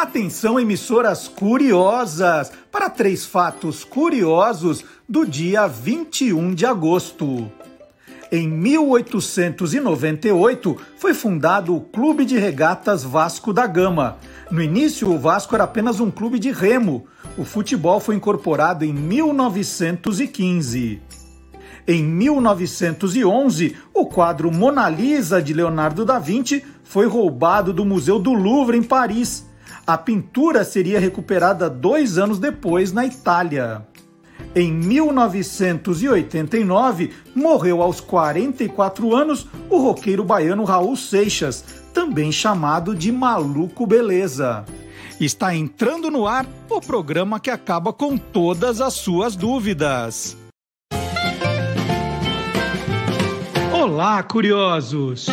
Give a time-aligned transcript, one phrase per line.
[0.00, 7.50] Atenção, emissoras curiosas, para três fatos curiosos do dia 21 de agosto.
[8.30, 14.18] Em 1898 foi fundado o Clube de Regatas Vasco da Gama.
[14.52, 17.04] No início, o Vasco era apenas um clube de remo.
[17.36, 21.02] O futebol foi incorporado em 1915.
[21.88, 28.32] Em 1911, o quadro Mona Lisa de Leonardo da Vinci foi roubado do Museu do
[28.32, 29.47] Louvre, em Paris.
[29.88, 33.86] A pintura seria recuperada dois anos depois na Itália.
[34.54, 43.86] Em 1989, morreu aos 44 anos o roqueiro baiano Raul Seixas, também chamado de Maluco
[43.86, 44.66] Beleza.
[45.18, 50.36] Está entrando no ar o programa que acaba com todas as suas dúvidas.
[53.72, 55.28] Olá, curiosos!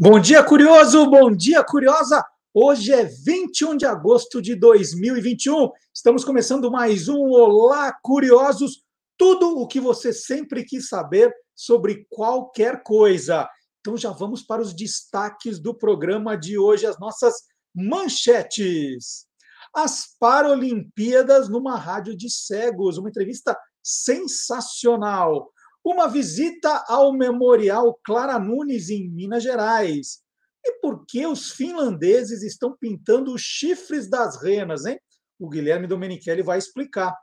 [0.00, 1.04] Bom dia, curioso!
[1.10, 2.24] Bom dia, curiosa!
[2.58, 5.70] Hoje é 21 de agosto de 2021.
[5.94, 8.82] Estamos começando mais um Olá Curiosos,
[9.18, 13.46] tudo o que você sempre quis saber sobre qualquer coisa.
[13.78, 17.34] Então já vamos para os destaques do programa de hoje, as nossas
[17.74, 19.26] manchetes.
[19.74, 25.52] As Paralimpíadas numa rádio de cegos, uma entrevista sensacional.
[25.84, 30.24] Uma visita ao Memorial Clara Nunes em Minas Gerais
[30.66, 34.98] e por que os finlandeses estão pintando os chifres das renas, hein?
[35.38, 37.14] O Guilherme Domenichelli vai explicar.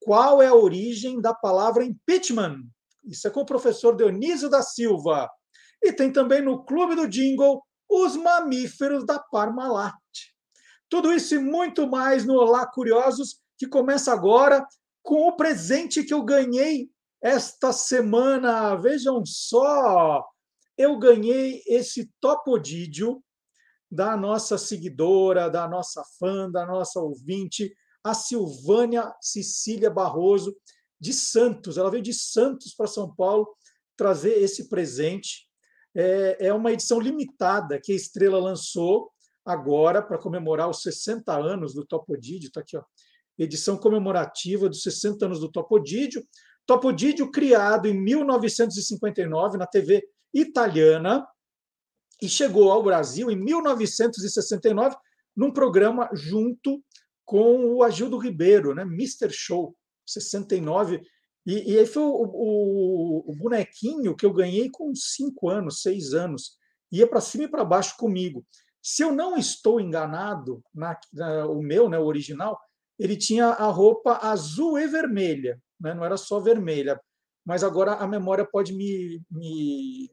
[0.00, 2.62] Qual é a origem da palavra impeachment?
[3.04, 5.30] Isso é com o professor Dionísio da Silva.
[5.82, 9.94] E tem também no Clube do Jingle os mamíferos da Parmalat.
[10.88, 14.66] Tudo isso e muito mais no Olá Curiosos, que começa agora
[15.02, 16.88] com o presente que eu ganhei
[17.22, 18.74] esta semana.
[18.76, 20.24] Vejam só,
[20.76, 23.22] eu ganhei esse topodídio
[23.90, 30.56] da nossa seguidora, da nossa fã, da nossa ouvinte, a Silvânia Cecília Barroso,
[31.00, 31.78] de Santos.
[31.78, 33.54] Ela veio de Santos para São Paulo
[33.96, 35.48] trazer esse presente.
[35.94, 39.12] É, é uma edição limitada que a Estrela lançou
[39.44, 42.48] agora para comemorar os 60 anos do Topodídio.
[42.48, 42.82] Está aqui, ó.
[43.38, 46.24] Edição comemorativa dos 60 anos do Topodídio.
[46.66, 50.02] Topodídio criado em 1959 na TV
[50.34, 51.26] italiana
[52.20, 54.96] e chegou ao Brasil em 1969
[55.36, 56.82] num programa junto
[57.24, 58.82] com o Agildo Ribeiro, né?
[58.82, 59.30] Mr.
[59.30, 59.74] Show,
[60.06, 61.00] 69.
[61.46, 66.12] E, e aí foi o, o, o, bonequinho que eu ganhei com cinco anos, seis
[66.12, 66.56] anos.
[66.92, 68.46] Ia para cima e para baixo comigo.
[68.82, 72.58] Se eu não estou enganado, na, na, o meu, né, o original,
[72.98, 75.94] ele tinha a roupa azul e vermelha, né?
[75.94, 77.00] não era só vermelha.
[77.44, 80.10] Mas agora a memória pode me, me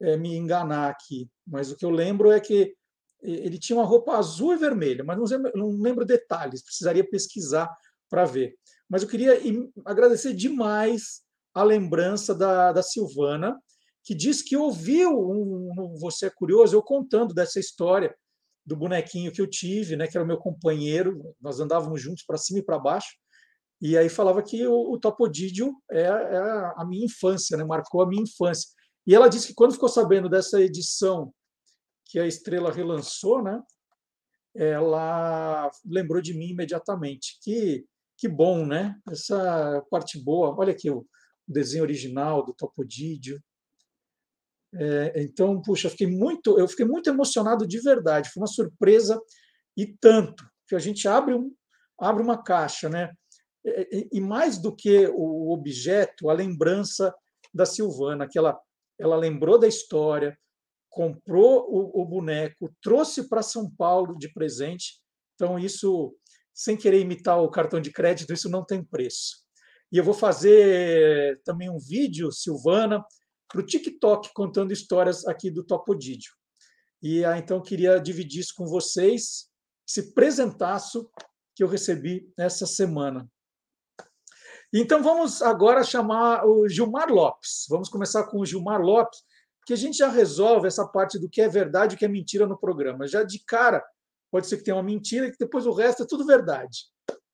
[0.00, 2.74] é, me enganar aqui, mas o que eu lembro é que
[3.22, 7.68] ele tinha uma roupa azul e vermelha, mas não lembro, não lembro detalhes, precisaria pesquisar
[8.08, 8.54] para ver.
[8.88, 9.40] Mas eu queria
[9.84, 11.22] agradecer demais
[11.54, 13.58] a lembrança da, da Silvana,
[14.04, 18.14] que disse que ouviu um, um, Você é Curioso, eu contando dessa história
[18.64, 22.36] do bonequinho que eu tive, né, que era o meu companheiro, nós andávamos juntos para
[22.36, 23.16] cima e para baixo,
[23.80, 26.38] e aí falava que o, o Topodídio é, é
[26.76, 28.68] a minha infância, né, marcou a minha infância.
[29.06, 31.32] E ela disse que quando ficou sabendo dessa edição
[32.04, 33.62] que a Estrela relançou, né,
[34.54, 37.38] ela lembrou de mim imediatamente.
[37.42, 37.86] Que,
[38.16, 38.96] que bom, né?
[39.10, 40.54] Essa parte boa.
[40.58, 41.06] Olha aqui o
[41.46, 43.40] desenho original do Topodídio.
[44.74, 48.30] É, então, puxa, fiquei muito, eu fiquei muito emocionado de verdade.
[48.30, 49.20] Foi uma surpresa
[49.76, 51.54] e tanto que a gente abre um,
[52.00, 53.12] abre uma caixa, né?
[53.64, 57.14] E, e mais do que o objeto, a lembrança
[57.52, 58.60] da Silvana, aquela ela
[58.98, 60.36] lembrou da história,
[60.88, 65.00] comprou o, o boneco, trouxe para São Paulo de presente.
[65.34, 66.16] Então, isso,
[66.54, 69.44] sem querer imitar o cartão de crédito, isso não tem preço.
[69.92, 73.04] E eu vou fazer também um vídeo, Silvana,
[73.48, 76.32] para o TikTok, contando histórias aqui do Topodídio.
[77.02, 79.48] E ah, então queria dividir isso com vocês,
[79.88, 81.08] esse presentaço
[81.54, 83.28] que eu recebi essa semana.
[84.74, 87.66] Então vamos agora chamar o Gilmar Lopes.
[87.68, 89.20] Vamos começar com o Gilmar Lopes,
[89.64, 92.08] que a gente já resolve essa parte do que é verdade e o que é
[92.08, 93.06] mentira no programa.
[93.06, 93.82] Já de cara,
[94.30, 96.86] pode ser que tenha uma mentira e que depois o resto é tudo verdade.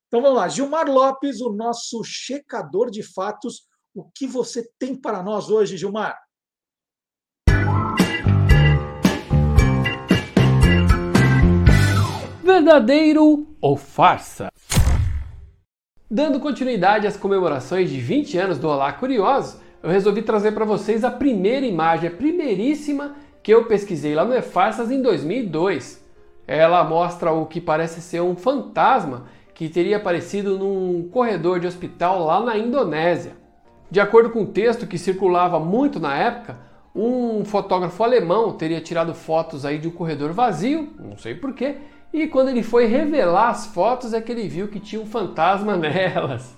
[0.07, 3.67] Então vamos lá, Gilmar Lopes, o nosso checador de fatos.
[3.95, 6.19] O que você tem para nós hoje, Gilmar?
[12.43, 14.49] Verdadeiro ou farsa?
[16.15, 21.05] Dando continuidade às comemorações de 20 anos do Olá Curiosos, eu resolvi trazer para vocês
[21.05, 26.05] a primeira imagem, a primeiríssima que eu pesquisei lá no E-Farsas em 2002.
[26.47, 29.25] Ela mostra o que parece ser um fantasma
[29.55, 33.33] que teria aparecido num corredor de hospital lá na Indonésia.
[33.91, 36.59] De acordo com o texto que circulava muito na época,
[36.95, 41.79] um fotógrafo alemão teria tirado fotos aí de um corredor vazio, não sei porquê,
[42.13, 45.77] e quando ele foi revelar as fotos é que ele viu que tinha um fantasma
[45.79, 46.55] nelas.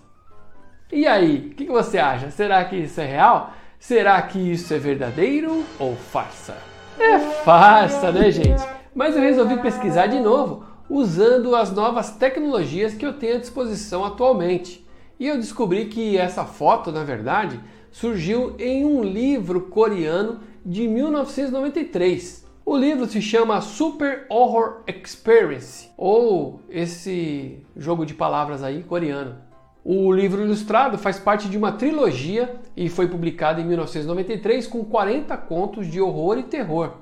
[0.92, 2.30] E aí, o que, que você acha?
[2.30, 3.52] Será que isso é real?
[3.78, 6.56] Será que isso é verdadeiro ou farsa?
[6.98, 8.62] É farsa, né, gente?
[8.94, 14.04] Mas eu resolvi pesquisar de novo usando as novas tecnologias que eu tenho à disposição
[14.04, 14.86] atualmente.
[15.18, 17.60] E eu descobri que essa foto, na verdade,
[17.90, 22.44] surgiu em um livro coreano de 1993.
[22.66, 29.37] O livro se chama Super Horror Experience, ou esse jogo de palavras aí coreano.
[29.84, 35.37] O livro ilustrado faz parte de uma trilogia e foi publicado em 1993 com 40
[35.37, 36.93] contos de horror e terror.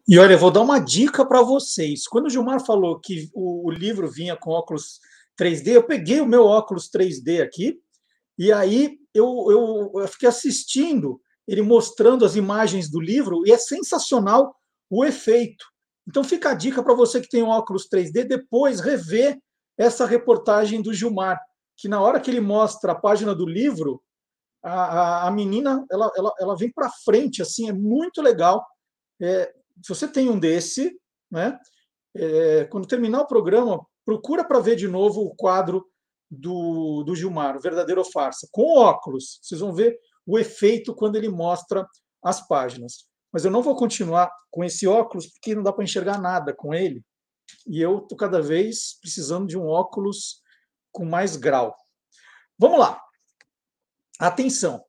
[0.08, 2.08] E olha, eu vou dar uma dica para vocês.
[2.08, 5.00] Quando o Gilmar falou que o, o, livro vinha com óculos
[5.40, 7.80] 3D, eu peguei o meu óculos 3D aqui
[8.38, 13.58] e aí eu, eu, eu fiquei assistindo ele mostrando as imagens do livro e é
[13.58, 14.56] sensacional
[14.90, 15.66] o efeito.
[16.08, 19.40] Então fica a dica para você que tem um óculos 3D depois rever
[19.78, 21.40] essa reportagem do Gilmar
[21.78, 24.02] que na hora que ele mostra a página do livro,
[24.64, 28.66] a, a, a menina ela, ela, ela vem para frente, assim, é muito legal.
[29.22, 29.54] É,
[29.86, 31.00] se você tem um desse,
[31.30, 31.60] né,
[32.16, 35.86] é, quando terminar o programa, procura para ver de novo o quadro
[36.28, 39.40] do, do Gilmar, o verdadeiro ou farsa, com óculos.
[39.44, 39.96] Vocês vão ver
[40.26, 41.88] o efeito quando ele mostra
[42.24, 43.06] as páginas.
[43.32, 46.74] Mas eu não vou continuar com esse óculos porque não dá para enxergar nada com
[46.74, 47.06] ele.
[47.68, 50.42] E eu estou cada vez precisando de um óculos
[50.92, 51.76] com mais grau.
[52.58, 53.00] Vamos lá.
[54.20, 54.84] Atenção.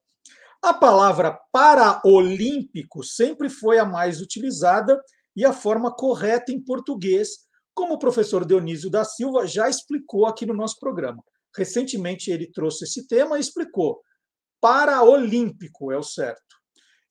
[0.63, 5.01] A palavra paraolímpico sempre foi a mais utilizada
[5.35, 7.29] e a forma correta em português,
[7.75, 11.23] como o professor Dionísio da Silva já explicou aqui no nosso programa.
[11.55, 14.01] Recentemente ele trouxe esse tema e explicou.
[14.61, 16.57] Paraolímpico é o certo.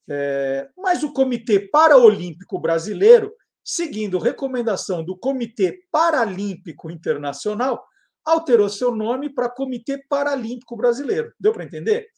[0.08, 3.32] É, mas o Comitê Paraolímpico Brasileiro,
[3.64, 7.84] seguindo recomendação do Comitê Paralímpico Internacional,
[8.24, 11.32] alterou seu nome para Comitê Paralímpico Brasileiro.
[11.38, 12.08] Deu para entender?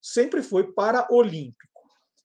[0.00, 1.68] Sempre foi Paraolímpico.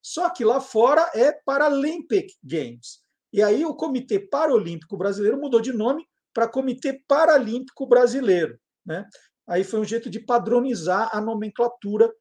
[0.02, 3.00] Só que lá fora é Paralympic Games.
[3.32, 8.60] E aí o Comitê Paralímpico Brasileiro mudou de nome para Comitê Paralímpico Brasileiro.
[8.86, 9.08] Né?
[9.48, 12.14] Aí foi um jeito de padronizar a nomenclatura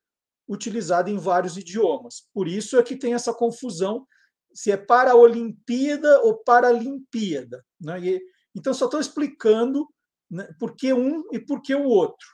[0.48, 2.28] utilizada em vários idiomas.
[2.32, 4.06] Por isso é que tem essa confusão
[4.54, 7.64] se é Paraolimpíada ou Paralimpíada.
[7.80, 8.00] Né?
[8.00, 8.22] E,
[8.54, 9.88] então, só estou explicando
[10.30, 10.48] né?
[10.58, 12.26] por que um e por que o outro.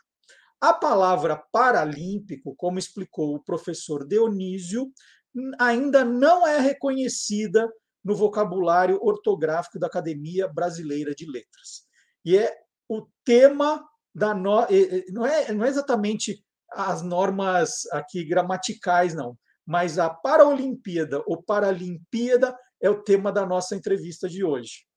[0.60, 4.92] A palavra paralímpico, como explicou o professor Dionísio,
[5.58, 7.70] ainda não é reconhecida
[8.04, 11.86] no vocabulário ortográfico da Academia Brasileira de Letras.
[12.24, 12.52] E é
[12.88, 14.66] o tema da no...
[15.12, 22.56] não é não é exatamente as normas aqui gramaticais não, mas a Paralimpíada ou Paralimpíada
[22.80, 24.87] é o tema da nossa entrevista de hoje.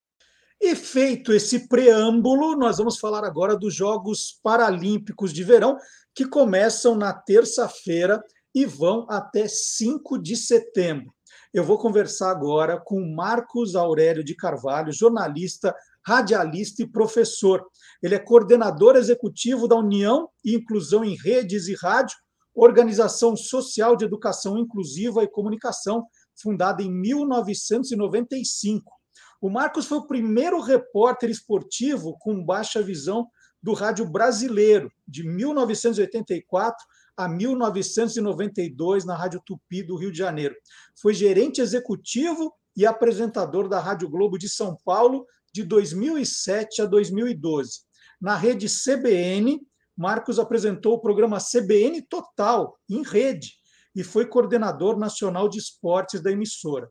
[0.63, 5.75] E feito esse preâmbulo, nós vamos falar agora dos Jogos Paralímpicos de Verão,
[6.13, 11.11] que começam na terça-feira e vão até 5 de setembro.
[11.51, 15.75] Eu vou conversar agora com Marcos Aurélio de Carvalho, jornalista,
[16.05, 17.65] radialista e professor.
[17.99, 22.15] Ele é coordenador executivo da União e Inclusão em Redes e Rádio,
[22.53, 29.00] organização social de educação inclusiva e comunicação, fundada em 1995.
[29.41, 33.27] O Marcos foi o primeiro repórter esportivo com baixa visão
[33.61, 36.85] do rádio brasileiro, de 1984
[37.17, 40.55] a 1992, na Rádio Tupi do Rio de Janeiro.
[41.01, 47.81] Foi gerente executivo e apresentador da Rádio Globo de São Paulo de 2007 a 2012.
[48.21, 49.59] Na rede CBN,
[49.97, 53.55] Marcos apresentou o programa CBN Total, em rede,
[53.95, 56.89] e foi coordenador nacional de esportes da emissora.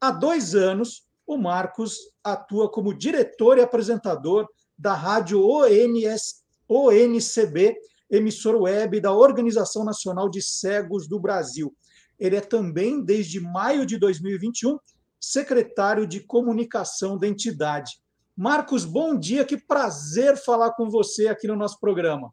[0.00, 4.46] Há dois anos, o Marcos atua como diretor e apresentador
[4.78, 7.76] da rádio ONS, ONCB,
[8.10, 11.74] emissora web da Organização Nacional de Cegos do Brasil.
[12.18, 14.78] ele é também, desde maio de 2021,
[15.20, 18.00] secretário de comunicação da entidade.
[18.36, 22.32] Marcos, bom dia, que prazer falar com você aqui no nosso programa.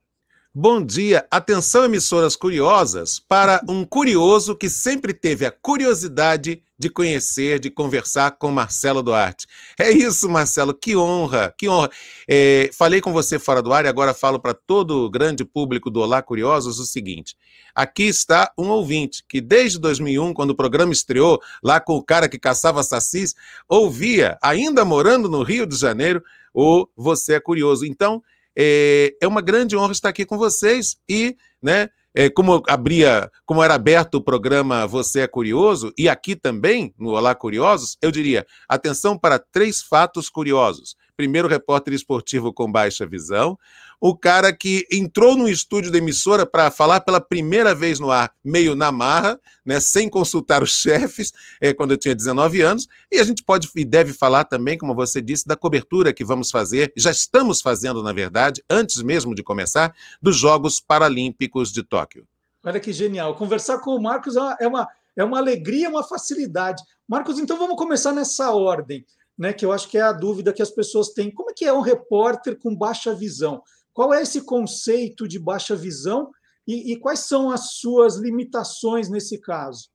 [0.52, 7.60] Bom dia, atenção emissoras curiosas, para um curioso que sempre teve a curiosidade de conhecer,
[7.60, 9.46] de conversar com Marcelo Duarte.
[9.80, 11.92] É isso, Marcelo, que honra, que honra.
[12.28, 15.92] É, falei com você fora do ar e agora falo para todo o grande público
[15.92, 17.38] do Olá Curiosos o seguinte:
[17.76, 22.28] aqui está um ouvinte que desde 2001, quando o programa estreou, lá com o cara
[22.28, 23.36] que caçava sacis,
[23.68, 27.86] ouvia, ainda morando no Rio de Janeiro, o Você é Curioso.
[27.86, 28.24] Então,
[28.62, 33.64] é, é uma grande honra estar aqui com vocês e, né, é, como abria, como
[33.64, 38.46] era aberto o programa Você é Curioso, e aqui também, no Olá Curiosos, eu diria:
[38.68, 43.60] atenção para três fatos curiosos primeiro repórter esportivo com baixa visão,
[44.00, 48.32] o cara que entrou no estúdio da emissora para falar pela primeira vez no ar,
[48.42, 53.20] meio na marra, né, sem consultar os chefes, é, quando eu tinha 19 anos, e
[53.20, 56.94] a gente pode e deve falar também, como você disse, da cobertura que vamos fazer,
[56.96, 62.26] já estamos fazendo, na verdade, antes mesmo de começar, dos Jogos Paralímpicos de Tóquio.
[62.64, 63.36] Olha que genial.
[63.36, 66.82] Conversar com o Marcos é uma, é uma, é uma alegria, uma facilidade.
[67.06, 69.06] Marcos, então vamos começar nessa ordem
[69.40, 71.32] né, que eu acho que é a dúvida que as pessoas têm.
[71.32, 73.64] Como é que é um repórter com baixa visão?
[73.94, 76.30] Qual é esse conceito de baixa visão
[76.68, 79.90] e, e quais são as suas limitações nesse caso?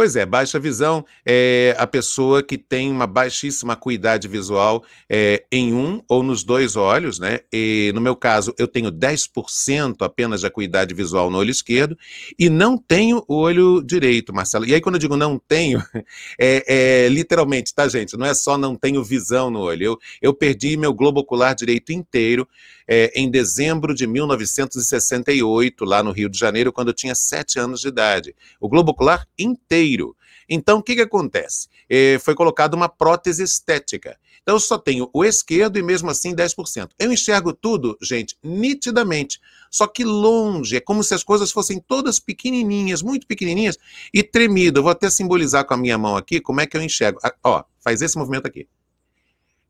[0.00, 5.74] Pois é, baixa visão é a pessoa que tem uma baixíssima acuidade visual é, em
[5.74, 7.40] um ou nos dois olhos, né?
[7.52, 11.98] E, no meu caso, eu tenho 10% apenas de acuidade visual no olho esquerdo
[12.38, 14.64] e não tenho o olho direito, Marcelo.
[14.64, 15.84] E aí, quando eu digo não tenho,
[16.40, 18.16] é, é literalmente, tá, gente?
[18.16, 19.84] Não é só não tenho visão no olho.
[19.84, 22.48] Eu, eu perdi meu globo ocular direito inteiro
[22.90, 27.80] é, em dezembro de 1968, lá no Rio de Janeiro, quando eu tinha 7 anos
[27.80, 28.34] de idade.
[28.60, 30.16] O globo ocular inteiro inteiro.
[30.48, 31.68] Então, o que, que acontece?
[31.88, 34.18] É, foi colocada uma prótese estética.
[34.42, 36.90] Então, eu só tenho o esquerdo e mesmo assim 10%.
[36.98, 39.38] Eu enxergo tudo, gente, nitidamente.
[39.70, 43.78] Só que longe, é como se as coisas fossem todas pequenininhas, muito pequenininhas
[44.12, 44.80] e tremido.
[44.80, 47.20] Eu vou até simbolizar com a minha mão aqui como é que eu enxergo.
[47.22, 48.66] Ah, ó, faz esse movimento aqui.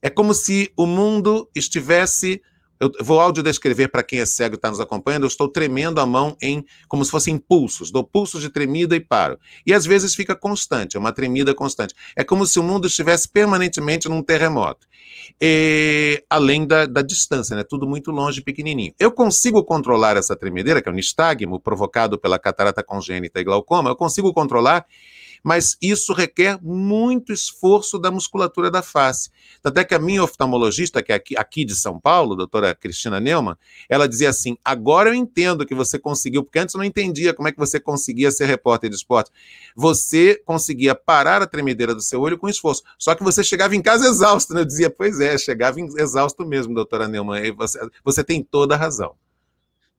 [0.00, 2.40] É como se o mundo estivesse
[2.80, 5.24] eu vou áudio descrever para quem é cego e está nos acompanhando.
[5.24, 7.90] Eu estou tremendo a mão em como se fossem pulsos.
[7.90, 9.38] Dou pulsos de tremida e paro.
[9.66, 11.94] E às vezes fica constante, é uma tremida constante.
[12.16, 14.86] É como se o mundo estivesse permanentemente num terremoto.
[15.38, 17.62] E, além da, da distância, né?
[17.62, 18.94] Tudo muito longe, pequenininho.
[18.98, 23.90] Eu consigo controlar essa tremedeira, que é o nistagmo provocado pela catarata congênita e glaucoma.
[23.90, 24.86] Eu consigo controlar
[25.42, 29.30] mas isso requer muito esforço da musculatura da face.
[29.62, 33.56] Até que a minha oftalmologista, que é aqui, aqui de São Paulo, doutora Cristina Neumann,
[33.88, 37.48] ela dizia assim: agora eu entendo que você conseguiu, porque antes eu não entendia como
[37.48, 39.30] é que você conseguia ser repórter de esporte.
[39.76, 42.82] Você conseguia parar a tremedeira do seu olho com esforço.
[42.98, 44.60] Só que você chegava em casa exausto, né?
[44.60, 47.54] Eu dizia, pois é, chegava exausto mesmo, doutora Neumann.
[47.56, 49.14] Você, você tem toda a razão.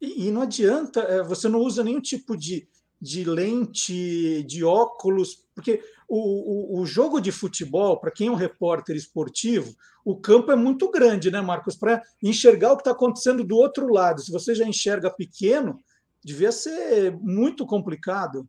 [0.01, 2.67] E, e não adianta, é, você não usa nenhum tipo de
[3.01, 8.36] de lente, de óculos, porque o, o, o jogo de futebol, para quem é um
[8.36, 9.74] repórter esportivo,
[10.05, 11.75] o campo é muito grande, né, Marcos?
[11.75, 14.22] Para enxergar o que está acontecendo do outro lado.
[14.22, 15.79] Se você já enxerga pequeno,
[16.24, 18.48] devia ser muito complicado.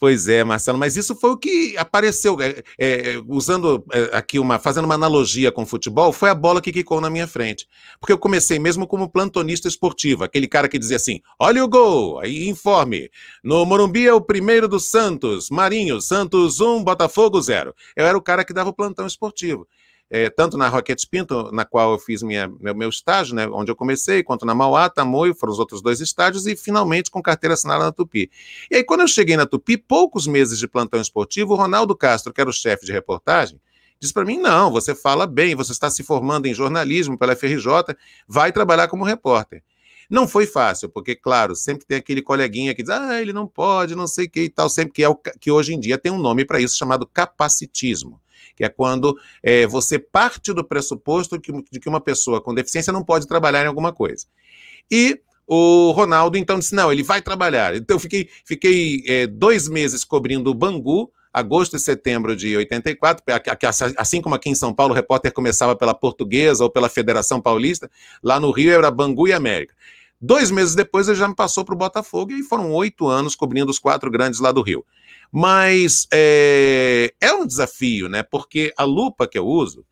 [0.00, 2.38] Pois é, Marcelo, mas isso foi o que apareceu.
[2.40, 6.62] É, é, usando é, aqui uma, fazendo uma analogia com o futebol, foi a bola
[6.62, 7.68] que quicou na minha frente.
[8.00, 12.18] Porque eu comecei mesmo como plantonista esportivo, aquele cara que dizia assim: olha o gol,
[12.18, 13.10] aí informe.
[13.44, 17.74] No Morumbi é o primeiro do Santos, Marinho, Santos 1, Botafogo 0.
[17.94, 19.68] Eu era o cara que dava o plantão esportivo
[20.10, 23.70] é, tanto na Roquetes Pinto, na qual eu fiz minha, meu, meu estágio, né, onde
[23.70, 27.54] eu comecei, quanto na Mauá, Tamoio, foram os outros dois estágios, e finalmente com carteira
[27.54, 28.28] assinada na Tupi.
[28.68, 32.32] E aí, quando eu cheguei na Tupi, poucos meses de plantão esportivo, o Ronaldo Castro,
[32.32, 33.60] que era o chefe de reportagem,
[34.00, 37.94] disse para mim: não, você fala bem, você está se formando em jornalismo pela FRJ,
[38.26, 39.62] vai trabalhar como repórter.
[40.10, 43.94] Não foi fácil, porque, claro, sempre tem aquele coleguinha que diz, ah, ele não pode,
[43.94, 46.10] não sei o que e tal, sempre que, é o, que hoje em dia tem
[46.10, 48.20] um nome para isso chamado capacitismo
[48.60, 52.92] que é quando é, você parte do pressuposto que, de que uma pessoa com deficiência
[52.92, 54.26] não pode trabalhar em alguma coisa.
[54.90, 57.74] E o Ronaldo, então, disse: não, ele vai trabalhar.
[57.74, 63.24] Então, eu fiquei, fiquei é, dois meses cobrindo o Bangu, agosto e setembro de 84,
[63.96, 67.90] assim como aqui em São Paulo, o repórter começava pela Portuguesa ou pela Federação Paulista,
[68.22, 69.74] lá no Rio era Bangu e América.
[70.20, 73.70] Dois meses depois ele já me passou para o Botafogo e foram oito anos cobrindo
[73.70, 74.84] os quatro grandes lá do Rio.
[75.32, 78.22] Mas é, é um desafio, né?
[78.22, 79.84] Porque a lupa que eu uso,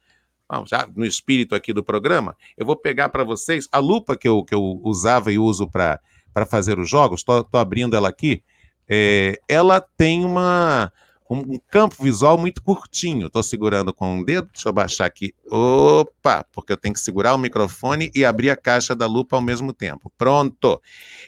[0.66, 4.44] já no espírito aqui do programa, eu vou pegar para vocês a lupa que eu,
[4.44, 6.00] que eu usava e uso para
[6.48, 8.42] fazer os jogos, estou abrindo ela aqui.
[8.88, 10.90] é, ela tem uma,
[11.30, 13.26] um campo visual muito curtinho.
[13.26, 15.34] Estou segurando com o dedo, deixa eu baixar aqui.
[15.50, 19.42] Opa, porque eu tenho que segurar o microfone e abrir a caixa da lupa ao
[19.42, 20.10] mesmo tempo.
[20.16, 20.80] Pronto.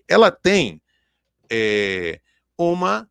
[0.09, 0.81] Ela tem
[1.51, 2.21] é,
[2.57, 3.07] uma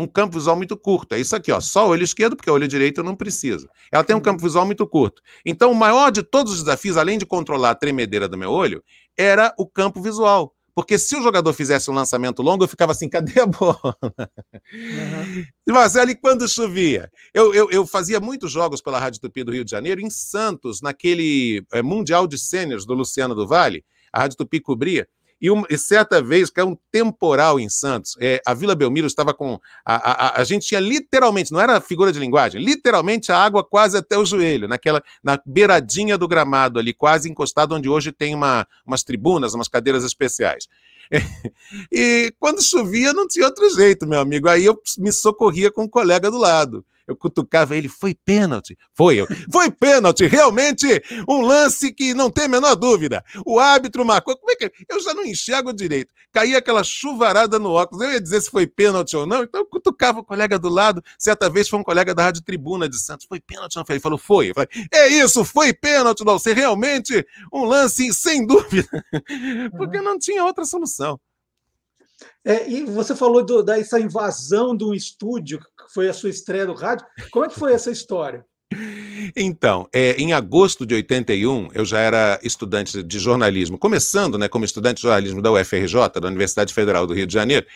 [0.00, 1.14] um campo visual muito curto.
[1.14, 3.68] É isso aqui, ó, só o olho esquerdo, porque o olho direito eu não preciso.
[3.92, 5.22] Ela tem um campo visual muito curto.
[5.44, 8.82] Então, o maior de todos os desafios, além de controlar a tremedeira do meu olho,
[9.16, 10.54] era o campo visual.
[10.74, 13.96] Porque se o jogador fizesse um lançamento longo, eu ficava assim, cadê a bola?
[14.02, 15.44] Uhum.
[15.68, 17.10] Mas ali quando chovia.
[17.34, 20.80] Eu, eu, eu, fazia muitos jogos pela Rádio Tupi do Rio de Janeiro, em Santos,
[20.80, 25.06] naquele é, Mundial de Sêniors do Luciano do Vale, a Rádio Tupi cobria.
[25.40, 28.16] E, uma, e certa vez caiu um temporal em Santos.
[28.20, 29.58] É, a Vila Belmiro estava com.
[29.84, 33.96] A, a, a, gente tinha literalmente, não era figura de linguagem, literalmente a água quase
[33.96, 38.66] até o joelho, naquela, na beiradinha do gramado ali, quase encostado, onde hoje tem uma,
[38.86, 40.68] umas tribunas, umas cadeiras especiais.
[41.90, 44.48] E quando chovia, não tinha outro jeito, meu amigo.
[44.48, 48.78] Aí eu me socorria com um colega do lado eu cutucava ele, foi pênalti.
[48.94, 53.24] Foi, eu, foi pênalti, realmente um lance que não tem a menor dúvida.
[53.44, 56.12] O árbitro marcou, como é que eu já não enxergo direito.
[56.32, 59.66] Caía aquela chuvarada no óculos, eu ia dizer se foi pênalti ou não, então eu
[59.66, 63.26] cutucava o colega do lado, certa vez foi um colega da Rádio Tribuna de Santos,
[63.26, 63.84] foi pênalti não?
[63.88, 64.50] Ele falou, foi.
[64.50, 68.88] Eu falei, é isso, foi pênalti, não, você realmente um lance sem dúvida,
[69.76, 71.18] porque não tinha outra solução.
[72.44, 75.60] É, e você falou do, dessa invasão de um estúdio,
[75.92, 77.06] foi a sua estreia do rádio.
[77.30, 78.44] Como é que foi essa história?
[79.36, 84.64] Então, é, em agosto de 81, eu já era estudante de jornalismo, começando né, como
[84.64, 87.66] estudante de jornalismo da UFRJ, da Universidade Federal do Rio de Janeiro,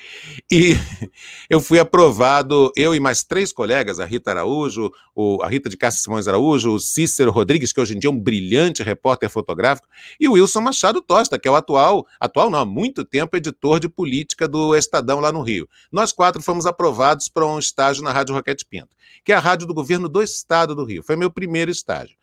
[0.50, 0.74] e
[1.48, 5.76] eu fui aprovado, eu e mais três colegas, a Rita Araújo, o, a Rita de
[5.76, 9.88] Cássia Simões Araújo, o Cícero Rodrigues, que hoje em dia é um brilhante repórter fotográfico,
[10.18, 13.78] e o Wilson Machado Tosta, que é o atual, atual não, há muito tempo, editor
[13.78, 15.68] de política do Estadão lá no Rio.
[15.92, 18.88] Nós quatro fomos aprovados para um estágio na Rádio Roquete Pinto,
[19.24, 21.02] que é a rádio do governo do Estado do Rio.
[21.02, 22.16] Foi meu primeiro estágio.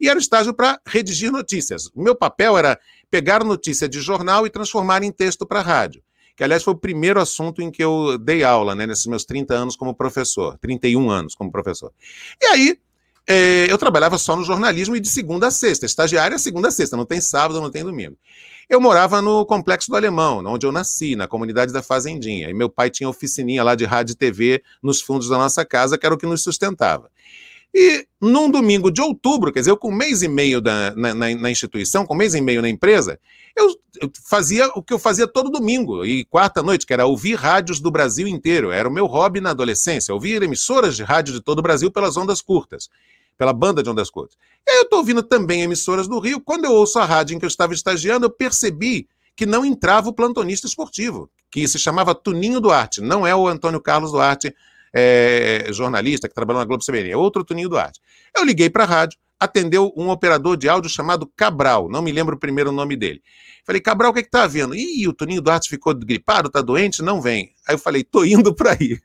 [0.00, 1.86] E era o estágio para redigir notícias.
[1.94, 2.78] O meu papel era
[3.10, 6.02] pegar notícia de jornal e transformar em texto para rádio.
[6.36, 9.54] Que, aliás, foi o primeiro assunto em que eu dei aula, né, nesses meus 30
[9.54, 11.92] anos como professor, 31 anos como professor.
[12.40, 12.78] E aí,
[13.26, 15.84] é, eu trabalhava só no jornalismo e de segunda a sexta.
[15.84, 18.16] Estagiária é segunda a sexta, não tem sábado, não tem domingo.
[18.70, 22.48] Eu morava no Complexo do Alemão, onde eu nasci, na comunidade da Fazendinha.
[22.48, 25.98] E meu pai tinha oficininha lá de rádio e TV nos fundos da nossa casa,
[25.98, 27.10] que era o que nos sustentava.
[27.74, 31.14] E num domingo de outubro, quer dizer, eu com um mês e meio da, na,
[31.14, 33.20] na, na, instituição, com um mês e meio na empresa,
[33.54, 33.68] eu,
[34.00, 37.90] eu, fazia o que eu fazia todo domingo e quarta-noite, que era ouvir rádios do
[37.90, 38.70] Brasil inteiro.
[38.70, 42.16] Era o meu hobby na adolescência, ouvir emissoras de rádio de todo o Brasil pelas
[42.16, 42.88] ondas curtas,
[43.36, 44.36] pela banda de ondas curtas.
[44.66, 46.40] E aí eu estou ouvindo também emissoras do Rio.
[46.40, 50.08] Quando eu ouço a rádio em que eu estava estagiando, eu percebi que não entrava
[50.08, 54.52] o plantonista esportivo, que se chamava Tuninho Duarte, não é o Antônio Carlos Duarte
[54.94, 58.00] é, jornalista que trabalhou na Globo CBN, é outro Toninho Duarte.
[58.36, 62.34] Eu liguei para a rádio, atendeu um operador de áudio chamado Cabral, não me lembro
[62.34, 63.22] o primeiro nome dele.
[63.64, 64.74] Falei, Cabral, o que é está havendo?
[64.74, 67.02] Ih, o Toninho Duarte ficou gripado, está doente?
[67.02, 67.52] Não vem.
[67.68, 68.98] Aí eu falei, tô indo para aí.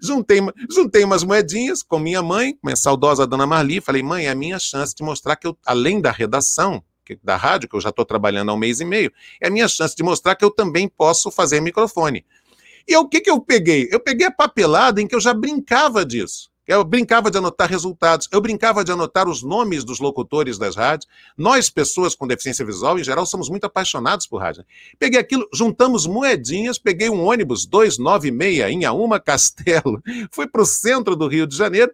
[0.00, 4.34] Juntei, juntei umas moedinhas com minha mãe, minha saudosa dona Marli, falei, mãe, é a
[4.34, 6.82] minha chance de mostrar que eu, além da redação,
[7.22, 9.68] da rádio, que eu já estou trabalhando há um mês e meio, é a minha
[9.68, 12.24] chance de mostrar que eu também posso fazer microfone.
[12.86, 13.88] E o que, que eu peguei?
[13.90, 16.50] Eu peguei a papelada em que eu já brincava disso.
[16.66, 21.06] Eu brincava de anotar resultados, eu brincava de anotar os nomes dos locutores das rádios.
[21.36, 24.64] Nós, pessoas com deficiência visual, em geral, somos muito apaixonados por rádio.
[24.98, 31.14] Peguei aquilo, juntamos moedinhas, peguei um ônibus 296 em Auma Castelo, fui para o centro
[31.14, 31.92] do Rio de Janeiro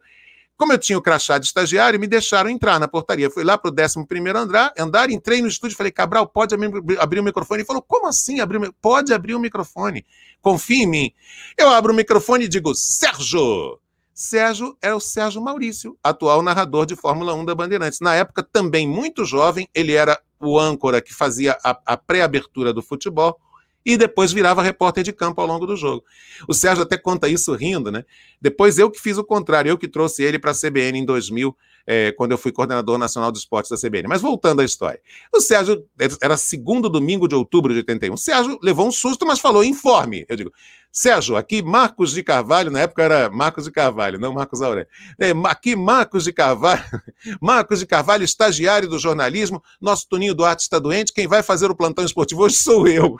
[0.61, 3.31] como eu tinha o crachá de estagiário, me deixaram entrar na portaria.
[3.31, 6.55] Fui lá para o 11 andar, andar, entrei no estúdio, falei, Cabral, pode
[6.99, 7.61] abrir o microfone?
[7.61, 8.41] Ele falou, como assim?
[8.41, 10.05] Abrir pode abrir o microfone.
[10.43, 11.13] Confie em mim.
[11.57, 13.81] Eu abro o microfone e digo, Sérgio!
[14.13, 18.01] Sérgio é o Sérgio Maurício, atual narrador de Fórmula 1 da Bandeirantes.
[18.01, 22.83] Na época, também muito jovem, ele era o âncora que fazia a, a pré-abertura do
[22.83, 23.41] futebol
[23.85, 26.05] e depois virava repórter de campo ao longo do jogo.
[26.47, 28.05] O Sérgio até conta isso rindo, né?
[28.41, 31.57] Depois eu que fiz o contrário, eu que trouxe ele para a CBN em 2000,
[31.87, 34.07] é, quando eu fui coordenador nacional de esportes da CBN.
[34.09, 35.01] Mas voltando à história.
[35.35, 35.85] O Sérgio,
[36.23, 38.15] era segundo domingo de outubro de 81.
[38.15, 40.25] O Sérgio levou um susto, mas falou: informe.
[40.29, 40.53] Eu digo,
[40.93, 44.89] Sérgio, aqui Marcos de Carvalho, na época era Marcos de Carvalho, não Marcos Aurélio.
[45.19, 46.83] É, aqui Marcos de Carvalho,
[47.41, 51.77] Marcos de Carvalho, estagiário do jornalismo, nosso Toninho Duarte está doente, quem vai fazer o
[51.77, 53.17] plantão esportivo hoje sou eu.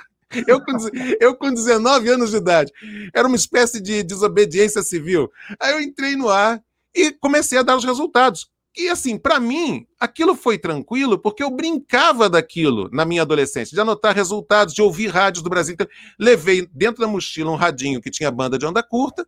[0.47, 0.73] Eu com,
[1.21, 2.73] eu com 19 anos de idade.
[3.15, 5.31] Era uma espécie de desobediência civil.
[5.61, 6.63] Aí eu entrei no ar
[6.95, 8.49] e comecei a dar os resultados.
[8.77, 13.81] E assim, para mim, aquilo foi tranquilo porque eu brincava daquilo na minha adolescência, de
[13.81, 15.75] anotar resultados, de ouvir rádios do Brasil.
[15.75, 15.89] Então,
[16.19, 19.27] levei dentro da mochila um radinho que tinha banda de onda curta,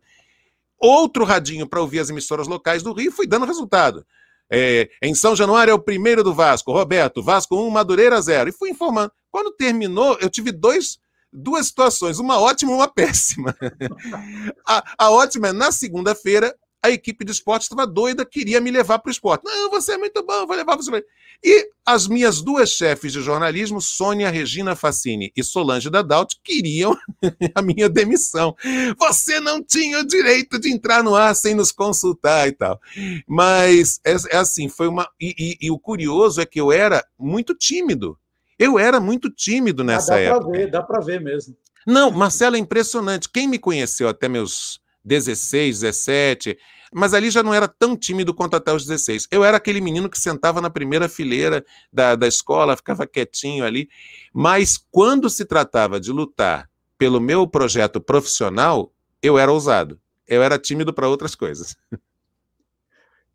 [0.79, 4.05] outro radinho para ouvir as emissoras locais do Rio e fui dando resultado.
[4.49, 8.49] É, em São Januário é o primeiro do Vasco, Roberto, Vasco 1, Madureira 0.
[8.49, 9.11] E fui informando.
[9.33, 10.99] Quando terminou, eu tive dois,
[11.31, 13.57] duas situações, uma ótima e uma péssima.
[14.63, 18.99] a, a ótima é na segunda-feira, a equipe de esporte estava doida, queria me levar
[18.99, 19.43] para o esporte.
[19.43, 21.03] Não, você é muito bom, vou levar você.
[21.43, 26.95] E as minhas duas chefes de jornalismo, Sônia Regina Facini e Solange Dadalt, queriam
[27.55, 28.55] a minha demissão.
[28.99, 32.79] Você não tinha o direito de entrar no ar sem nos consultar e tal.
[33.27, 35.09] Mas é, é assim, foi uma.
[35.19, 38.15] E, e, e, o curioso é que eu era muito tímido.
[38.63, 40.41] Eu era muito tímido nessa ah, dá época.
[40.49, 41.55] Pra ver, dá para ver mesmo.
[41.85, 43.29] Não, Marcelo, é impressionante.
[43.29, 46.57] Quem me conheceu até meus 16, 17,
[46.93, 49.27] mas ali já não era tão tímido quanto até os 16.
[49.29, 53.89] Eu era aquele menino que sentava na primeira fileira da, da escola, ficava quietinho ali,
[54.33, 59.99] mas quando se tratava de lutar pelo meu projeto profissional, eu era ousado.
[60.25, 61.75] Eu era tímido para outras coisas.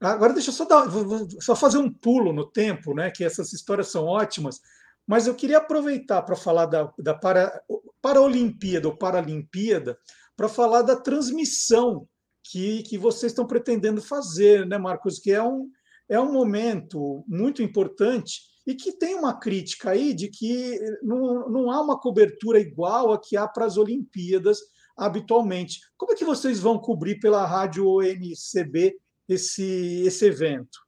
[0.01, 0.87] Agora deixa eu só, dar,
[1.41, 3.11] só fazer um pulo no tempo, né?
[3.11, 4.61] Que essas histórias são ótimas,
[5.09, 7.63] mas eu queria aproveitar para falar da, da para,
[8.03, 9.99] Paraolimpíada ou Paralimpíada,
[10.37, 12.07] para falar da transmissão
[12.45, 15.19] que, que vocês estão pretendendo fazer, né, Marcos?
[15.19, 15.71] Que é um,
[16.11, 21.71] é um momento muito importante e que tem uma crítica aí de que não, não
[21.71, 24.59] há uma cobertura igual a que há para as Olimpíadas
[24.95, 25.81] habitualmente.
[25.97, 28.95] Como é que vocês vão cobrir pela rádio ONCB
[29.27, 30.79] esse, esse evento?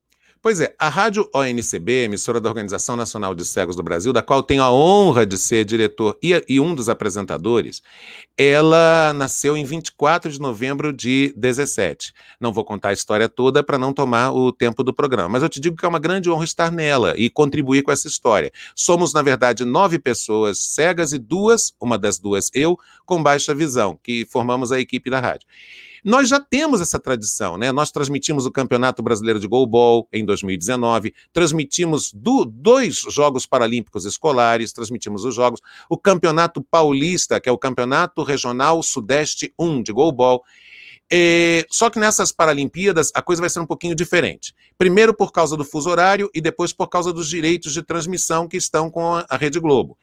[0.43, 4.43] Pois é, a Rádio ONCB, emissora da Organização Nacional de Cegos do Brasil, da qual
[4.43, 7.83] tenho a honra de ser diretor e, e, um dos apresentadores,
[8.39, 12.15] ela nasceu em 24 de novembro de 17.
[12.41, 15.49] Não vou contar a história toda para não tomar o tempo do programa, mas eu
[15.51, 18.51] te digo que é uma grande honra estar nela e contribuir com essa história.
[18.75, 24.01] Somos, na verdade, nove pessoas cegas e duas, uma das duas eu, com baixa visão,
[24.03, 25.47] que formamos a equipe da rádio.
[26.05, 27.73] Nós já temos essa tradição, né?
[27.73, 34.73] Nós transmitimos o Campeonato Brasileiro de Goalball em 2019, transmitimos do, dois Jogos Paralímpicos Escolares,
[34.73, 40.43] transmitimos os Jogos, o Campeonato Paulista, que é o Campeonato Regional Sudeste 1 de Goalball,
[41.13, 44.55] é, só que nessas Paralimpíadas a coisa vai ser um pouquinho diferente.
[44.79, 48.57] Primeiro por causa do fuso horário e depois por causa dos direitos de transmissão que
[48.57, 49.99] estão com a, Rede Globo.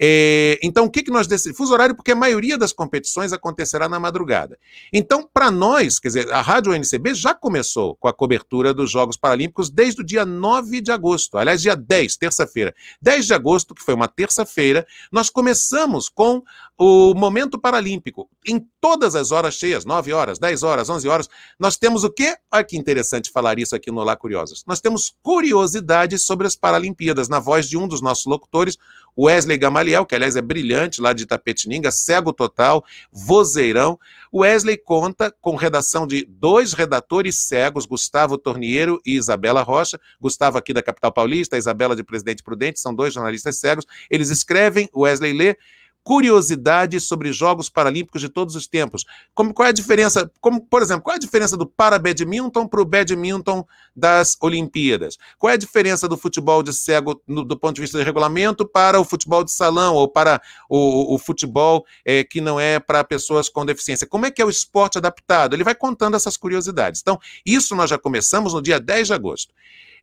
[0.00, 1.58] É, então, o que, que nós decidimos?
[1.58, 4.58] Fuso horário, porque a maioria das competições acontecerá na madrugada.
[4.92, 9.16] Então, para nós, quer dizer, a Rádio UNCB já começou com a cobertura dos Jogos
[9.16, 11.36] Paralímpicos desde o dia 9 de agosto.
[11.36, 12.74] Aliás, dia 10, terça-feira.
[13.00, 16.42] 10 de agosto, que foi uma terça-feira, nós começamos com
[16.84, 18.28] o Momento Paralímpico.
[18.46, 22.10] Em todas as horas cheias, 9 horas, 10 10 horas, 11 horas, nós temos o
[22.10, 22.36] quê?
[22.50, 24.64] Olha que interessante falar isso aqui no Lá Curiosos.
[24.66, 28.76] Nós temos curiosidades sobre as Paralimpíadas, na voz de um dos nossos locutores,
[29.18, 33.98] Wesley Gamaliel, que aliás é brilhante, lá de Tapetininga, cego total, vozeirão.
[34.32, 40.00] Wesley conta com redação de dois redatores cegos, Gustavo Torniero e Isabela Rocha.
[40.20, 43.86] Gustavo aqui da capital paulista, Isabela de Presidente Prudente, são dois jornalistas cegos.
[44.10, 45.56] Eles escrevem, Wesley lê,
[46.02, 49.04] curiosidades sobre Jogos Paralímpicos de todos os tempos.
[49.34, 52.80] Como, qual é a diferença, como, por exemplo, qual é a diferença do para-badminton para
[52.80, 55.16] o badminton das Olimpíadas?
[55.38, 58.66] Qual é a diferença do futebol de cego no, do ponto de vista de regulamento
[58.66, 63.04] para o futebol de salão ou para o, o futebol é, que não é para
[63.04, 64.06] pessoas com deficiência?
[64.06, 65.54] Como é que é o esporte adaptado?
[65.54, 67.00] Ele vai contando essas curiosidades.
[67.00, 69.54] Então, isso nós já começamos no dia 10 de agosto.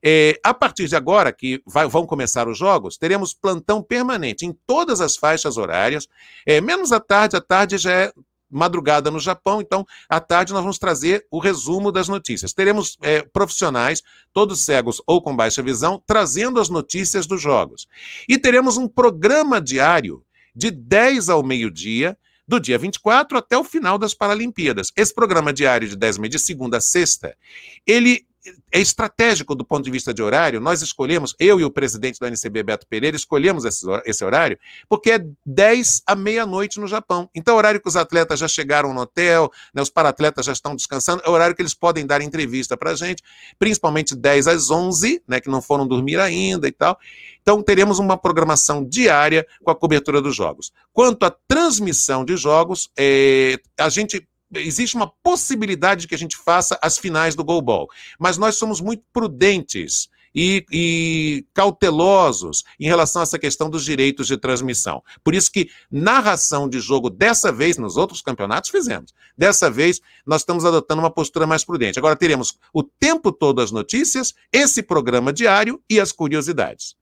[0.03, 4.53] É, a partir de agora, que vai, vão começar os jogos, teremos plantão permanente em
[4.65, 6.07] todas as faixas horárias,
[6.45, 8.13] é, menos à tarde, à tarde já é
[8.49, 12.53] madrugada no Japão, então à tarde nós vamos trazer o resumo das notícias.
[12.53, 14.01] Teremos é, profissionais,
[14.33, 17.88] todos cegos ou com baixa visão, trazendo as notícias dos jogos.
[18.27, 20.23] E teremos um programa diário
[20.55, 24.91] de 10 ao meio-dia, do dia 24 até o final das Paralimpíadas.
[24.97, 27.38] Esse programa diário de 10 meia, de segunda a sexta,
[27.85, 28.25] ele
[28.71, 30.59] é estratégico do ponto de vista de horário.
[30.59, 34.57] Nós escolhemos, eu e o presidente do NCB, Beto Pereira, escolhemos esse horário,
[34.88, 37.29] porque é 10 à meia-noite no Japão.
[37.33, 40.53] Então, é o horário que os atletas já chegaram no hotel, né, os paratletas já
[40.53, 43.23] estão descansando, é o horário que eles podem dar entrevista para a gente,
[43.57, 46.97] principalmente 10 às 11, né, que não foram dormir ainda e tal.
[47.41, 50.71] Então, teremos uma programação diária com a cobertura dos jogos.
[50.93, 56.38] Quanto à transmissão de jogos, é, a gente existe uma possibilidade de que a gente
[56.38, 57.88] faça as finais do goalball.
[58.19, 64.27] Mas nós somos muito prudentes e, e, cautelosos em relação a essa questão dos direitos
[64.27, 65.03] de transmissão.
[65.23, 69.13] Por isso que narração de jogo, dessa vez, nos outros campeonatos fizemos.
[69.38, 71.99] Dessa vez, nós estamos adotando uma postura mais prudente.
[71.99, 76.95] Agora teremos o tempo todo as notícias, esse programa diário e as curiosidades.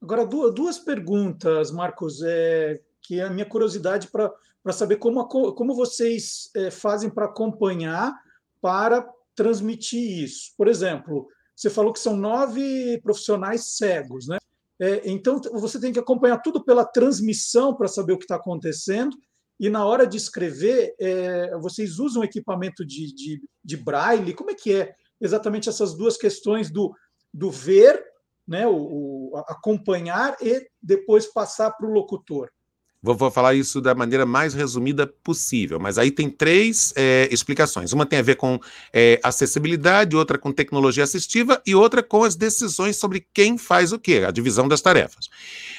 [0.00, 4.32] Agora, duas perguntas, Marcos, é, que é a minha curiosidade para
[4.70, 8.14] saber como, como vocês é, fazem para acompanhar,
[8.60, 10.52] para transmitir isso.
[10.56, 14.38] Por exemplo, você falou que são nove profissionais cegos, né?
[14.80, 19.16] É, então você tem que acompanhar tudo pela transmissão para saber o que está acontecendo.
[19.58, 24.34] E na hora de escrever, é, vocês usam equipamento de, de, de, braille?
[24.34, 26.92] Como é que é exatamente essas duas questões do,
[27.32, 28.02] do ver,
[28.46, 32.50] né, o, o acompanhar e depois passar para o locutor?
[33.04, 37.92] Vou, vou, falar isso da maneira mais resumida possível, mas aí tem três é, explicações.
[37.92, 38.60] Uma tem a ver com
[38.92, 43.98] é, acessibilidade, outra com tecnologia assistiva e outra com as decisões sobre quem faz o
[43.98, 45.28] quê, a divisão das tarefas.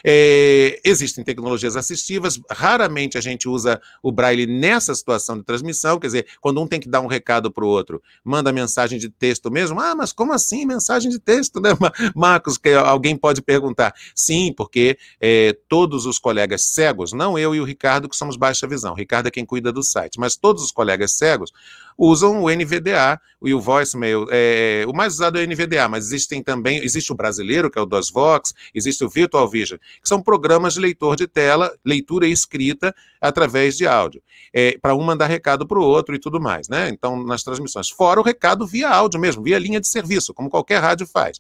[0.04, 6.08] É, existem tecnologias assistivas, raramente a gente usa o braille nessa situação de transmissão, quer
[6.08, 9.50] dizer, quando um tem que dar um recado para o outro, manda mensagem de texto
[9.50, 9.80] mesmo.
[9.80, 11.70] Ah, mas como assim mensagem de texto, né,
[12.14, 12.58] Marcos?
[12.58, 13.94] Que alguém pode perguntar.
[14.14, 18.67] Sim, porque é, todos os colegas cegos não eu e o Ricardo, que somos baixa
[18.67, 18.93] visão.
[18.93, 21.52] O Ricardo é quem cuida do site, mas todos os colegas cegos
[21.97, 24.25] usam o NVDA e o voicemail.
[24.32, 27.82] É, o mais usado é o NVDA, mas existem também, existe o brasileiro, que é
[27.82, 32.32] o DOSVox, existe o Virtual Vision, que são programas de leitor de tela, leitura e
[32.32, 34.21] escrita através de áudio,
[34.53, 36.89] é, para um mandar recado para o outro e tudo mais, né?
[36.89, 37.89] Então, nas transmissões.
[37.89, 41.39] Fora o recado via áudio mesmo, via linha de serviço, como qualquer rádio faz.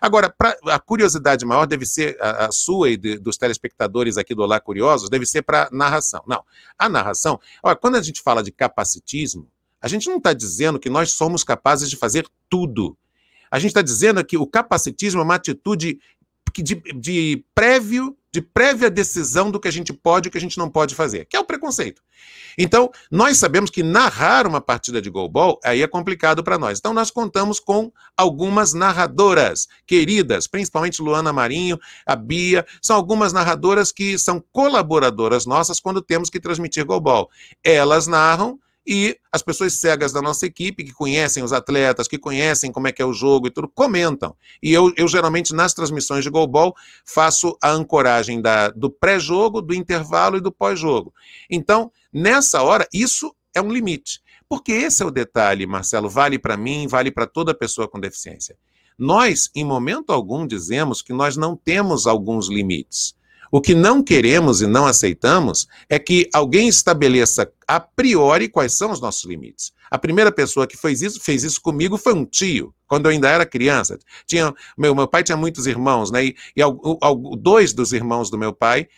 [0.00, 4.34] Agora, pra, a curiosidade maior deve ser a, a sua e de, dos telespectadores aqui
[4.34, 6.22] do Olá Curiosos, deve ser para narração.
[6.26, 6.42] Não,
[6.78, 9.48] a narração, olha, quando a gente fala de capacitismo,
[9.82, 12.96] a gente não está dizendo que nós somos capazes de fazer tudo.
[13.50, 15.98] A gente está dizendo que o capacitismo é uma atitude
[16.56, 20.40] de, de, prévio, de prévia decisão do que a gente pode e o que a
[20.40, 22.02] gente não pode fazer, que é o preconceito.
[22.56, 26.78] Então, nós sabemos que narrar uma partida de goalball aí é complicado para nós.
[26.78, 33.90] Então, nós contamos com algumas narradoras queridas, principalmente Luana Marinho, a Bia, são algumas narradoras
[33.90, 37.30] que são colaboradoras nossas quando temos que transmitir goalball.
[37.64, 42.72] Elas narram e as pessoas cegas da nossa equipe, que conhecem os atletas, que conhecem
[42.72, 44.36] como é que é o jogo e tudo, comentam.
[44.62, 49.74] E eu, eu geralmente, nas transmissões de goalball, faço a ancoragem da, do pré-jogo, do
[49.74, 51.14] intervalo e do pós-jogo.
[51.48, 54.20] Então, nessa hora, isso é um limite.
[54.48, 58.56] Porque esse é o detalhe, Marcelo, vale para mim, vale para toda pessoa com deficiência.
[58.98, 63.14] Nós, em momento algum, dizemos que nós não temos alguns limites.
[63.54, 68.90] O que não queremos e não aceitamos é que alguém estabeleça a priori quais são
[68.90, 69.72] os nossos limites.
[69.90, 73.28] A primeira pessoa que fez isso, fez isso comigo foi um tio, quando eu ainda
[73.28, 73.98] era criança.
[74.26, 76.24] Tinha, meu, meu pai tinha muitos irmãos, né?
[76.24, 76.62] E, e
[77.38, 78.88] dois dos irmãos do meu pai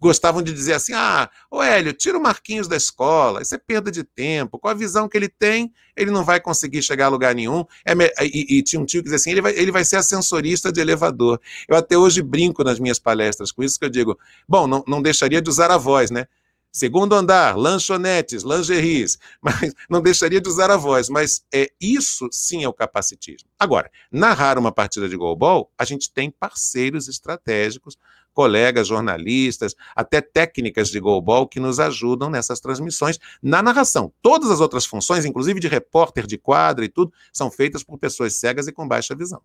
[0.00, 3.90] gostavam de dizer assim: ah, ô Hélio, tira o Marquinhos da escola, isso é perda
[3.90, 4.58] de tempo.
[4.58, 7.64] Com a visão que ele tem, ele não vai conseguir chegar a lugar nenhum.
[7.84, 7.92] É,
[8.24, 10.80] e, e, tinha um tio que dizia assim: ele vai, ele vai ser ascensorista de
[10.80, 11.40] elevador.
[11.68, 15.02] Eu até hoje brinco nas minhas palestras com isso, que eu digo: bom, não, não
[15.02, 16.26] deixaria de usar a voz, né?
[16.72, 22.62] Segundo andar, lanchonetes, lingeries, mas não deixaria de usar a voz, mas é isso sim
[22.62, 23.48] é o capacitismo.
[23.58, 27.96] Agora, narrar uma partida de goalball, a gente tem parceiros estratégicos
[28.40, 34.10] colegas jornalistas, até técnicas de goalball que nos ajudam nessas transmissões na narração.
[34.22, 38.36] Todas as outras funções, inclusive de repórter de quadra e tudo, são feitas por pessoas
[38.36, 39.42] cegas e com baixa visão.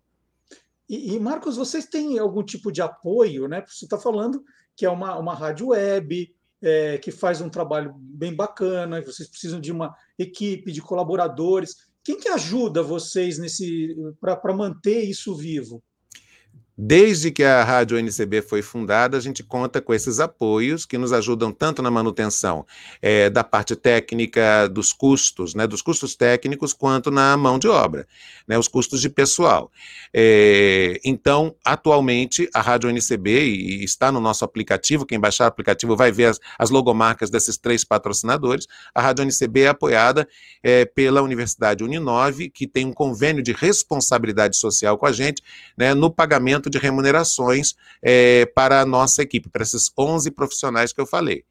[0.88, 3.62] E, e Marcos, vocês têm algum tipo de apoio, né?
[3.68, 4.42] Você está falando
[4.74, 9.60] que é uma, uma rádio web, é, que faz um trabalho bem bacana, vocês precisam
[9.60, 11.76] de uma equipe de colaboradores.
[12.02, 15.82] Quem que ajuda vocês nesse para manter isso vivo?
[16.78, 21.10] Desde que a Rádio NCB foi fundada, a gente conta com esses apoios que nos
[21.10, 22.66] ajudam tanto na manutenção
[23.00, 28.06] é, da parte técnica dos custos, né, dos custos técnicos, quanto na mão de obra,
[28.46, 29.72] né, os custos de pessoal.
[30.12, 35.96] É, então, atualmente, a Rádio NCB, e está no nosso aplicativo, quem baixar o aplicativo
[35.96, 40.28] vai ver as, as logomarcas desses três patrocinadores, a Rádio NCB é apoiada
[40.62, 45.42] é, pela Universidade Uninove, que tem um convênio de responsabilidade social com a gente,
[45.74, 51.00] né, no pagamento de remunerações é, para a nossa equipe, para esses 11 profissionais que
[51.00, 51.44] eu falei.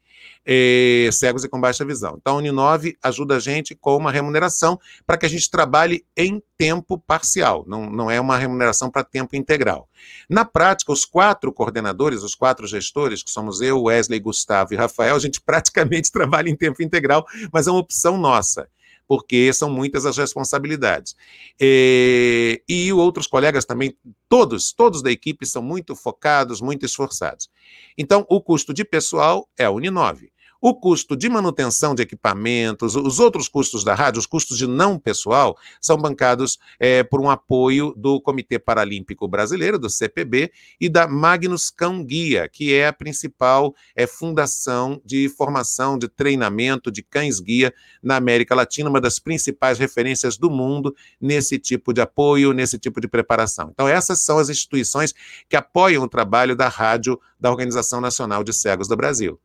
[0.48, 2.16] É, cegos e com baixa visão.
[2.20, 6.40] Então, a Uninove ajuda a gente com uma remuneração para que a gente trabalhe em
[6.56, 9.88] tempo parcial, não, não é uma remuneração para tempo integral.
[10.30, 15.16] Na prática, os quatro coordenadores, os quatro gestores, que somos eu, Wesley, Gustavo e Rafael,
[15.16, 18.68] a gente praticamente trabalha em tempo integral, mas é uma opção nossa
[19.06, 21.14] porque são muitas as responsabilidades.
[21.60, 23.96] E, e outros colegas também,
[24.28, 27.48] todos, todos da equipe são muito focados, muito esforçados.
[27.96, 30.30] Então, o custo de pessoal é a Uninove.
[30.60, 34.98] O custo de manutenção de equipamentos, os outros custos da rádio, os custos de não
[34.98, 41.06] pessoal, são bancados é, por um apoio do Comitê Paralímpico Brasileiro, do CPB, e da
[41.06, 47.72] Magnus Cão Guia, que é a principal é, fundação de formação, de treinamento de cães-guia
[48.02, 53.00] na América Latina, uma das principais referências do mundo nesse tipo de apoio, nesse tipo
[53.00, 53.70] de preparação.
[53.72, 55.14] Então, essas são as instituições
[55.48, 59.38] que apoiam o trabalho da rádio da Organização Nacional de Cegos do Brasil.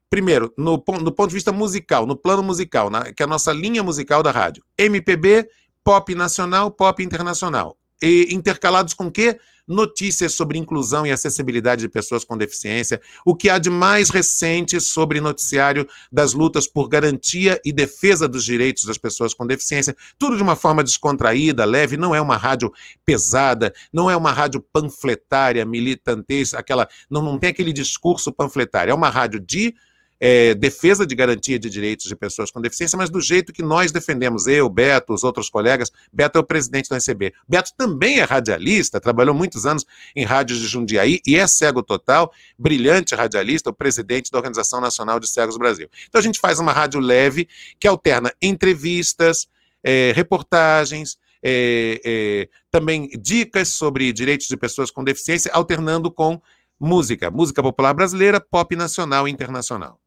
[0.10, 3.54] Primeiro, no, no ponto de vista musical, no plano musical, na, que é a nossa
[3.54, 4.62] linha musical da rádio.
[4.78, 5.48] MPB,
[5.84, 7.78] pop nacional, pop internacional.
[8.02, 9.40] E intercalados com quê?
[9.70, 14.82] Notícias sobre inclusão e acessibilidade de pessoas com deficiência, o que há de mais recente
[14.82, 20.36] sobre noticiário das lutas por garantia e defesa dos direitos das pessoas com deficiência, tudo
[20.36, 22.74] de uma forma descontraída, leve, não é uma rádio
[23.06, 28.94] pesada, não é uma rádio panfletária, militantesca, aquela, não, não tem aquele discurso panfletário, é
[28.96, 29.76] uma rádio de
[30.20, 33.92] é, defesa de garantia de direitos de pessoas com deficiência, mas do jeito que nós
[33.92, 35.92] defendemos, eu, Beto, os outros colegas.
[36.12, 37.34] Beto é o presidente do NCB.
[37.48, 42.32] Beto também é radialista, trabalhou muitos anos em rádios de Jundiaí e é cego total,
[42.58, 45.90] brilhante radialista, o presidente da Organização Nacional de Cegos Brasil.
[46.08, 47.48] Então a gente faz uma rádio leve
[47.80, 49.48] que alterna entrevistas,
[49.84, 56.42] é, reportagens, é, é, também dicas sobre direitos de pessoas com deficiência, alternando com
[56.80, 59.99] música, música popular brasileira, pop nacional e internacional.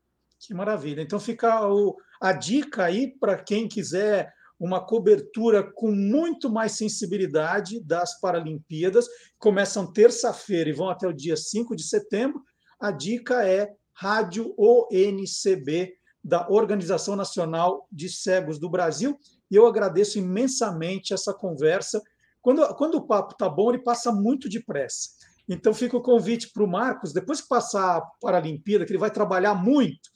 [0.45, 1.01] Que maravilha.
[1.01, 7.81] Então fica o, a dica aí para quem quiser uma cobertura com muito mais sensibilidade
[7.81, 9.07] das Paralimpíadas.
[9.39, 12.43] Começam terça-feira e vão até o dia 5 de setembro.
[12.81, 19.19] A dica é Rádio ONCB, da Organização Nacional de Cegos do Brasil.
[19.51, 22.01] E eu agradeço imensamente essa conversa.
[22.41, 25.11] Quando, quando o papo está bom, ele passa muito depressa.
[25.49, 29.11] Então fica o convite para o Marcos, depois que passar a Paralimpíada, que ele vai
[29.11, 30.11] trabalhar muito,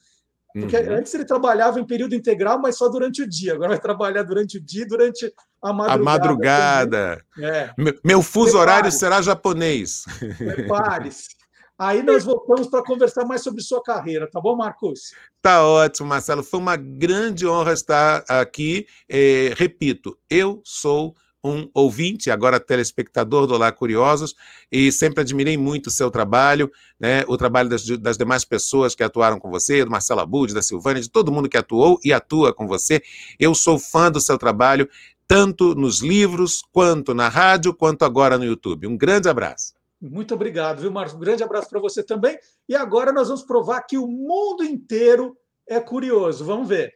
[0.60, 0.96] porque uhum.
[0.96, 3.54] antes ele trabalhava em período integral, mas só durante o dia.
[3.54, 6.00] Agora vai trabalhar durante o dia e durante a madrugada.
[6.00, 7.24] A madrugada.
[7.38, 7.70] É.
[8.02, 10.04] Meu, fuso horário será japonês.
[10.38, 11.36] Prepare-se.
[11.78, 15.12] Aí nós voltamos para conversar mais sobre sua carreira, tá bom, Marcos?
[15.42, 16.42] Tá ótimo, Marcelo.
[16.42, 18.86] Foi uma grande honra estar aqui.
[19.06, 21.14] É, repito, eu sou
[21.46, 24.34] um ouvinte, agora telespectador do Olá Curiosos,
[24.70, 29.02] e sempre admirei muito o seu trabalho, né, o trabalho das, das demais pessoas que
[29.02, 32.52] atuaram com você, do Marcelo Abud, da Silvânia, de todo mundo que atuou e atua
[32.52, 33.02] com você.
[33.38, 34.88] Eu sou fã do seu trabalho,
[35.26, 38.86] tanto nos livros, quanto na rádio, quanto agora no YouTube.
[38.86, 39.74] Um grande abraço.
[40.00, 41.14] Muito obrigado, viu, Marcos?
[41.14, 42.38] Um grande abraço para você também.
[42.68, 46.44] E agora nós vamos provar que o mundo inteiro é curioso.
[46.44, 46.94] Vamos ver.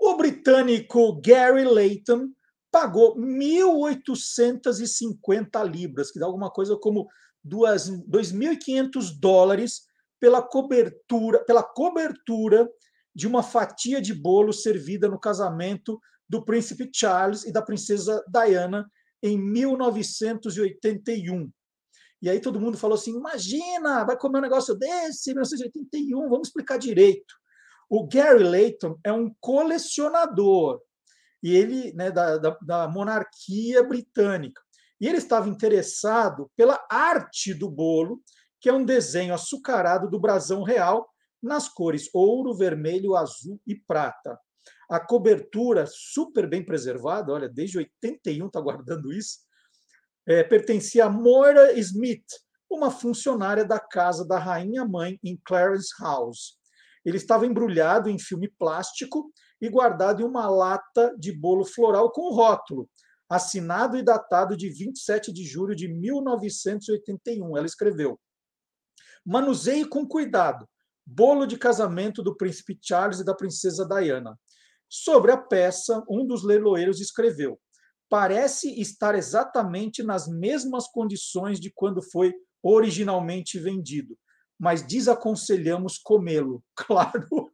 [0.00, 2.30] O britânico Gary Layton
[2.72, 7.06] pagou 1.850 libras, que dá alguma coisa como
[7.46, 9.82] 2.500 dólares
[10.18, 12.66] pela cobertura, pela cobertura
[13.14, 18.90] de uma fatia de bolo servida no casamento do príncipe Charles e da princesa Diana
[19.22, 21.52] em 1981.
[22.22, 26.78] E aí todo mundo falou assim: imagina, vai comer um negócio desse, 1981, vamos explicar
[26.78, 27.39] direito.
[27.90, 30.80] O Gary Layton é um colecionador
[31.42, 34.62] e ele né, da, da, da monarquia britânica.
[35.00, 38.22] E ele estava interessado pela arte do bolo,
[38.60, 41.08] que é um desenho açucarado do brasão real
[41.42, 44.38] nas cores ouro, vermelho, azul e prata.
[44.88, 49.38] A cobertura super bem preservada, olha, desde 81 está guardando isso,
[50.28, 52.26] é, pertencia a Moira Smith,
[52.70, 56.59] uma funcionária da casa da rainha mãe em Clarence House.
[57.04, 62.32] Ele estava embrulhado em filme plástico e guardado em uma lata de bolo floral com
[62.32, 62.88] rótulo,
[63.28, 67.56] assinado e datado de 27 de julho de 1981.
[67.56, 68.18] Ela escreveu:
[69.24, 70.68] Manuseie com cuidado.
[71.06, 74.38] Bolo de casamento do príncipe Charles e da princesa Diana.
[74.88, 77.58] Sobre a peça, um dos leiloeiros escreveu:
[78.08, 84.16] Parece estar exatamente nas mesmas condições de quando foi originalmente vendido,
[84.60, 86.62] mas desaconselhamos comê-lo.
[86.76, 87.50] Claro,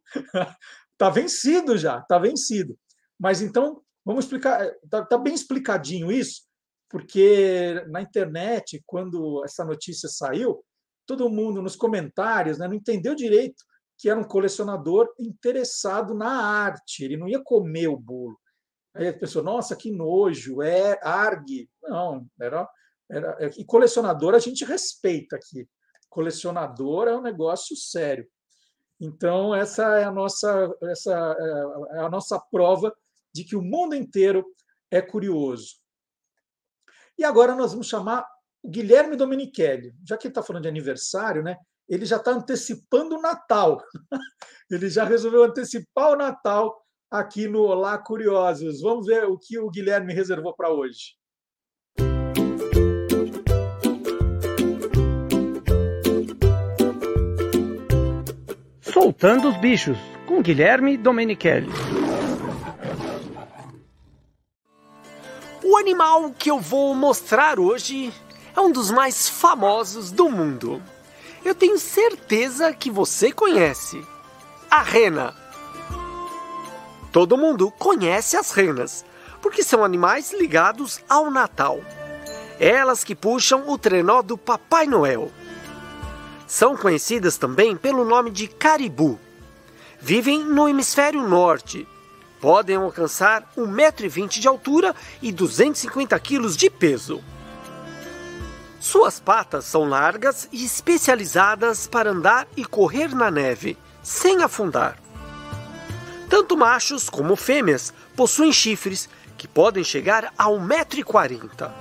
[0.91, 2.77] está vencido já, está vencido.
[3.17, 6.41] Mas então, vamos explicar, está tá bem explicadinho isso,
[6.89, 10.63] porque na internet, quando essa notícia saiu,
[11.05, 13.63] todo mundo nos comentários né, não entendeu direito
[13.97, 18.37] que era um colecionador interessado na arte, ele não ia comer o bolo.
[18.93, 21.69] Aí a pessoa, nossa, que nojo, é argue.
[21.83, 22.67] Não, era,
[23.09, 23.49] era.
[23.57, 25.67] E colecionador a gente respeita aqui.
[26.09, 28.27] Colecionador é um negócio sério.
[28.99, 31.11] Então, essa é a nossa, essa
[31.91, 32.95] é a nossa prova
[33.33, 34.45] de que o mundo inteiro
[34.89, 35.75] é curioso.
[37.17, 38.27] E agora nós vamos chamar
[38.63, 39.93] o Guilherme Domenichelli.
[40.03, 41.57] Já que ele está falando de aniversário, né?
[41.87, 43.81] ele já está antecipando o Natal.
[44.69, 46.79] ele já resolveu antecipar o Natal
[47.09, 48.81] aqui no Olá Curiosos.
[48.81, 51.15] Vamos ver o que o Guilherme reservou para hoje.
[58.99, 59.95] Soltando os bichos,
[60.25, 61.69] com Guilherme Domenichelli.
[65.63, 68.11] O animal que eu vou mostrar hoje
[68.55, 70.81] é um dos mais famosos do mundo.
[71.45, 74.03] Eu tenho certeza que você conhece.
[74.67, 75.35] A rena.
[77.11, 79.05] Todo mundo conhece as renas,
[79.43, 81.81] porque são animais ligados ao Natal.
[82.59, 85.31] Elas que puxam o trenó do Papai Noel.
[86.47, 89.19] São conhecidas também pelo nome de caribu.
[89.99, 91.85] Vivem no hemisfério norte.
[92.39, 97.21] Podem alcançar 1,20m de altura e 250 kg de peso.
[98.79, 104.97] Suas patas são largas e especializadas para andar e correr na neve, sem afundar.
[106.29, 111.71] Tanto machos como fêmeas possuem chifres que podem chegar a 1,40m.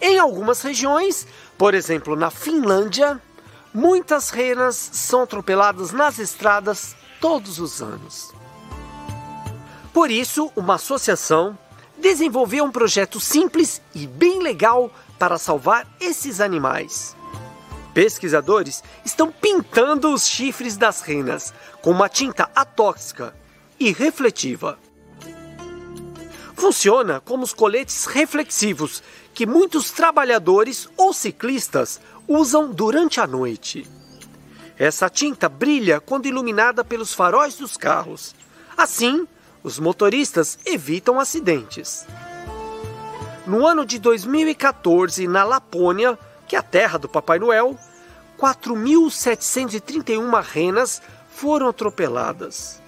[0.00, 1.26] Em algumas regiões,
[1.58, 3.20] por exemplo na Finlândia,
[3.72, 8.32] muitas renas são atropeladas nas estradas todos os anos.
[9.92, 11.58] Por isso, uma associação
[11.98, 17.16] desenvolveu um projeto simples e bem legal para salvar esses animais.
[17.94, 23.34] Pesquisadores estão pintando os chifres das renas com uma tinta atóxica
[23.80, 24.78] e refletiva.
[26.54, 29.02] Funciona como os coletes reflexivos
[29.36, 33.86] que muitos trabalhadores ou ciclistas usam durante a noite.
[34.78, 38.34] Essa tinta brilha quando iluminada pelos faróis dos carros.
[38.74, 39.28] Assim,
[39.62, 42.06] os motoristas evitam acidentes.
[43.46, 46.18] No ano de 2014, na Lapônia,
[46.48, 47.78] que é a terra do Papai Noel,
[48.38, 52.80] 4.731 renas foram atropeladas.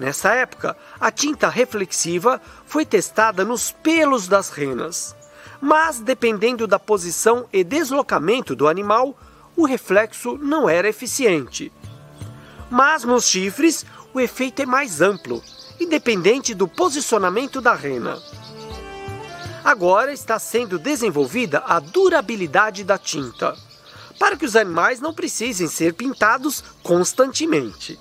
[0.00, 5.14] Nessa época, a tinta reflexiva foi testada nos pelos das renas,
[5.60, 9.16] mas dependendo da posição e deslocamento do animal,
[9.56, 11.72] o reflexo não era eficiente.
[12.70, 15.42] Mas nos chifres, o efeito é mais amplo,
[15.80, 18.18] independente do posicionamento da rena.
[19.64, 23.56] Agora está sendo desenvolvida a durabilidade da tinta,
[24.18, 27.98] para que os animais não precisem ser pintados constantemente.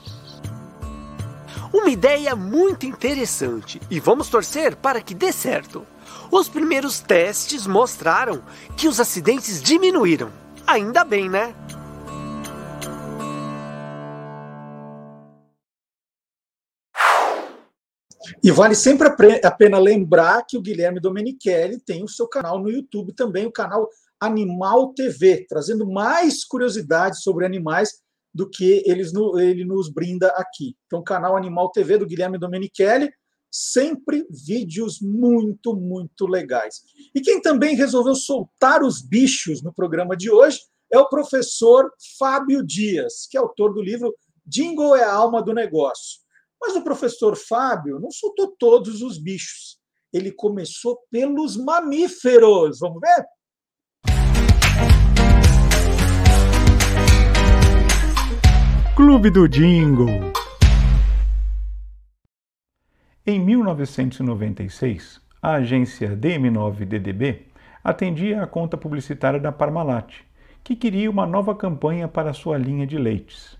[1.74, 5.86] Uma ideia muito interessante e vamos torcer para que dê certo.
[6.38, 8.44] Os primeiros testes mostraram
[8.76, 10.34] que os acidentes diminuíram.
[10.68, 11.56] Ainda bem, né?
[18.44, 22.70] E vale sempre a pena lembrar que o Guilherme Domenichelli tem o seu canal no
[22.70, 23.88] YouTube também, o canal
[24.20, 28.02] Animal TV, trazendo mais curiosidades sobre animais
[28.34, 30.76] do que eles, ele nos brinda aqui.
[30.86, 33.10] Então, canal Animal TV do Guilherme Domenichelli,
[33.56, 36.82] sempre vídeos muito, muito legais.
[37.14, 40.60] E quem também resolveu soltar os bichos no programa de hoje
[40.92, 41.90] é o professor
[42.20, 44.14] Fábio Dias, que é autor do livro
[44.46, 46.20] Jingle é a alma do negócio.
[46.62, 49.80] Mas o professor Fábio não soltou todos os bichos.
[50.14, 52.80] Ele começou pelos mamíferos.
[52.80, 53.26] Vamos ver?
[58.96, 60.45] Clube do Jingle.
[63.28, 67.40] Em 1996, a agência DM9DDB
[67.84, 70.18] atendia a conta publicitária da Parmalat,
[70.64, 73.58] que queria uma nova campanha para sua linha de leites.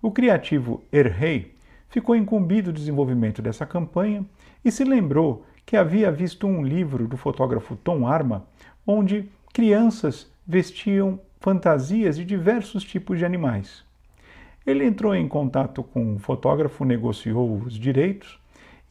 [0.00, 1.52] O criativo Errei
[1.88, 4.24] ficou incumbido o desenvolvimento dessa campanha
[4.64, 8.46] e se lembrou que havia visto um livro do fotógrafo Tom Arma
[8.86, 13.84] onde crianças vestiam fantasias de diversos tipos de animais.
[14.64, 18.40] Ele entrou em contato com um fotógrafo, negociou os direitos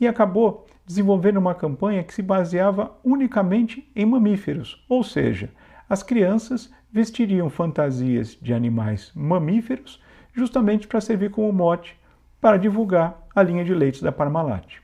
[0.01, 5.51] e acabou desenvolvendo uma campanha que se baseava unicamente em mamíferos, ou seja,
[5.87, 10.01] as crianças vestiriam fantasias de animais mamíferos
[10.33, 11.97] justamente para servir como mote
[12.41, 14.79] para divulgar a linha de leites da Parmalat.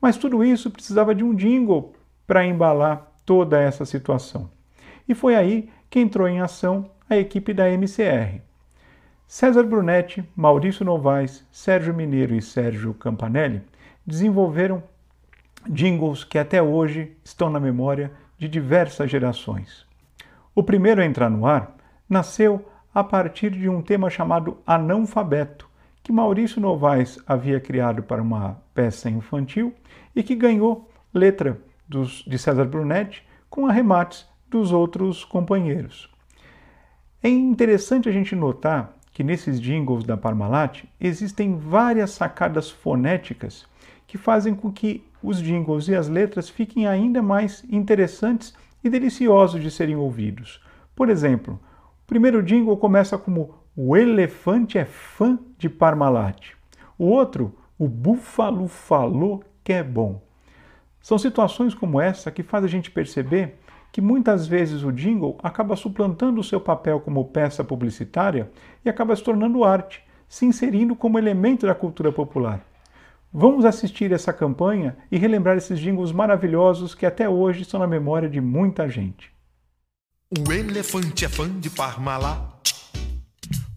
[0.00, 1.94] Mas tudo isso precisava de um jingle
[2.26, 4.50] para embalar toda essa situação.
[5.08, 8.40] E foi aí que entrou em ação a equipe da MCR.
[9.26, 13.62] César Brunetti, Maurício Novaes, Sérgio Mineiro e Sérgio Campanelli
[14.08, 14.82] desenvolveram
[15.68, 19.86] jingles que até hoje estão na memória de diversas gerações.
[20.54, 21.76] O primeiro a entrar no ar
[22.08, 25.68] nasceu a partir de um tema chamado Analfabeto,
[26.02, 29.74] que Maurício Novaes havia criado para uma peça infantil
[30.16, 36.08] e que ganhou letra dos, de César Brunetti com arremates dos outros companheiros.
[37.22, 43.66] É interessante a gente notar que nesses jingles da Parmalat existem várias sacadas fonéticas
[44.08, 49.62] que fazem com que os jingles e as letras fiquem ainda mais interessantes e deliciosos
[49.62, 50.60] de serem ouvidos.
[50.96, 51.60] Por exemplo,
[52.02, 56.52] o primeiro jingle começa como O elefante é fã de Parmalat.
[56.98, 60.20] O outro, O búfalo falou que é bom.
[61.00, 63.60] São situações como essa que faz a gente perceber
[63.92, 68.50] que muitas vezes o jingle acaba suplantando o seu papel como peça publicitária
[68.84, 72.64] e acaba se tornando arte, se inserindo como elemento da cultura popular.
[73.32, 78.28] Vamos assistir essa campanha e relembrar esses jingles maravilhosos que até hoje estão na memória
[78.28, 79.30] de muita gente.
[80.30, 82.56] O elefante é fã de Parmalat.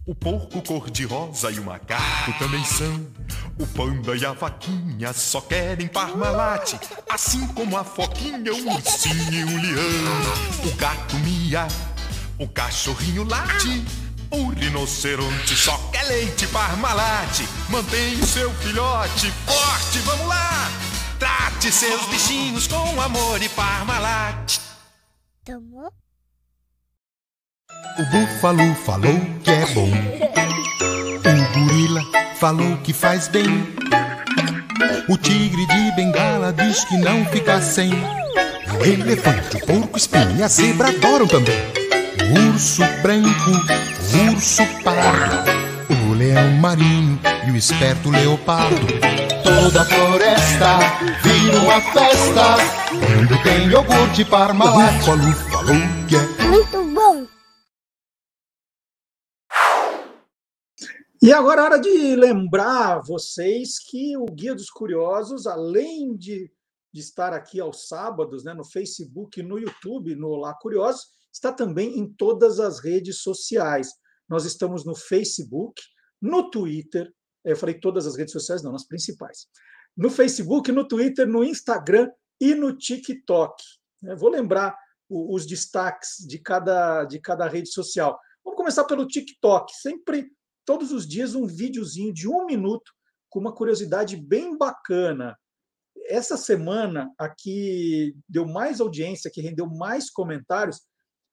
[0.06, 3.06] O porco cor-de-rosa e o macaco também são.
[3.60, 6.74] O panda e a vaquinha só querem Parmalat.
[7.08, 10.72] Assim como a foquinha, o ursinho e o leão.
[10.72, 11.68] O gato mia,
[12.38, 14.01] o cachorrinho late.
[14.32, 17.42] O rinoceronte só quer leite Parmalat.
[17.68, 20.70] Mantém o seu filhote forte, vamos lá!
[21.18, 24.58] Trate seus bichinhos com amor e Parmalat.
[25.44, 25.92] Tomou?
[27.98, 29.90] O búfalo falou que é bom.
[31.18, 32.02] O gorila
[32.36, 33.44] falou que faz bem.
[35.10, 37.92] O tigre de bengala diz que não fica sem.
[38.80, 41.82] O elefante, o porco espinho e a zebra adoram também
[42.32, 43.50] o urso branco,
[44.14, 45.50] o urso pardo,
[46.10, 48.86] o leão marinho e o esperto leopardo.
[49.42, 50.78] Toda a floresta
[51.22, 52.56] vira uma festa
[52.90, 55.02] quando tem iogurte Parmalat.
[55.02, 55.26] Falou
[56.08, 57.26] que é muito bom.
[61.22, 66.50] E agora é hora de lembrar vocês que o Guia dos Curiosos, além de,
[66.92, 71.98] de estar aqui aos sábados, né, no Facebook, no YouTube, no Olá Curiosos, está também
[71.98, 74.01] em todas as redes sociais.
[74.32, 75.82] Nós estamos no Facebook,
[76.18, 77.12] no Twitter,
[77.44, 79.46] eu falei todas as redes sociais, não, nas principais.
[79.94, 82.10] No Facebook, no Twitter, no Instagram
[82.40, 83.62] e no TikTok.
[84.02, 84.74] Eu vou lembrar
[85.06, 88.18] os destaques de cada, de cada rede social.
[88.42, 89.70] Vamos começar pelo TikTok.
[89.76, 90.32] Sempre,
[90.64, 92.90] todos os dias, um videozinho de um minuto
[93.28, 95.36] com uma curiosidade bem bacana.
[96.06, 100.80] Essa semana, aqui deu mais audiência, que rendeu mais comentários,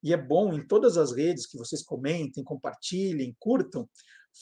[0.01, 3.89] e é bom em todas as redes que vocês comentem, compartilhem, curtam,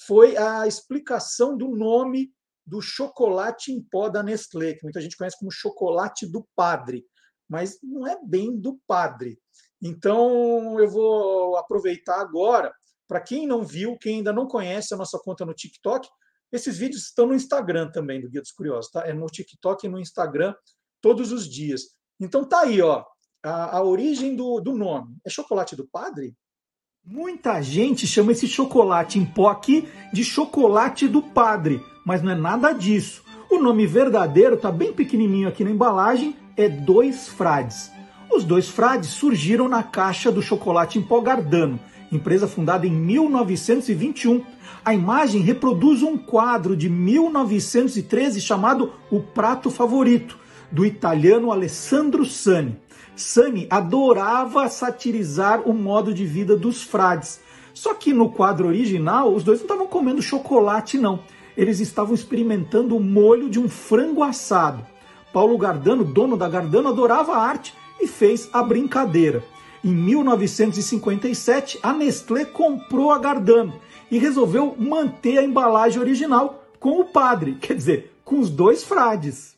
[0.05, 2.31] foi a explicação do nome
[2.65, 7.05] do chocolate em pó da Nestlé, que muita gente conhece como chocolate do padre,
[7.49, 9.39] mas não é bem do padre.
[9.81, 12.73] Então eu vou aproveitar agora,
[13.07, 16.07] para quem não viu, quem ainda não conhece a nossa conta no TikTok,
[16.51, 19.07] esses vídeos estão no Instagram também do Guia dos Curiosos, tá?
[19.07, 20.53] É no TikTok e no Instagram
[21.01, 21.95] todos os dias.
[22.19, 23.05] Então tá aí, ó
[23.43, 25.15] a, a origem do, do nome.
[25.25, 26.33] É chocolate do padre?
[27.05, 32.35] Muita gente chama esse chocolate em pó aqui de chocolate do padre, mas não é
[32.35, 33.23] nada disso.
[33.49, 37.89] O nome verdadeiro está bem pequenininho aqui na embalagem, é Dois Frades.
[38.29, 41.79] Os Dois Frades surgiram na caixa do chocolate em pó Gardano,
[42.11, 44.43] empresa fundada em 1921.
[44.83, 50.37] A imagem reproduz um quadro de 1913 chamado O Prato Favorito,
[50.69, 52.77] do italiano Alessandro Sani.
[53.17, 57.39] Sani adorava satirizar o modo de vida dos frades.
[57.73, 61.19] Só que no quadro original, os dois não estavam comendo chocolate, não.
[61.55, 64.85] Eles estavam experimentando o molho de um frango assado.
[65.33, 69.43] Paulo Gardano, dono da Gardano, adorava a arte e fez a brincadeira.
[69.83, 77.05] Em 1957, a Nestlé comprou a Gardano e resolveu manter a embalagem original com o
[77.05, 79.55] padre, quer dizer, com os dois frades.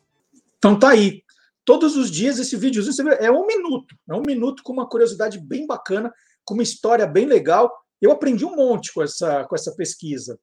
[0.58, 1.24] Então tá aí,
[1.70, 5.68] todos os dias esse videozinho é um minuto, é um minuto com uma curiosidade bem
[5.68, 6.12] bacana,
[6.44, 7.72] com uma história bem legal.
[8.02, 10.40] Eu aprendi um monte com essa, com essa pesquisa.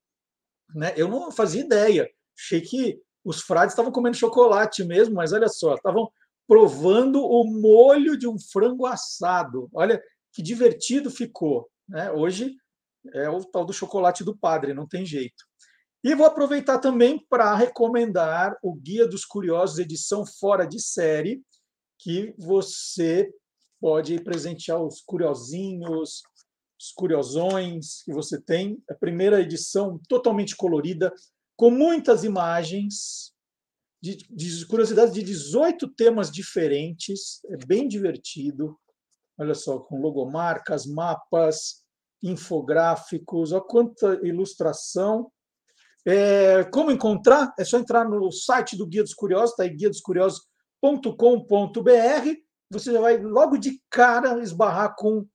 [0.73, 0.95] Né?
[0.97, 2.09] Eu não fazia ideia.
[2.39, 6.09] Achei que os frades estavam comendo chocolate mesmo, mas olha só, estavam
[6.47, 9.69] provando o molho de um frango assado.
[9.75, 10.01] Olha
[10.33, 11.69] que divertido ficou.
[11.89, 12.09] Né?
[12.13, 12.55] Hoje
[13.13, 15.45] é o tal do chocolate do padre, não tem jeito.
[16.07, 21.43] E vou aproveitar também para recomendar o Guia dos Curiosos, edição fora de série,
[21.99, 23.29] que você
[23.81, 26.23] pode presentear os curiosinhos,
[26.81, 28.81] os curiosões que você tem.
[28.89, 31.13] A primeira edição totalmente colorida,
[31.57, 33.33] com muitas imagens,
[34.01, 38.79] de, de curiosidades de 18 temas diferentes, é bem divertido.
[39.37, 41.85] Olha só, com logomarcas, mapas,
[42.23, 45.33] infográficos, olha quanta ilustração.
[46.07, 47.53] É, como encontrar?
[47.59, 52.41] É só entrar no site do Guia dos Curiosos, está aí guiadoscuriosos.com.br.
[52.71, 55.27] Você já vai logo de cara esbarrar com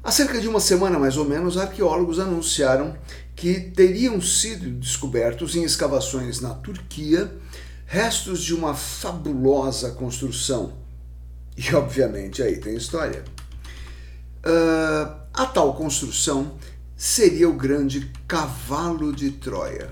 [0.00, 2.96] Há cerca de uma semana, mais ou menos, arqueólogos anunciaram
[3.34, 7.36] que teriam sido descobertos em escavações na Turquia
[7.84, 10.74] restos de uma fabulosa construção.
[11.56, 13.24] E, obviamente, aí tem história.
[14.46, 16.56] Uh, a tal construção
[16.96, 19.90] seria o grande cavalo de Troia.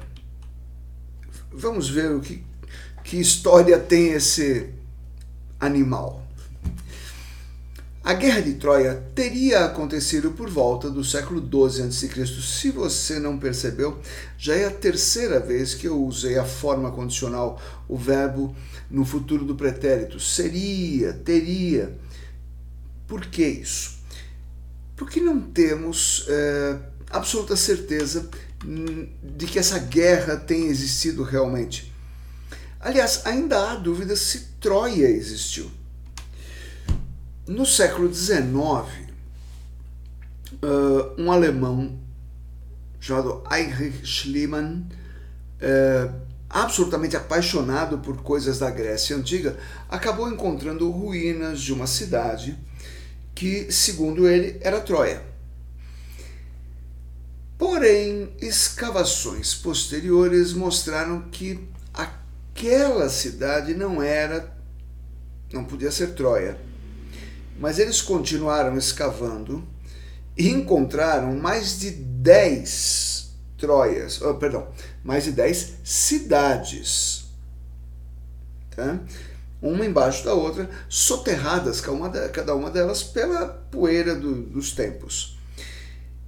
[1.51, 2.45] Vamos ver o que,
[3.03, 4.73] que história tem esse
[5.59, 6.22] animal.
[8.13, 12.27] A Guerra de Troia teria acontecido por volta do século XII a.C.
[12.27, 13.99] Se você não percebeu,
[14.37, 17.59] já é a terceira vez que eu usei a forma condicional,
[17.89, 18.55] o verbo
[18.91, 20.21] no futuro do pretérito.
[20.21, 21.97] Seria, teria.
[23.09, 24.01] Por que isso?
[24.95, 28.29] Porque não temos é, absoluta certeza
[29.23, 31.91] de que essa guerra tenha existido realmente.
[32.79, 35.71] Aliás, ainda há dúvidas se Troia existiu.
[37.47, 38.41] No século XIX,
[40.63, 41.99] uh, um alemão
[43.01, 44.87] chamado Heinrich Schliemann,
[45.61, 46.15] uh,
[46.49, 52.57] absolutamente apaixonado por coisas da Grécia Antiga, acabou encontrando ruínas de uma cidade
[53.35, 55.21] que, segundo ele, era Troia.
[57.59, 64.57] Porém, escavações posteriores mostraram que aquela cidade não era,
[65.53, 66.71] não podia ser Troia
[67.59, 69.67] mas eles continuaram escavando
[70.37, 73.13] e encontraram mais de 10
[73.63, 74.67] Troias, oh, perdão,
[75.05, 77.27] mais de 10 cidades.
[78.75, 78.99] Tá?
[79.63, 81.81] Uma embaixo da outra, soterradas,
[82.33, 85.39] cada uma delas pela poeira do, dos tempos.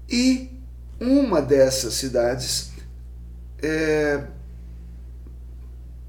[0.08, 0.48] E
[1.00, 2.70] uma dessas cidades
[3.60, 4.28] é,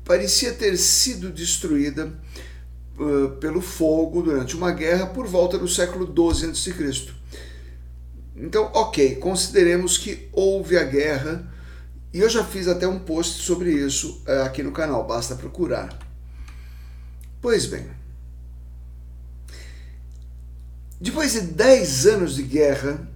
[0.03, 2.13] parecia ter sido destruída
[3.39, 7.13] pelo fogo durante uma guerra por volta do século 12 a.C.
[8.35, 11.51] Então, ok, consideremos que houve a guerra
[12.13, 15.97] e eu já fiz até um post sobre isso uh, aqui no canal, basta procurar.
[17.41, 17.85] Pois bem,
[20.99, 23.07] depois de 10 anos de guerra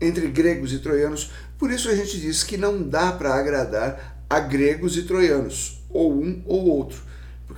[0.00, 4.40] entre gregos e troianos, por isso a gente diz que não dá para agradar a
[4.40, 7.09] gregos e troianos, ou um ou outro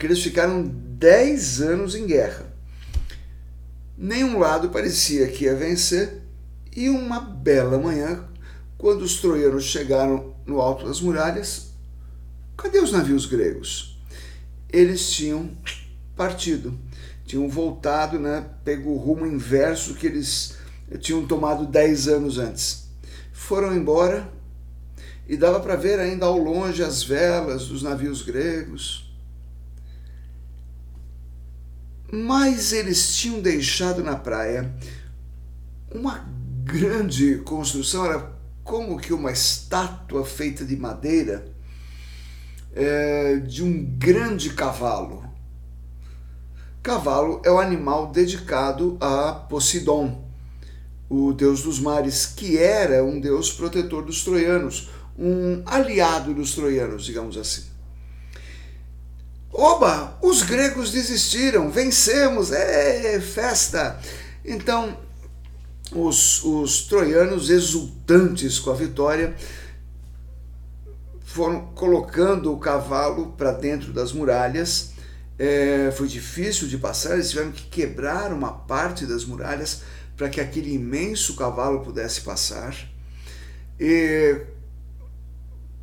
[0.02, 2.52] porque eles ficaram 10 anos em guerra.
[3.96, 6.22] Nenhum lado parecia que ia vencer,
[6.74, 8.24] e uma bela manhã,
[8.76, 11.68] quando os troianos chegaram no alto das muralhas,
[12.56, 14.02] cadê os navios gregos?
[14.72, 15.56] Eles tinham
[16.16, 16.76] partido.
[17.24, 20.56] tinham voltado, né, pego o rumo inverso que eles
[20.98, 22.88] tinham tomado 10 anos antes.
[23.32, 24.28] Foram embora
[25.28, 29.01] e dava para ver ainda ao longe as velas dos navios gregos.
[32.14, 34.70] Mas eles tinham deixado na praia
[35.90, 36.28] uma
[36.62, 38.30] grande construção, era
[38.62, 41.50] como que uma estátua feita de madeira
[42.74, 45.24] é, de um grande cavalo.
[46.82, 50.22] Cavalo é o animal dedicado a Poseidon,
[51.08, 57.06] o deus dos mares, que era um deus protetor dos troianos, um aliado dos troianos,
[57.06, 57.71] digamos assim.
[59.52, 64.00] Oba, os gregos desistiram, vencemos, é festa.
[64.42, 64.96] Então,
[65.94, 69.34] os, os troianos, exultantes com a vitória,
[71.22, 74.92] foram colocando o cavalo para dentro das muralhas.
[75.38, 79.82] É, foi difícil de passar, eles tiveram que quebrar uma parte das muralhas
[80.16, 82.74] para que aquele imenso cavalo pudesse passar.
[83.78, 84.40] E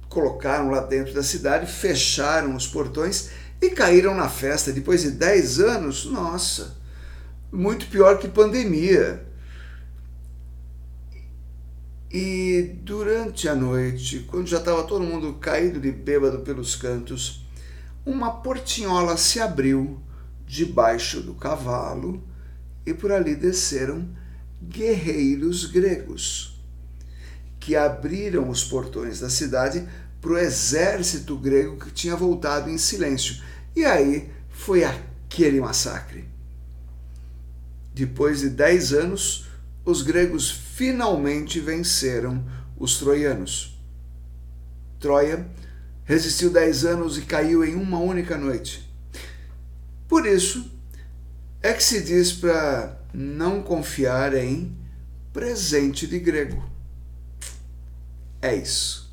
[0.08, 3.30] colocaram lá dentro da cidade, fecharam os portões
[3.62, 4.72] e caíram na festa.
[4.72, 6.78] Depois de 10 anos, nossa,
[7.52, 9.26] muito pior que pandemia.
[12.12, 17.46] E durante a noite, quando já estava todo mundo caído de bêbado pelos cantos,
[18.06, 20.02] uma portinhola se abriu
[20.48, 22.24] debaixo do cavalo
[22.84, 24.10] e por ali desceram
[24.62, 26.60] guerreiros gregos,
[27.60, 29.88] que abriram os portões da cidade
[30.22, 33.42] para o exército grego que tinha voltado em silêncio.
[33.76, 36.28] E aí foi aquele massacre.
[37.94, 39.48] Depois de dez anos,
[39.86, 42.46] os gregos finalmente venceram
[42.78, 43.78] os troianos.
[45.00, 45.48] Troia
[46.04, 48.90] resistiu dez anos e caiu em uma única noite.
[50.08, 50.72] Por isso
[51.62, 54.76] é que se diz para não confiar em
[55.32, 56.68] presente de grego.
[58.42, 59.09] É isso.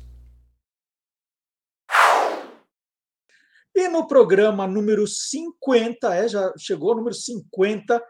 [3.79, 8.03] E no programa número 50, é, já chegou o número 50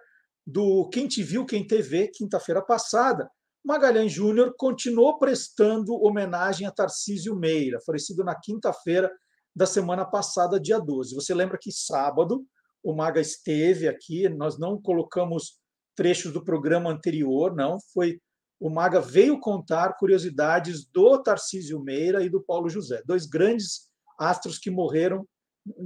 [0.46, 3.30] do Quem Te Viu, Quem TV, quinta-feira passada,
[3.66, 9.12] Magalhães Júnior continuou prestando homenagem a Tarcísio Meira, falecido na quinta-feira
[9.54, 11.14] da semana passada, dia 12.
[11.14, 12.46] Você lembra que sábado
[12.82, 15.60] o Maga esteve aqui, nós não colocamos
[15.98, 18.22] trechos do programa anterior, não, foi
[18.58, 24.58] o Maga veio contar curiosidades do Tarcísio Meira e do Paulo José, dois grandes astros
[24.58, 25.28] que morreram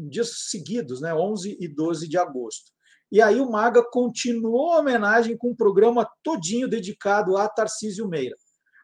[0.09, 2.71] dias seguidos, né, 11 e 12 de agosto.
[3.11, 8.35] E aí o Maga continuou a homenagem com um programa todinho dedicado a Tarcísio Meira.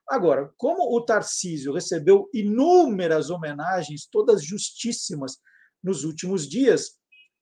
[0.10, 5.38] Agora, como o Tarcísio recebeu inúmeras homenagens, todas justíssimas,
[5.84, 6.98] nos últimos dias,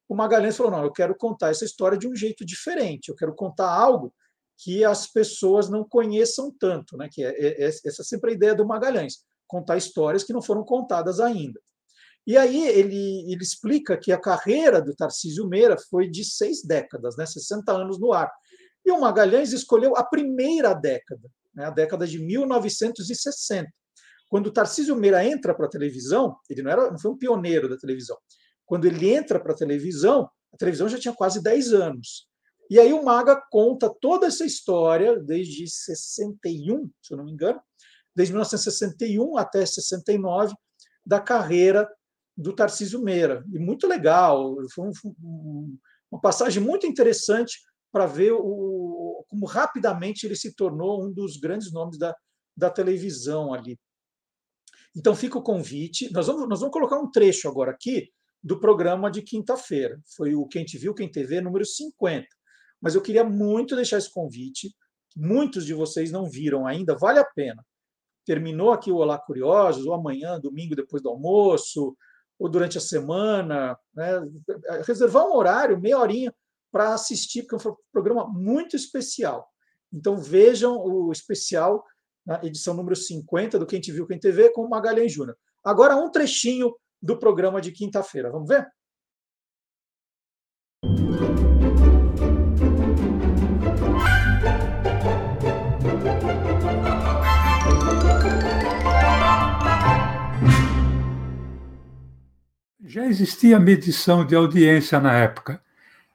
[0.07, 3.33] o Magalhães falou: não, eu quero contar essa história de um jeito diferente, eu quero
[3.33, 4.13] contar algo
[4.57, 7.09] que as pessoas não conheçam tanto, né?
[7.11, 10.41] Que é, é, é essa é sempre a ideia do Magalhães, contar histórias que não
[10.41, 11.59] foram contadas ainda.
[12.25, 17.15] E aí ele, ele explica que a carreira do Tarcísio Meira foi de seis décadas,
[17.15, 18.31] né, 60 anos no ar.
[18.83, 23.71] E o Magalhães escolheu a primeira década, né, a década de 1960.
[24.27, 27.69] Quando o Tarcísio Meira entra para a televisão, ele não, era, não foi um pioneiro
[27.69, 28.17] da televisão.
[28.65, 32.27] Quando ele entra para a televisão, a televisão já tinha quase 10 anos.
[32.69, 37.61] E aí o Maga conta toda essa história desde 61, se eu não me engano,
[38.15, 40.55] desde 1961 até 69,
[41.05, 41.87] da carreira
[42.37, 43.43] do Tarcísio Meira.
[43.51, 45.77] E muito legal, foi um,
[46.11, 47.59] uma passagem muito interessante
[47.91, 52.15] para ver o, como rapidamente ele se tornou um dos grandes nomes da,
[52.55, 53.79] da televisão ali.
[54.95, 56.11] Então fica o convite.
[56.11, 58.09] Nós vamos, nós vamos colocar um trecho agora aqui
[58.43, 59.99] do programa de quinta-feira.
[60.15, 62.27] Foi o Quem Te Viu, Quem TV, número 50.
[62.81, 64.73] Mas eu queria muito deixar esse convite.
[65.15, 67.65] Muitos de vocês não viram ainda, vale a pena.
[68.25, 71.95] Terminou aqui o Olá Curiosos, ou amanhã, domingo, depois do almoço,
[72.37, 74.21] ou durante a semana, né?
[74.85, 76.33] reservar um horário, meia horinha,
[76.71, 79.47] para assistir, porque é um programa muito especial.
[79.93, 81.85] Então vejam o especial
[82.25, 85.37] na edição número 50 do Quem Te Viu, Quem TV, com o Magalhães Júnior.
[85.63, 88.31] Agora um trechinho do programa de quinta-feira.
[88.31, 88.67] Vamos ver?
[102.85, 105.61] Já existia medição de audiência na época,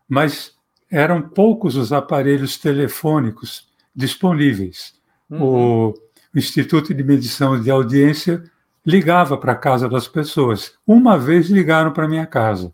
[0.08, 0.54] mas
[0.90, 4.94] eram poucos os aparelhos telefônicos disponíveis.
[5.28, 5.42] Uhum.
[5.42, 5.94] O
[6.34, 8.42] Instituto de Medição de Audiência
[8.86, 10.74] ligava para a casa das pessoas.
[10.86, 12.72] Uma vez ligaram para minha casa.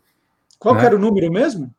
[0.59, 0.84] Qual né?
[0.84, 1.74] era o número mesmo?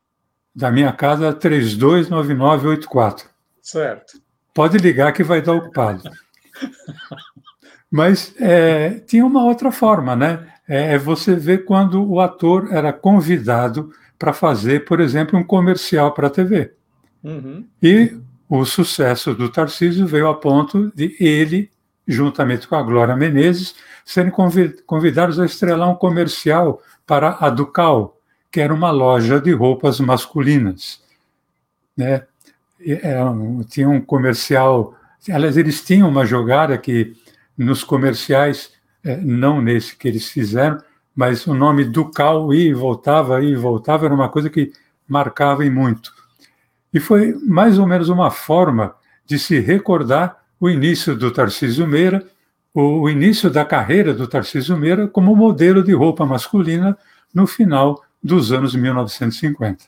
[0.58, 3.30] da minha casa 329984.
[3.62, 4.20] Certo.
[4.56, 6.02] Pode ligar que vai estar ocupado.
[7.92, 10.52] Mas é, tinha uma outra forma, né?
[10.68, 16.12] É, é você ver quando o ator era convidado para fazer, por exemplo, um comercial
[16.14, 16.74] para a TV.
[17.24, 17.66] Uhum.
[17.82, 18.18] E
[18.50, 21.70] o sucesso do Tarcísio veio a ponto de ele,
[22.08, 24.32] juntamente com a Glória Menezes, serem
[24.86, 28.18] convidados a estrelar um comercial para a Ducal,
[28.50, 31.02] que era uma loja de roupas masculinas.
[31.96, 32.24] Né?
[32.80, 33.18] É,
[33.70, 34.96] tinha um comercial,
[35.30, 37.16] aliás, eles tinham uma jogada que
[37.58, 38.72] nos comerciais,
[39.04, 40.78] não nesse que eles fizeram,
[41.16, 44.72] mas o nome Ducal ia e voltava, ia e voltava, era uma coisa que
[45.08, 46.14] marcava em muito.
[46.94, 48.94] E foi mais ou menos uma forma
[49.26, 52.26] de se recordar o início do Tarcísio Meira,
[52.74, 56.98] o início da carreira do Tarcísio Meira como modelo de roupa masculina
[57.34, 59.86] no final dos anos 1950.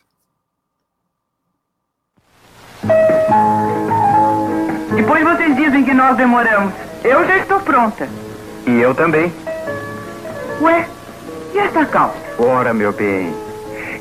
[4.95, 6.73] Depois vocês dizem que nós demoramos.
[7.03, 8.07] Eu já estou pronta.
[8.65, 9.31] E eu também.
[10.61, 10.87] Ué,
[11.53, 12.17] e essa calça?
[12.37, 13.33] Ora, meu bem.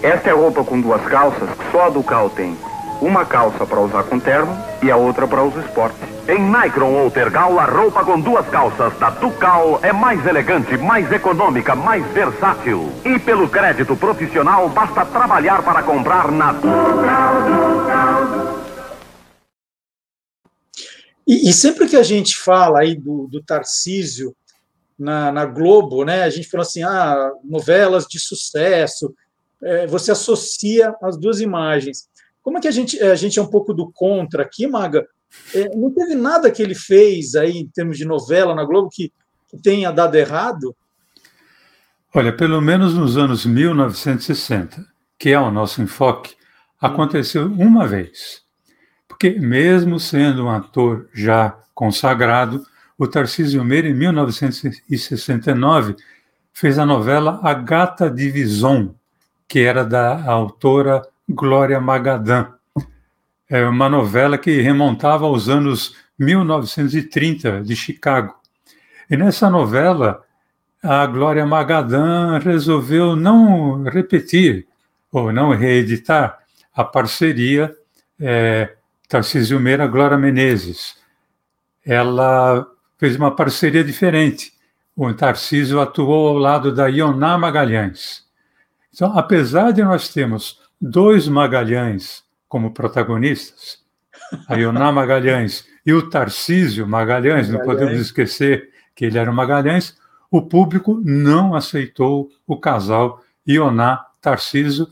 [0.02, 2.56] Esta é roupa com duas calças que só a Ducal tem.
[3.00, 6.08] Uma calça para usar com terno e a outra para os esportes.
[6.28, 11.10] Em Nikron ou Tergal, a roupa com duas calças da Ducal é mais elegante, mais
[11.10, 12.92] econômica, mais versátil.
[13.04, 18.58] E pelo crédito profissional, basta trabalhar para comprar na Ducal, Ducal.
[21.26, 24.34] E, e sempre que a gente fala aí do, do Tarcísio
[24.98, 29.14] na, na, Globo, né, a gente fala assim, ah, novelas de sucesso,
[29.62, 32.08] é, você associa as duas imagens.
[32.42, 35.06] Como é que a gente, a gente é um pouco do contra aqui, Maga?
[35.54, 39.12] É, não teve nada que ele fez aí em termos de novela na Globo que,
[39.48, 40.74] que tenha dado errado?
[42.14, 44.84] Olha, pelo menos nos anos 1960,
[45.18, 46.34] que é o nosso enfoque,
[46.80, 48.42] aconteceu uma vez.
[49.06, 52.64] Porque, mesmo sendo um ator já consagrado,
[52.98, 55.96] o Tarcísio Meira, em 1969,
[56.52, 58.94] fez a novela A Gata de Vison,
[59.46, 62.58] que era da autora Glória Magadã
[63.48, 68.34] é uma novela que remontava aos anos 1930 de Chicago.
[69.10, 70.22] E nessa novela,
[70.82, 74.66] a Glória Magadã resolveu não repetir
[75.10, 76.38] ou não reeditar
[76.74, 77.74] a parceria
[78.20, 78.74] é,
[79.08, 80.96] Tarcísio Meira Glória Menezes.
[81.84, 82.66] Ela
[82.98, 84.52] fez uma parceria diferente.
[84.96, 88.26] O Tarcísio atuou ao lado da Ioná Magalhães.
[88.92, 93.78] Então, apesar de nós termos dois Magalhães como protagonistas,
[94.48, 99.34] a Ioná Magalhães e o Tarcísio Magalhães, Magalhães, não podemos esquecer que ele era o
[99.34, 99.96] Magalhães,
[100.30, 104.88] o público não aceitou o casal Ioná Tarcísio,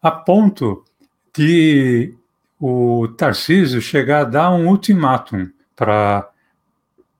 [0.00, 0.84] a ponto
[1.36, 2.14] de
[2.58, 6.28] o Tarcísio chegar a dar um ultimátum para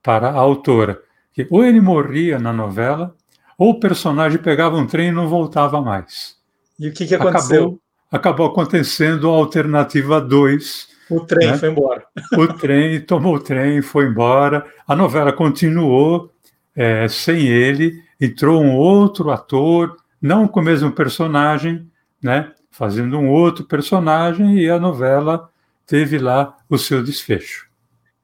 [0.03, 1.01] para a autora,
[1.33, 3.15] que ou ele morria na novela,
[3.59, 6.37] ou o personagem pegava um trem e não voltava mais.
[6.79, 7.65] E o que, que aconteceu?
[7.65, 7.81] Acabou,
[8.11, 10.89] acabou acontecendo a alternativa 2.
[11.11, 11.59] O trem né?
[11.59, 12.05] foi embora.
[12.39, 14.65] O trem tomou o trem, foi embora.
[14.87, 16.31] A novela continuou
[16.75, 18.03] é, sem ele.
[18.19, 21.87] Entrou um outro ator, não com o mesmo personagem,
[22.23, 22.53] né?
[22.71, 25.51] Fazendo um outro personagem e a novela
[25.87, 27.70] teve lá o seu desfecho.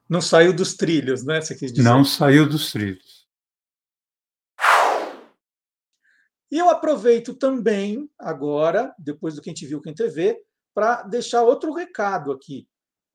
[0.08, 1.40] Não saiu dos trilhos, né?
[1.40, 1.88] Você quis dizer?
[1.88, 3.26] Não saiu dos trilhos.
[6.50, 10.40] E eu aproveito também, agora, depois do que a gente viu com a TV,
[10.72, 12.68] para deixar outro recado aqui.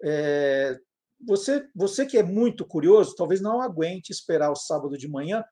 [0.04, 0.78] É,
[1.26, 5.44] você, você que é muito curioso, talvez não aguente esperar o sábado de manhã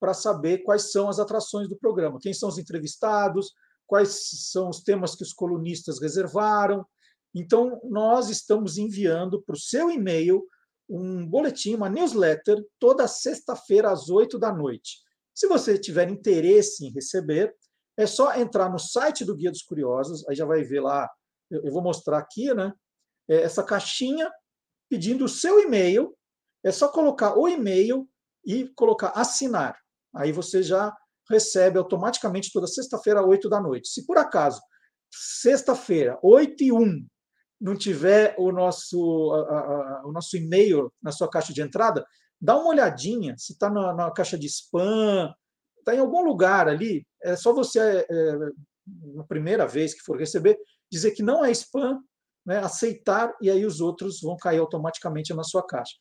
[0.00, 3.52] para saber quais são as atrações do programa, quem são os entrevistados,
[3.86, 6.86] quais são os temas que os colunistas reservaram.
[7.34, 10.44] Então, nós estamos enviando para o seu e-mail
[10.88, 14.98] um boletim, uma newsletter, toda sexta-feira às oito da noite.
[15.34, 17.54] Se você tiver interesse em receber,
[17.96, 21.08] é só entrar no site do Guia dos Curiosos, aí já vai ver lá,
[21.50, 22.72] eu vou mostrar aqui, né?
[23.28, 24.30] É, essa caixinha
[24.88, 26.16] pedindo o seu e-mail,
[26.64, 28.08] é só colocar o e-mail
[28.44, 29.78] e colocar assinar.
[30.14, 30.96] Aí você já
[31.30, 33.88] recebe automaticamente toda sexta-feira, 8 da noite.
[33.88, 34.60] Se por acaso,
[35.10, 37.06] sexta-feira, 8 e 1,
[37.60, 42.06] não tiver o nosso, a, a, o nosso e-mail na sua caixa de entrada,
[42.40, 45.32] dá uma olhadinha se está na, na, caixa de spam,
[45.78, 47.06] está em algum lugar ali.
[47.22, 48.38] É só você, é, é,
[49.14, 50.58] na primeira vez que for receber,
[50.90, 52.00] dizer que não é spam,
[52.46, 55.96] né, aceitar, e aí os outros vão cair automaticamente na sua caixa.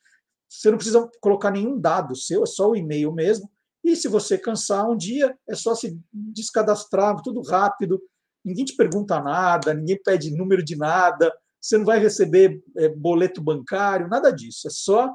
[0.47, 3.51] Você não precisa colocar nenhum dado seu, é só o e-mail mesmo.
[3.83, 8.01] E se você cansar um dia, é só se descadastrar, tudo rápido.
[8.45, 13.41] ninguém te pergunta nada, ninguém pede número de nada, você não vai receber é, boleto
[13.41, 14.67] bancário, nada disso.
[14.67, 15.09] É só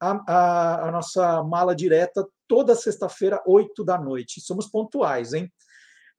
[0.00, 4.40] a, a, a nossa mala direta toda sexta-feira, 8 da noite.
[4.40, 5.50] Somos pontuais, hein?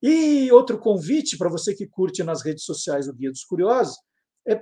[0.01, 3.97] E outro convite para você que curte nas redes sociais o Guia dos Curiosos
[4.47, 4.61] é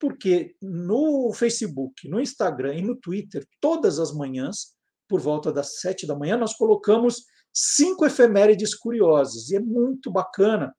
[0.00, 4.74] porque no Facebook, no Instagram e no Twitter, todas as manhãs,
[5.08, 7.22] por volta das sete da manhã, nós colocamos
[7.52, 9.50] cinco efemérides curiosas.
[9.50, 10.74] E é muito bacana,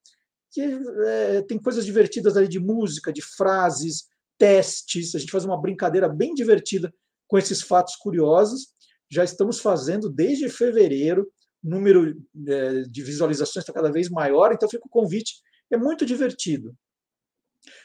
[0.53, 5.15] que é, tem coisas divertidas ali de música, de frases, testes.
[5.15, 6.93] A gente faz uma brincadeira bem divertida
[7.27, 8.67] com esses fatos curiosos.
[9.09, 11.27] Já estamos fazendo desde fevereiro,
[11.63, 12.15] o número
[12.47, 15.41] é, de visualizações está cada vez maior, então fica o convite,
[15.71, 16.75] é muito divertido.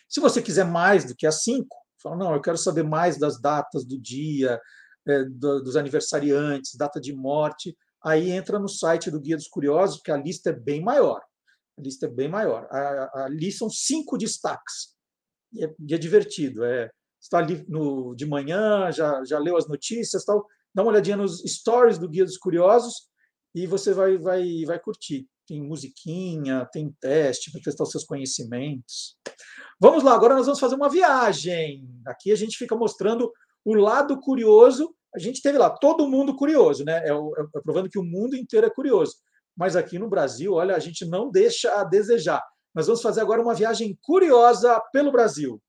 [0.07, 3.41] Se você quiser mais do que as cinco, fala, não, eu quero saber mais das
[3.41, 4.61] datas do dia,
[5.07, 10.03] é, do, dos aniversariantes, data de morte, aí entra no site do Guia dos Curiosos,
[10.03, 11.21] que a lista é bem maior.
[11.79, 12.66] A lista é bem maior.
[12.70, 14.97] A, ali são cinco destaques.
[15.53, 16.64] E é, e é divertido.
[16.64, 21.16] É, está ali no, de manhã, já, já leu as notícias, tal, dá uma olhadinha
[21.16, 23.09] nos stories do Guia dos Curiosos
[23.55, 25.29] e você vai, vai, vai curtir.
[25.47, 29.16] Tem musiquinha, tem teste para testar os seus conhecimentos.
[29.81, 31.89] Vamos lá, agora nós vamos fazer uma viagem.
[32.07, 33.33] Aqui a gente fica mostrando
[33.64, 34.95] o lado curioso.
[35.14, 36.99] A gente teve lá todo mundo curioso, né?
[37.05, 39.16] É, é, é provando que o mundo inteiro é curioso.
[39.59, 42.40] Mas aqui no Brasil, olha, a gente não deixa a desejar.
[42.72, 45.61] Nós vamos fazer agora uma viagem curiosa pelo Brasil.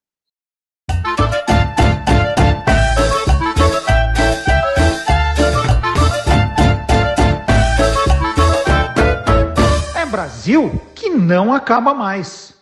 [9.98, 12.54] É Brasil que não acaba mais.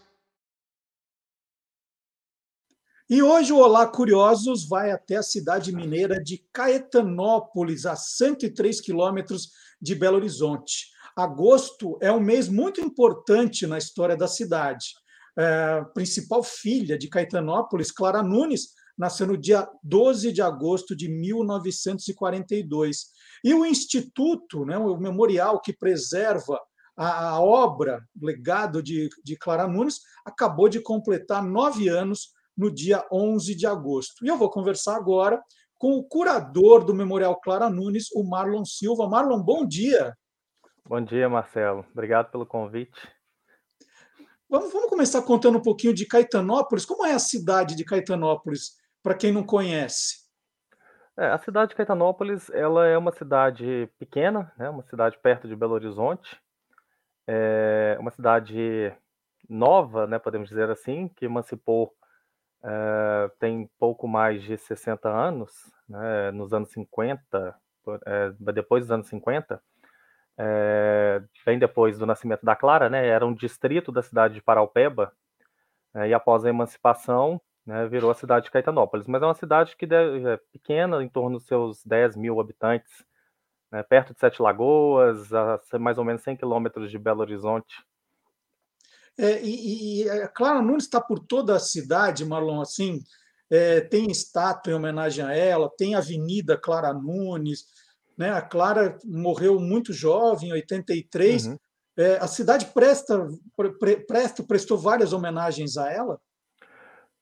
[3.09, 9.51] E hoje o Olá Curiosos vai até a cidade mineira de Caetanópolis, a 103 quilômetros
[9.81, 10.95] de Belo Horizonte.
[11.17, 14.89] Agosto é um mês muito importante na história da cidade.
[15.35, 23.07] É, principal filha de Caetanópolis, Clara Nunes, nasceu no dia 12 de agosto de 1942.
[23.43, 26.61] E o Instituto, né, o memorial que preserva
[26.95, 32.69] a, a obra, o legado de, de Clara Nunes, acabou de completar nove anos no
[32.69, 34.23] dia 11 de agosto.
[34.23, 35.41] E eu vou conversar agora
[35.79, 39.09] com o curador do Memorial Clara Nunes, o Marlon Silva.
[39.09, 40.15] Marlon, bom dia.
[40.89, 41.85] Bom dia, Marcelo.
[41.91, 42.97] Obrigado pelo convite.
[44.49, 46.85] Vamos, vamos começar contando um pouquinho de Caetanópolis.
[46.85, 50.25] Como é a cidade de Caetanópolis, para quem não conhece?
[51.17, 55.57] É, a cidade de Caetanópolis ela é uma cidade pequena, né, uma cidade perto de
[55.57, 56.39] Belo Horizonte.
[57.27, 58.95] É uma cidade
[59.49, 61.93] nova, né, podemos dizer assim, que emancipou
[62.63, 65.51] é, tem pouco mais de 60 anos,
[65.89, 67.59] né, nos anos 50,
[68.05, 69.61] é, depois dos anos 50,
[70.37, 75.11] é, bem depois do nascimento da Clara, né, era um distrito da cidade de Paraupeba,
[76.07, 79.07] e após a emancipação, né, virou a cidade de Caetanópolis.
[79.07, 83.03] Mas é uma cidade que é pequena, em torno dos seus 10 mil habitantes,
[83.71, 87.75] né, perto de Sete Lagoas, a mais ou menos 100 quilômetros de Belo Horizonte.
[89.17, 93.01] É, e, e, a é, Clara Nunes está por toda a cidade, Marlon, assim,
[93.49, 97.65] é, tem estátua em homenagem a ela, tem Avenida Clara Nunes,
[98.17, 98.31] né?
[98.31, 101.47] A Clara morreu muito jovem, em 83.
[101.47, 101.57] Uhum.
[101.97, 103.27] É, a cidade presta,
[103.79, 106.19] pre, presta, prestou várias homenagens a ela?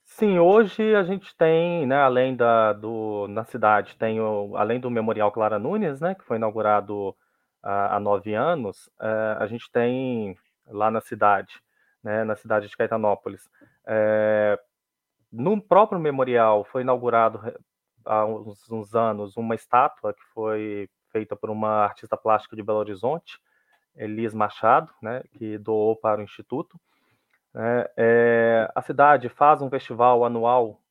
[0.03, 4.89] Sim, hoje a gente tem, né, além da, do, na cidade, tem o, além do
[4.89, 7.15] Memorial Clara Nunes, né, que foi inaugurado
[7.63, 10.37] há, há nove anos, é, a gente tem
[10.67, 11.53] lá na cidade
[12.05, 13.49] né, na cidade de Caetanópolis.
[13.87, 14.59] É,
[15.31, 17.41] no próprio memorial foi inaugurado
[18.05, 22.79] há uns, uns, anos uma estátua que foi feita por uma artista plástica de Belo
[22.79, 23.39] Horizonte,
[23.95, 26.79] Elis Machado, né, que doou para o Instituto.
[27.55, 30.81] É, é, a cidade faz um festival anual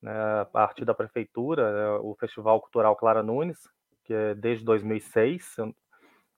[0.00, 3.68] né, a partir da prefeitura, é, o Festival Cultural Clara Nunes,
[4.04, 5.56] que é desde 2006,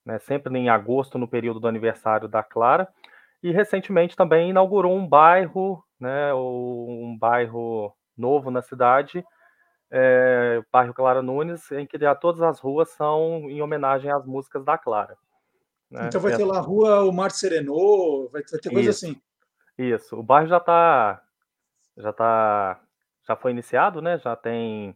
[0.04, 2.88] né, sempre em agosto, no período do aniversário da Clara,
[3.42, 9.24] e recentemente também inaugurou um bairro, né, um bairro novo na cidade,
[9.90, 14.64] é, o bairro Clara Nunes, em que todas as ruas são em homenagem às músicas
[14.64, 15.16] da Clara.
[15.90, 16.06] Né?
[16.06, 19.06] Então vai ter lá a rua O Mar Serenô, vai ter coisa Isso.
[19.06, 19.20] assim.
[19.78, 21.22] Isso, o bairro já está
[21.96, 22.80] já tá
[23.26, 24.18] já foi iniciado, né?
[24.18, 24.90] Já tem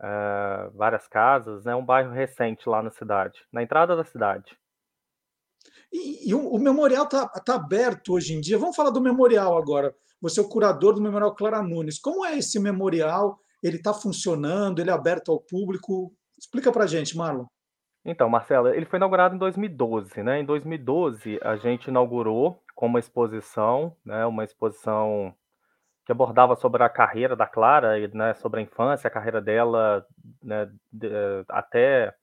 [0.00, 1.74] uh, várias casas, é né?
[1.74, 4.56] um bairro recente lá na cidade, na entrada da cidade.
[5.92, 8.58] E, e o, o, memorial está tá aberto hoje em dia.
[8.58, 9.94] Vamos falar do memorial agora.
[10.20, 11.98] Você é o curador do Memorial Clara Nunes.
[11.98, 13.40] Como é esse memorial?
[13.62, 14.80] Ele está funcionando?
[14.80, 16.12] Ele é aberto ao público?
[16.38, 17.46] Explica para gente, Marlon.
[18.04, 20.40] Então, Marcelo, ele foi inaugurado em 2012, né?
[20.40, 25.34] Em 2012, a gente inaugurou com uma exposição, né, uma exposição
[26.06, 30.06] que abordava sobre a carreira da Clara, né, sobre a infância, a carreira dela
[30.42, 31.10] né, de,
[31.48, 32.14] até,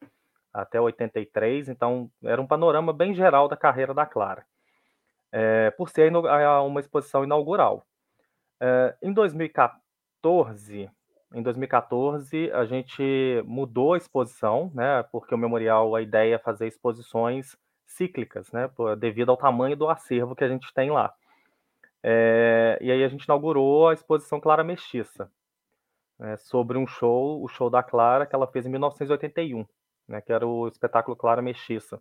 [0.53, 4.45] até 83, então era um panorama bem geral da carreira da Clara,
[5.31, 7.86] é, por ser uma exposição inaugural.
[8.59, 10.89] É, em 2014,
[11.34, 16.67] em 2014, a gente mudou a exposição, né, porque o memorial, a ideia é fazer
[16.67, 21.13] exposições cíclicas, né, devido ao tamanho do acervo que a gente tem lá.
[22.01, 25.30] É, e aí a gente inaugurou a exposição Clara Mestiça,
[26.19, 29.65] né, sobre um show, o show da Clara, que ela fez em 1981,
[30.07, 31.99] né, que era o espetáculo Clara Mestiça,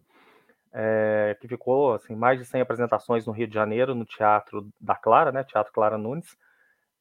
[0.73, 4.95] é, que ficou assim, mais de 100 apresentações no Rio de Janeiro, no Teatro da
[4.95, 6.37] Clara, né, Teatro Clara Nunes,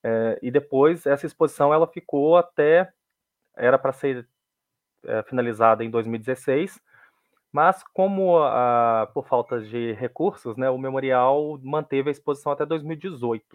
[0.03, 2.91] é, e depois essa exposição ela ficou até
[3.55, 4.27] era para ser
[5.05, 6.81] é, finalizada em 2016,
[7.51, 13.45] mas como a, por falta de recursos, né, o memorial manteve a exposição até 2018.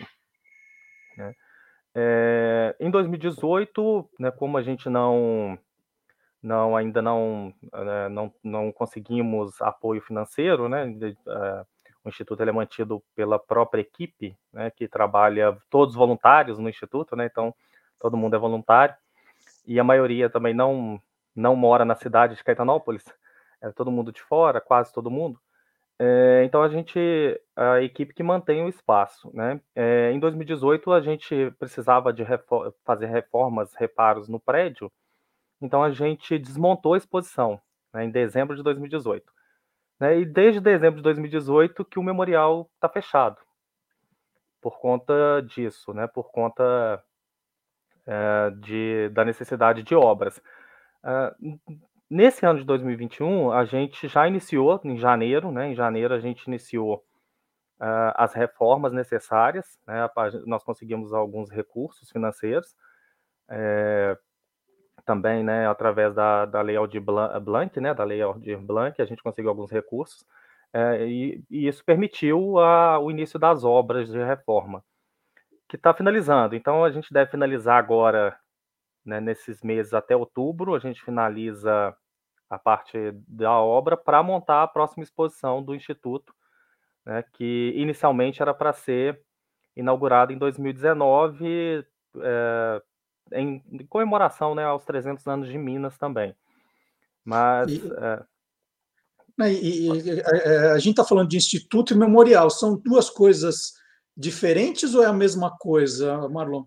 [1.17, 1.35] Né?
[1.95, 5.59] É, em 2018, né, como a gente não
[6.41, 7.53] não ainda não,
[8.13, 11.17] não, não conseguimos apoio financeiro, né, de,
[12.09, 17.27] o Instituto é mantido pela própria equipe, né, que trabalha todos voluntários no Instituto, né,
[17.27, 17.55] então
[17.99, 18.95] todo mundo é voluntário,
[19.67, 21.01] e a maioria também não,
[21.35, 23.05] não mora na cidade de Caetanópolis,
[23.61, 25.39] é todo mundo de fora, quase todo mundo.
[26.01, 26.99] É, então a gente,
[27.57, 29.61] a equipe que mantém o espaço, né?
[29.75, 34.93] É, em 2018 a gente precisava de refor fazer reformas, reparos no prédio,
[35.61, 37.61] então a gente desmontou a exposição
[37.93, 39.38] né, em dezembro de 2018.
[40.01, 43.37] Né, e desde dezembro de 2018 que o memorial está fechado,
[44.61, 47.03] por conta disso, né, por conta
[48.07, 50.41] é, de, da necessidade de obras.
[51.05, 51.35] É,
[52.09, 56.45] nesse ano de 2021, a gente já iniciou, em janeiro, né, em janeiro a gente
[56.47, 57.05] iniciou
[57.81, 60.09] uh, as reformas necessárias, né,
[60.47, 62.75] nós conseguimos alguns recursos financeiros,
[63.51, 64.17] é,
[65.09, 69.23] também, né, através da, da Lei Aldir Blanc, né, da Lei Aldir Blanc, a gente
[69.23, 70.23] conseguiu alguns recursos,
[70.71, 74.85] é, e, e, isso permitiu a, o início das obras de reforma,
[75.67, 76.55] que está finalizando.
[76.55, 78.39] Então, a gente deve finalizar agora,
[79.03, 81.97] né, nesses meses até outubro, a gente finaliza
[82.51, 86.35] a parte da obra para montar a próxima exposição do Instituto,
[87.07, 89.19] né, que inicialmente era para ser
[89.75, 91.83] inaugurada em 2019,
[92.21, 92.83] é,
[93.33, 96.35] em comemoração né, aos 300 anos de Minas também.
[97.25, 97.71] Mas.
[97.71, 97.83] E,
[99.41, 99.53] é...
[99.53, 103.75] e, e a, a, gente está falando de instituto e memorial, são duas coisas
[104.17, 106.65] diferentes ou é a mesma coisa, Marlon?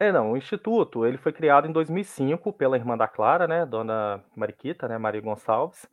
[0.00, 4.22] É, não, o Instituto, ele foi criado em 2005 pela irmã da Clara, né, dona
[4.36, 5.88] Mariquita, né, Maria Gonçalves.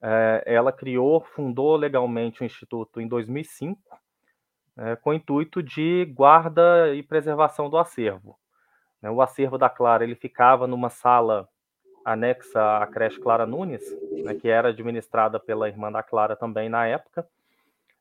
[0.00, 3.80] É, ela criou, fundou legalmente o Instituto em 2005,
[4.76, 8.38] é, com o intuito de guarda e preservação do acervo.
[9.02, 11.48] Né, o acervo da Clara ele ficava numa sala
[12.04, 13.82] anexa à creche Clara Nunes,
[14.24, 17.28] né, que era administrada pela irmã da Clara também na época.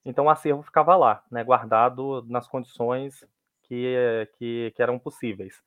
[0.06, 3.26] Então o acervo ficava lá, né, guardado nas condições
[3.64, 5.62] que, que, que eram possíveis.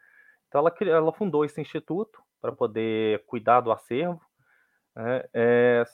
[0.48, 4.20] Então ela, ela fundou esse instituto para poder cuidar do acervo.
[4.96, 5.84] Né, é,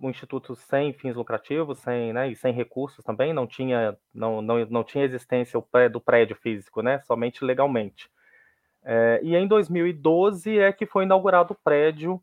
[0.00, 4.64] um instituto sem fins lucrativos, sem, né, e sem recursos também, não tinha, não, não,
[4.66, 5.60] não tinha existência
[5.90, 8.08] do prédio físico, né, somente legalmente.
[8.84, 12.20] É, e em 2012 é que foi inaugurado o prédio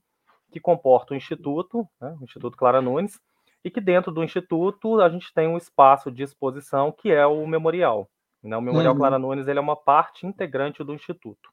[0.51, 3.19] que comporta o Instituto, né, o Instituto Clara Nunes,
[3.63, 7.45] e que dentro do Instituto a gente tem um espaço de exposição que é o
[7.45, 8.09] Memorial.
[8.41, 8.55] Né?
[8.55, 8.99] O Memorial uhum.
[8.99, 11.49] Clara Nunes ele é uma parte integrante do Instituto.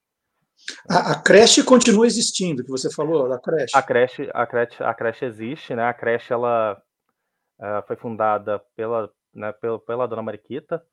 [0.89, 3.77] A, a, creche continua existindo, que você falou, da creche.
[3.77, 5.85] A creche, a creche, a creche existe, né?
[5.85, 6.81] A creche ela
[7.59, 10.85] uh, foi fundada pela, né, pela, pela dona Mariquita,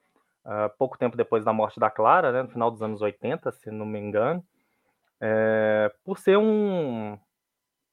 [0.46, 3.72] uh, pouco tempo depois da morte da Clara, né, no final dos anos 80, se
[3.72, 4.44] não me engano,
[5.20, 7.18] é, por ser um,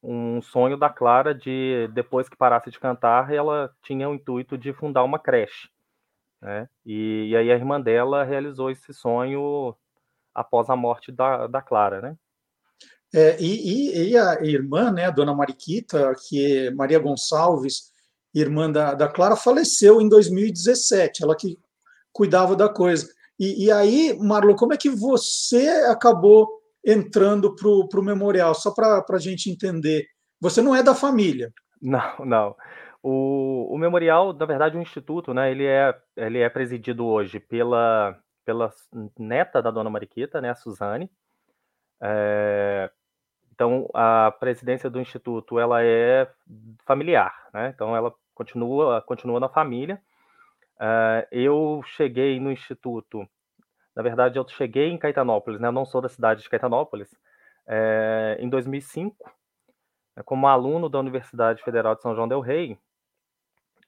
[0.03, 4.73] um sonho da Clara de, depois que parasse de cantar, ela tinha o intuito de
[4.73, 5.69] fundar uma creche.
[6.41, 6.69] Né?
[6.87, 9.75] E, e aí a irmã dela realizou esse sonho
[10.35, 12.17] após a morte da, da Clara, né?
[13.13, 17.91] É, e, e, a irmã, né, a dona Mariquita, que é Maria Gonçalves,
[18.35, 21.23] irmã da, da Clara, faleceu em 2017.
[21.23, 21.59] Ela que
[22.19, 23.07] cuidava da coisa.
[23.39, 26.49] E, e aí, Marlon, como é que você acabou
[26.85, 28.53] entrando para o memorial?
[28.57, 30.05] Só para a gente entender.
[30.41, 31.53] Você não é da família.
[31.81, 32.57] Não, não.
[33.01, 35.53] O, o memorial, na verdade, o instituto, né?
[35.53, 38.73] Ele é, ele é presidido hoje pela, pela
[39.17, 40.51] neta da dona Mariquita, né?
[40.51, 41.09] A Suzane.
[42.03, 42.91] É,
[43.55, 46.29] então, a presidência do instituto, ela é
[46.85, 47.71] familiar, né?
[47.73, 50.03] Então, ela continua, continua na família.
[50.81, 53.29] Uh, eu cheguei no Instituto,
[53.99, 55.69] na verdade, eu cheguei em Caetanópolis, né?
[55.69, 57.11] Eu não sou da cidade de Caetanópolis,
[57.67, 59.31] é, em 2005,
[60.17, 62.79] né, como aluno da Universidade Federal de São João del Rei.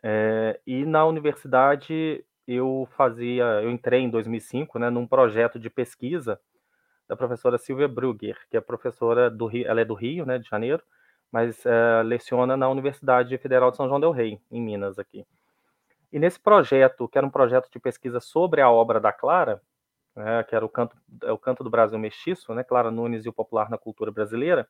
[0.02, 6.40] É, e na universidade eu fazia, eu entrei em 2005, né, num projeto de pesquisa
[7.08, 10.48] da professora Silvia Brugger, que é professora do Rio, ela é do Rio, né, de
[10.48, 10.82] Janeiro,
[11.32, 15.24] mas é, leciona na Universidade Federal de São João del Rei, em Minas aqui.
[16.12, 19.62] E nesse projeto, que era um projeto de pesquisa sobre a obra da Clara,
[20.14, 23.28] né, que era o canto, é o canto do Brasil mestiço, né, Clara Nunes e
[23.28, 24.68] o popular na cultura brasileira,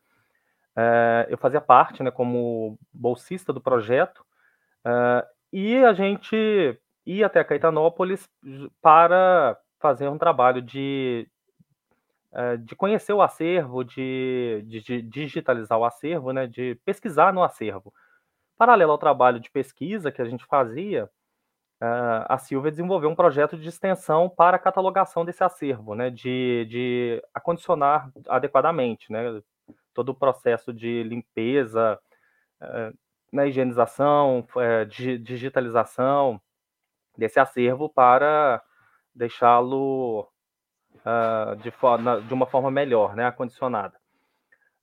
[0.75, 4.23] é, eu fazia parte, né, como bolsista do projeto,
[4.85, 8.29] é, e a gente ia até Caetanópolis
[8.81, 11.27] para fazer um trabalho de,
[12.31, 17.43] é, de conhecer o acervo, de, de, de digitalizar o acervo, né, de pesquisar no
[17.43, 17.93] acervo.
[18.57, 21.09] Paralelo ao trabalho de pesquisa que a gente fazia,
[21.81, 27.23] a Silvia desenvolveu um projeto de extensão para a catalogação desse acervo, né, de, de
[27.33, 29.41] acondicionar adequadamente, né,
[29.91, 31.99] todo o processo de limpeza,
[32.61, 32.97] uh,
[33.31, 36.39] na higienização, uh, digitalização
[37.17, 38.61] desse acervo para
[39.15, 40.29] deixá-lo
[40.97, 41.73] uh, de,
[42.27, 43.99] de, uma forma melhor, né, acondicionada.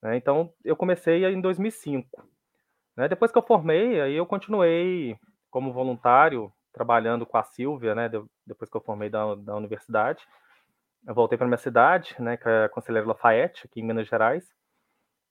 [0.03, 0.16] Né.
[0.16, 2.27] Então, eu comecei em 2005.
[2.97, 5.16] Né, depois que eu formei, aí eu continuei
[5.49, 8.11] como voluntário trabalhando com a Silvia, né,
[8.47, 10.27] depois que eu formei da, da universidade.
[11.07, 14.55] Eu voltei para minha cidade, né, que é a Conselheiro Lafayette, aqui em Minas Gerais,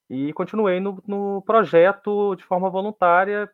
[0.09, 3.49] e continuei no, no projeto de forma voluntária.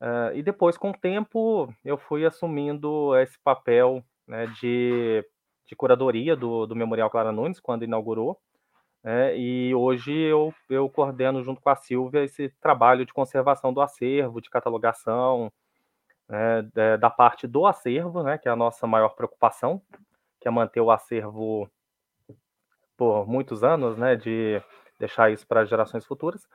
[0.00, 5.24] Uh, e depois, com o tempo, eu fui assumindo esse papel né, de,
[5.66, 8.38] de curadoria do, do Memorial Clara Nunes, quando inaugurou.
[9.02, 13.80] Né, e hoje eu, eu coordeno, junto com a Silvia, esse trabalho de conservação do
[13.80, 15.50] acervo, de catalogação,
[16.30, 19.82] né, da parte do acervo, né, que é a nossa maior preocupação,
[20.40, 21.68] que é manter o acervo
[22.96, 24.62] por muitos anos, né, de
[24.98, 26.46] deixar isso para gerações futuras.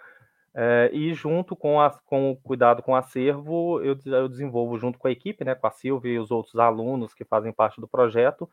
[0.58, 4.98] É, e junto com, a, com o cuidado com o acervo, eu, eu, desenvolvo junto
[4.98, 7.88] com a equipe, né, com a Silvia e os outros alunos que fazem parte do
[7.88, 8.44] projeto,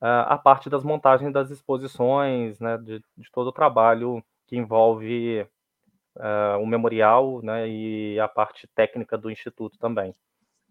[0.00, 5.46] uh, a parte das montagens das exposições, né, de, de todo o trabalho que envolve
[6.16, 10.14] uh, o memorial né, e a parte técnica do Instituto também.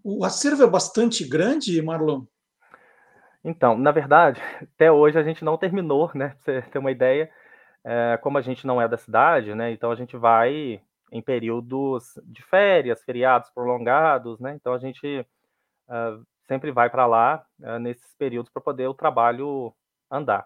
[0.03, 2.25] O acervo é bastante grande, Marlon?
[3.43, 6.29] Então, na verdade, até hoje a gente não terminou, né?
[6.29, 7.31] Pra você ter uma ideia,
[7.85, 9.71] é, como a gente não é da cidade, né?
[9.71, 10.81] Então a gente vai
[11.11, 14.53] em períodos de férias, feriados prolongados, né?
[14.55, 15.25] Então a gente
[15.87, 19.73] uh, sempre vai para lá uh, nesses períodos para poder o trabalho
[20.11, 20.45] andar.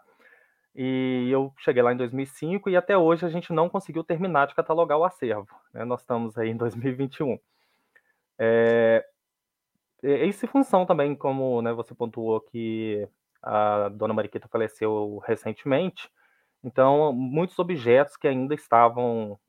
[0.75, 4.53] E eu cheguei lá em 2005 e até hoje a gente não conseguiu terminar de
[4.53, 5.47] catalogar o acervo.
[5.73, 5.83] Né?
[5.83, 7.39] Nós estamos aí em 2021.
[8.37, 9.03] É,
[10.03, 13.07] isso em função também, como né, você pontuou que
[13.41, 16.09] a dona Mariquita faleceu recentemente,
[16.63, 19.39] então muitos objetos que ainda estavam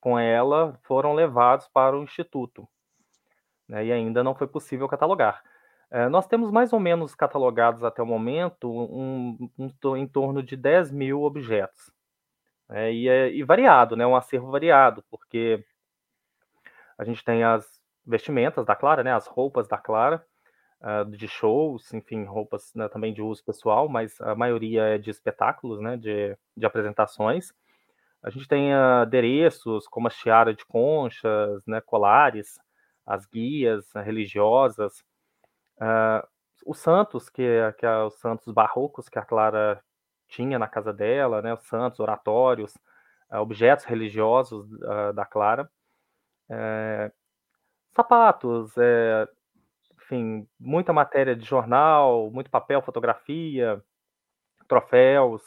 [0.00, 2.68] com ela foram levados para o Instituto,
[3.68, 5.42] né, e ainda não foi possível catalogar.
[5.90, 10.56] É, nós temos mais ou menos catalogados até o momento um, um, em torno de
[10.56, 11.92] 10 mil objetos.
[12.68, 15.64] É, e, e variado, né, um acervo variado, porque
[16.98, 20.24] a gente tem as vestimentas da Clara, né, as roupas da Clara,
[20.80, 25.10] uh, de shows, enfim, roupas né, também de uso pessoal, mas a maioria é de
[25.10, 27.52] espetáculos, né, de, de apresentações.
[28.22, 32.58] A gente tem adereços como a tiara de conchas, né, colares,
[33.06, 35.04] as guias né, religiosas,
[35.78, 36.26] uh,
[36.66, 37.42] os santos, que,
[37.78, 39.82] que é os santos barrocos que a Clara
[40.28, 42.74] tinha na casa dela, né, os santos, oratórios,
[43.30, 44.68] uh, objetos religiosos
[45.14, 45.70] da Clara.
[47.94, 49.28] Eh, sapatos, é,
[49.98, 53.82] enfim, muita matéria de jornal, muito papel, fotografia,
[54.68, 55.42] troféus,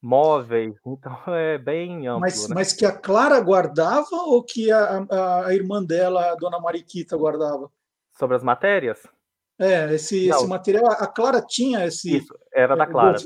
[0.00, 2.20] móveis, então é bem amplo.
[2.20, 2.54] Mas, né?
[2.54, 7.16] mas que a Clara guardava ou que a, a, a, irmã dela, a dona Mariquita,
[7.16, 7.70] guardava?
[8.18, 9.06] Sobre as matérias?
[9.58, 12.16] É, esse, esse material, a Clara tinha esse.
[12.16, 13.18] Isso, era da é, Clara.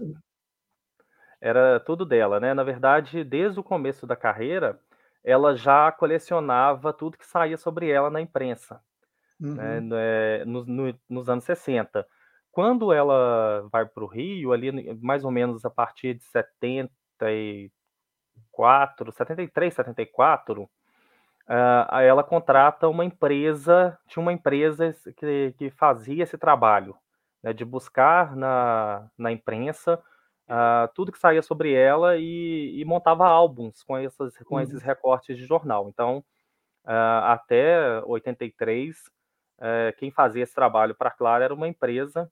[1.40, 2.52] Era tudo dela, né?
[2.52, 4.78] Na verdade, desde o começo da carreira,
[5.24, 8.80] ela já colecionava tudo que saía sobre ela na imprensa,
[9.38, 9.88] né, uhum.
[9.88, 12.04] né, no, no, nos anos 60.
[12.50, 19.74] Quando ela vai para o Rio, ali mais ou menos a partir de 74, 73,
[19.74, 20.68] 74, uh,
[22.00, 26.96] ela contrata uma empresa, tinha uma empresa que, que fazia esse trabalho,
[27.42, 30.02] né, de buscar na, na imprensa
[30.48, 34.60] uh, tudo que saía sobre ela e, e montava álbuns com, essas, com uhum.
[34.60, 35.88] esses recortes de jornal.
[35.88, 36.18] Então,
[36.84, 38.96] uh, até 83,
[39.60, 42.30] é, quem fazia esse trabalho para a Clara era uma empresa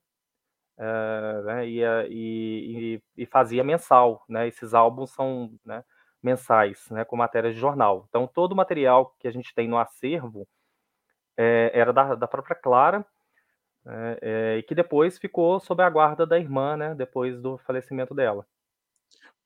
[0.79, 4.47] é, né, e, e, e, fazia mensal, né?
[4.47, 5.83] Esses álbuns são né,
[6.23, 8.07] mensais, né, com matérias de jornal.
[8.09, 10.47] Então, todo o material que a gente tem no acervo
[11.37, 13.05] é, era da, da, própria Clara
[14.21, 16.95] é, e que depois ficou sob a guarda da irmã, né?
[16.95, 18.47] Depois do falecimento dela.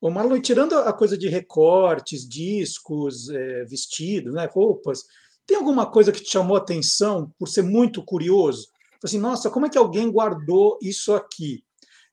[0.00, 3.26] O Marlon, tirando a coisa de recortes, discos,
[3.68, 5.04] vestidos, né, roupas,
[5.46, 8.68] tem alguma coisa que te chamou a atenção por ser muito curioso?
[9.04, 11.62] Assim, nossa, como é que alguém guardou isso aqui?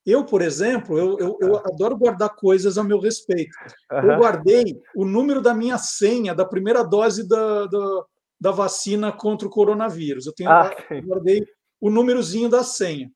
[0.05, 3.55] Eu, por exemplo, eu, eu, eu adoro guardar coisas a meu respeito.
[3.91, 8.05] Eu guardei o número da minha senha da primeira dose da, da,
[8.39, 10.25] da vacina contra o coronavírus.
[10.25, 10.71] Eu, tenho, ah,
[11.05, 11.45] guardei
[11.79, 13.09] o númerozinho da senha.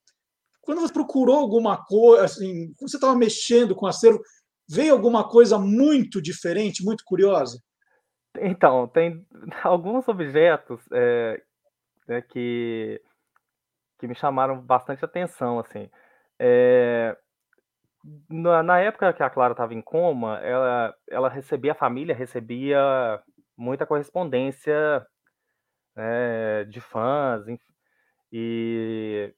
[0.61, 4.21] Quando você procurou alguma coisa, assim, quando você estava mexendo com o acervo,
[4.69, 7.59] veio alguma coisa muito diferente, muito curiosa?
[8.39, 9.25] Então, tem
[9.63, 11.41] alguns objetos é,
[12.07, 13.01] né, que,
[13.99, 15.89] que me chamaram bastante atenção, assim.
[16.39, 17.17] É,
[18.29, 23.21] na, na, época que a Clara estava em coma, ela, ela recebia, a família recebia
[23.57, 25.05] muita correspondência
[25.95, 27.47] né, de fãs
[28.32, 29.34] e,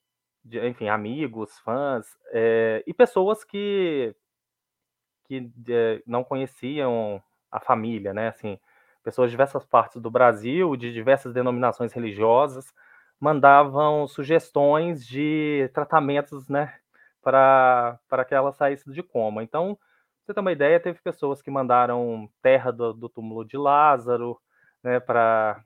[0.46, 4.16] enfim, amigos, fãs é, e pessoas que,
[5.26, 5.52] que
[6.06, 7.22] não conheciam
[7.52, 8.60] a família, né, assim,
[9.04, 12.74] pessoas de diversas partes do Brasil, de diversas denominações religiosas,
[13.20, 16.74] mandavam sugestões de tratamentos, né,
[17.22, 19.44] para que ela saísse de coma.
[19.44, 19.78] Então,
[20.22, 24.40] você ter uma ideia, teve pessoas que mandaram terra do, do túmulo de Lázaro,
[24.84, 25.64] né, para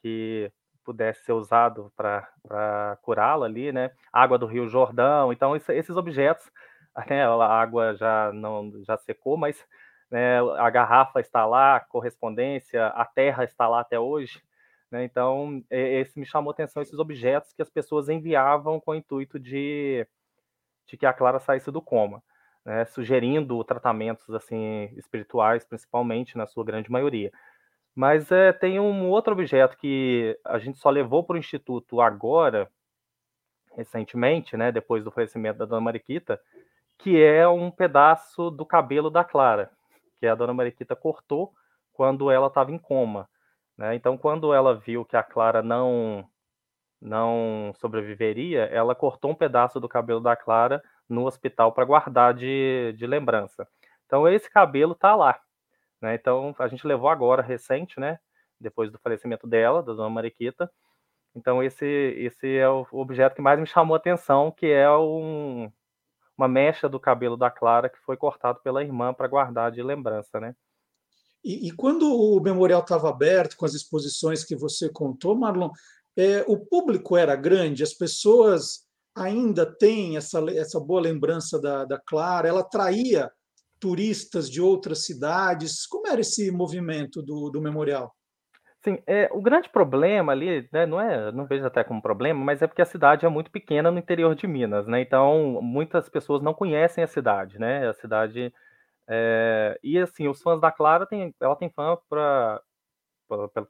[0.00, 0.50] que
[0.86, 5.32] pudesse ser usado para curá-la ali, né, água do Rio Jordão.
[5.32, 6.50] Então, isso, esses objetos,
[7.10, 9.66] né, a água já não já secou, mas
[10.10, 14.40] né, a garrafa está lá, a correspondência, a terra está lá até hoje.
[14.90, 19.38] Né, então, esse me chamou atenção, esses objetos que as pessoas enviavam com o intuito
[19.40, 20.06] de,
[20.86, 22.22] de que a Clara saísse do coma,
[22.64, 27.32] né, sugerindo tratamentos assim espirituais, principalmente, na sua grande maioria.
[27.96, 32.70] Mas é, tem um outro objeto que a gente só levou para o Instituto agora,
[33.74, 36.40] recentemente, né, depois do falecimento da Dona Mariquita,
[36.98, 39.70] que é um pedaço do cabelo da Clara
[40.18, 41.52] que a dona Mariquita cortou
[41.92, 43.28] quando ela estava em coma.
[43.76, 43.94] Né?
[43.94, 46.28] Então, quando ela viu que a Clara não
[46.98, 52.94] não sobreviveria, ela cortou um pedaço do cabelo da Clara no hospital para guardar de,
[52.96, 53.68] de lembrança.
[54.06, 55.38] Então, esse cabelo está lá.
[56.06, 56.14] Né?
[56.14, 58.18] Então, a gente levou agora, recente, né?
[58.60, 60.70] depois do falecimento dela, da dona Mariquita.
[61.34, 65.70] Então, esse, esse é o objeto que mais me chamou a atenção, que é um,
[66.36, 70.40] uma mecha do cabelo da Clara que foi cortado pela irmã para guardar de lembrança,
[70.40, 70.54] né?
[71.44, 75.70] E, e quando o memorial estava aberto, com as exposições que você contou, Marlon,
[76.16, 82.00] é, o público era grande, as pessoas ainda têm essa, essa boa lembrança da, da
[82.00, 83.30] Clara, ela atraía
[83.78, 85.86] turistas de outras cidades.
[85.86, 88.14] Como era esse movimento do, do memorial?
[88.82, 92.62] Sim, é, o grande problema ali, né, não é, não vejo até como problema, mas
[92.62, 95.00] é porque a cidade é muito pequena no interior de Minas, né?
[95.00, 97.88] Então, muitas pessoas não conhecem a cidade, né?
[97.88, 98.52] A cidade
[99.08, 102.60] é, e assim, os fãs da Clara tem, ela tem fã para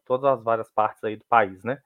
[0.04, 1.78] todas as várias partes aí do país, né?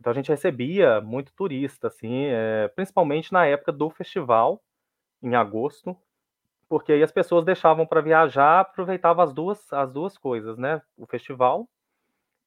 [0.00, 4.62] Então a gente recebia muito turista, assim, é, principalmente na época do festival,
[5.22, 5.96] em agosto,
[6.72, 10.80] porque aí as pessoas deixavam para viajar, aproveitavam as duas, as duas coisas, né?
[10.96, 11.68] O festival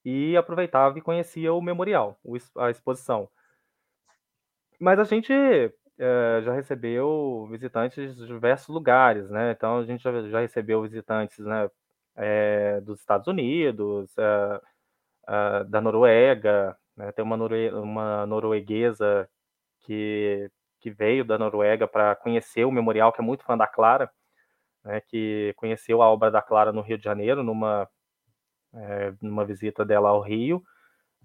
[0.03, 2.17] e aproveitava e conhecia o memorial,
[2.57, 3.29] a exposição.
[4.79, 9.51] Mas a gente é, já recebeu visitantes de diversos lugares, né?
[9.51, 11.69] Então a gente já, já recebeu visitantes, né,
[12.15, 17.11] é, dos Estados Unidos, é, da Noruega, né?
[17.11, 19.29] Tem uma, norue uma norueguesa
[19.81, 20.49] que,
[20.85, 24.11] que veio da Noruega para conhecer o memorial, que é muito fã da Clara,
[24.83, 25.01] né?
[25.01, 27.89] Que conheceu a obra da Clara no Rio de Janeiro, numa
[28.71, 30.63] é, numa visita dela ao Rio,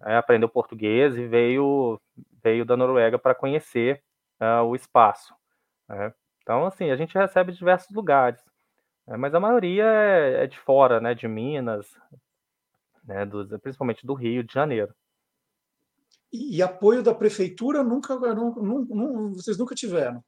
[0.03, 2.01] é, aprendeu português e veio,
[2.43, 4.03] veio da Noruega para conhecer
[4.41, 5.35] uh, o espaço.
[5.87, 6.15] Né?
[6.41, 8.43] Então, assim, a gente recebe de diversos lugares,
[9.07, 9.19] né?
[9.19, 11.87] mas a maioria é, é, de fora, né, de Minas,
[13.05, 14.95] né, do, principalmente do Rio de Janeiro.
[16.33, 20.23] E, apoio da prefeitura nunca, não, vocês nunca tiveram?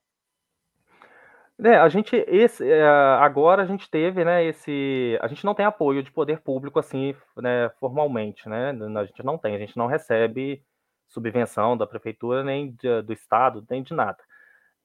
[1.65, 2.85] É, a gente esse eh,
[3.21, 7.15] agora a gente teve, né, esse a gente não tem apoio de poder público, assim,
[7.37, 10.65] né, formalmente, né, a gente não tem, a gente não recebe
[11.09, 14.19] subvenção da prefeitura, nem de do estado, nem de nada.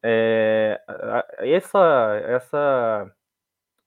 [0.03, 0.79] Eh,
[1.39, 3.11] essa essa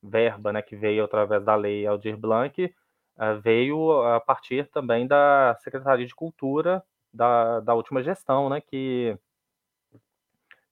[0.02, 2.74] verba, né, que veio através da lei Aldir Blanc,
[3.43, 6.82] veio a partir também da Secretaria de Cultura
[7.12, 9.16] da, da última gestão, né, que,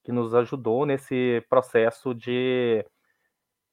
[0.05, 2.85] que nos ajudou nesse processo de,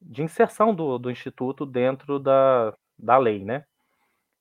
[0.01, 3.65] de inserção do, do Instituto dentro da, da lei, né.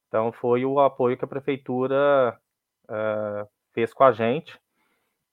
[0.09, 2.39] Então, foi o apoio que a prefeitura
[2.85, 4.59] uh, fez com a gente,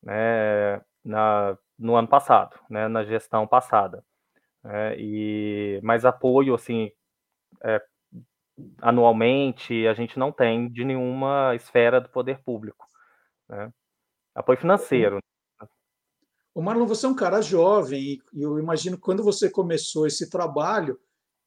[0.01, 4.03] né, na, no ano passado, né, na gestão passada.
[4.63, 6.91] É, e mais apoio, assim,
[7.63, 7.81] é,
[8.81, 12.85] anualmente, a gente não tem de nenhuma esfera do poder público.
[13.49, 13.71] Né?
[14.35, 15.19] Apoio financeiro.
[16.53, 20.29] O Marlon, você é um cara jovem e eu imagino que quando você começou esse
[20.29, 20.99] trabalho,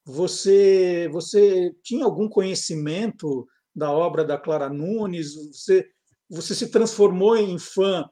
[0.05, 5.35] você, você tinha algum conhecimento da obra da Clara Nunes?
[5.53, 5.87] Você,
[6.29, 8.09] você se transformou em fã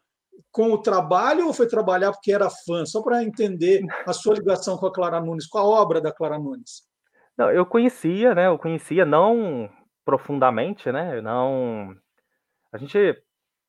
[0.50, 2.84] com o trabalho ou foi trabalhar porque era fã?
[2.84, 6.38] Só para entender a sua ligação com a Clara Nunes, com a obra da Clara
[6.38, 6.82] Nunes.
[7.36, 8.46] Não, eu conhecia, né?
[8.46, 9.70] Eu conhecia não
[10.04, 11.20] profundamente, né?
[11.20, 11.96] Não.
[12.72, 12.98] A gente,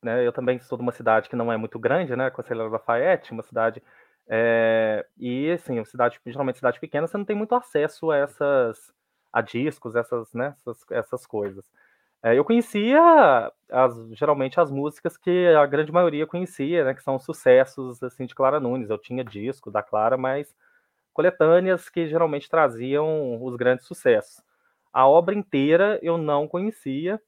[0.04, 0.26] né?
[0.26, 2.30] Eu também sou de uma cidade que não é muito grande, né?
[2.30, 3.82] Conselheiro Lafayette, uma cidade.
[4.28, 5.06] É...
[5.18, 8.94] E assim, cidade, geralmente cidade pequena, você não tem muito acesso a essas
[9.32, 10.56] a discos, essas, né?
[10.60, 11.66] Essas, essas coisas.
[12.24, 16.94] É, eu conhecia as, geralmente as músicas que a grande maioria conhecia, né?
[16.94, 18.90] Que são sucessos assim de Clara Nunes.
[18.90, 20.56] Eu tinha disco da Clara, mas
[21.14, 24.44] coletâneas que geralmente traziam os grandes sucessos.
[24.92, 27.22] A obra inteira eu não conhecia,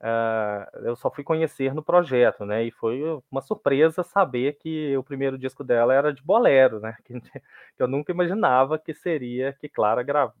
[0.00, 2.64] uh, eu só fui conhecer no projeto, né?
[2.64, 6.96] E foi uma surpresa saber que o primeiro disco dela era de bolero, né?
[7.04, 10.32] Que, que eu nunca imaginava que seria que Clara gra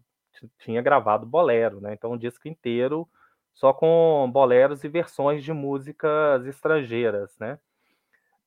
[0.58, 1.94] tinha gravado bolero, né?
[1.94, 3.08] Então, um disco inteiro
[3.54, 7.58] só com boleros e versões de músicas estrangeiras, né?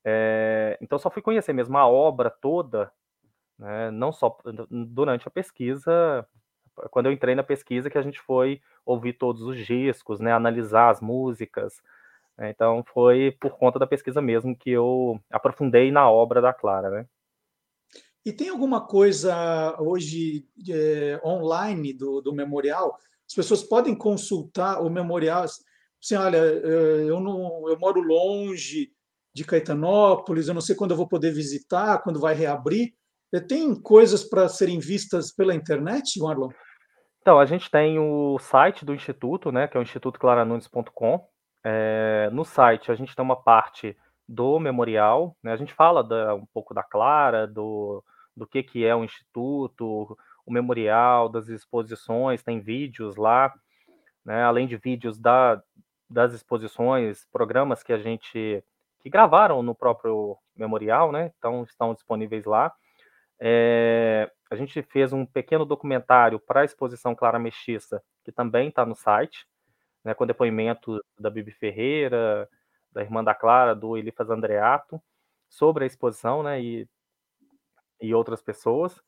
[0.03, 2.91] É, então, só fui conhecer mesmo a obra toda
[3.57, 3.91] né?
[3.91, 4.38] Não só
[4.69, 6.27] durante a pesquisa,
[6.91, 10.34] quando eu entrei na pesquisa que a gente foi ouvir todos os discos, né?
[10.34, 11.82] Analisar as músicas.
[12.38, 12.49] Né?
[12.49, 17.07] Então foi por conta da pesquisa mesmo que eu aprofundei na obra da Clara, né?
[18.26, 22.98] E tem alguma coisa hoje é, online do, do memorial?
[23.27, 25.44] As pessoas podem consultar o memorial.
[25.44, 28.91] Assim, olha, eh, eu não, eu moro longe
[29.34, 32.94] de Caetanópolis, eu não sei quando eu vou poder visitar, quando vai reabrir.
[33.47, 36.49] Tem coisas para serem vistas pela internet, Marlon?
[37.22, 41.27] Então, a gente tem o site do Instituto, né, que é o institutoclaranunes.com.
[41.64, 43.97] É, no site, a gente tem uma parte
[44.27, 48.03] do memorial, né, a gente fala da, um pouco da Clara, do,
[48.38, 50.15] do que, que é o Instituto,
[50.45, 53.52] o memorial, das exposições, tem vídeos lá,
[54.23, 55.61] né, além de vídeos da,
[56.07, 58.64] das exposições, programas que a gente
[59.02, 62.72] que gravaram no próprio memorial, né, então estão disponíveis lá.
[63.40, 68.86] É, a gente fez um pequeno documentário para a exposição Clara Mestiça, que também está
[68.86, 69.45] no site,
[70.03, 72.48] né, com depoimento da Bibi Ferreira,
[72.91, 75.02] da irmã da Clara, do Elifas Andreato,
[75.49, 76.88] sobre a exposição, né, e,
[78.02, 79.02] e outras pessoas.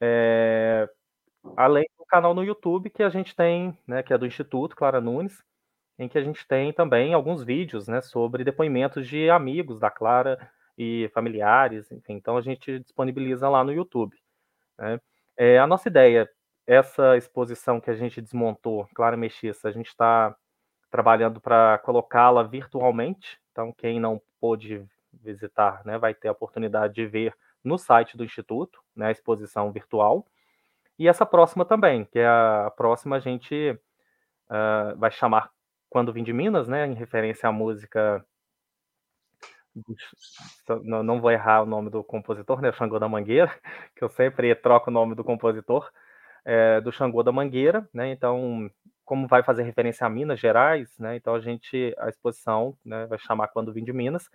[0.00, 0.88] É,
[1.56, 5.00] além do canal no YouTube que a gente tem, né, que é do Instituto Clara
[5.00, 5.44] Nunes,
[5.98, 10.50] em que a gente tem também alguns vídeos, né, sobre depoimentos de amigos da Clara,
[10.76, 12.14] e familiares, enfim.
[12.14, 14.16] Então a gente disponibiliza lá no YouTube.
[14.78, 15.00] Né?
[15.36, 16.28] É, a nossa ideia,
[16.66, 20.36] essa exposição que a gente desmontou, Clara Mexiça, a gente está
[20.90, 23.38] trabalhando para colocá-la virtualmente.
[23.52, 27.34] Então quem não pôde visitar, né, vai ter a oportunidade de ver
[27.64, 30.26] no site do Instituto, né, a exposição virtual.
[30.98, 33.78] E essa próxima também, que é a, próxima a gente
[34.48, 35.50] uh, vai chamar
[35.90, 38.24] Quando Vim de Minas, né, em referência à música
[40.84, 42.72] não, não vou errar o nome do compositor, né?
[42.72, 43.52] Xangô da Mangueira,
[43.94, 45.90] que eu sempre troco o nome do compositor,
[46.44, 48.10] é, do Xangô da Mangueira, né?
[48.10, 48.70] Então,
[49.04, 51.16] como vai fazer referência a Minas Gerais, né?
[51.16, 54.28] Então a gente, a exposição, né, vai chamar Quando Vim de Minas,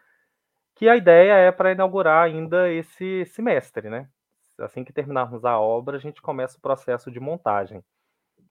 [0.76, 4.07] que a ideia é para inaugurar ainda esse semestre, né?
[4.57, 7.84] Assim que terminarmos a obra, a gente começa o processo de montagem.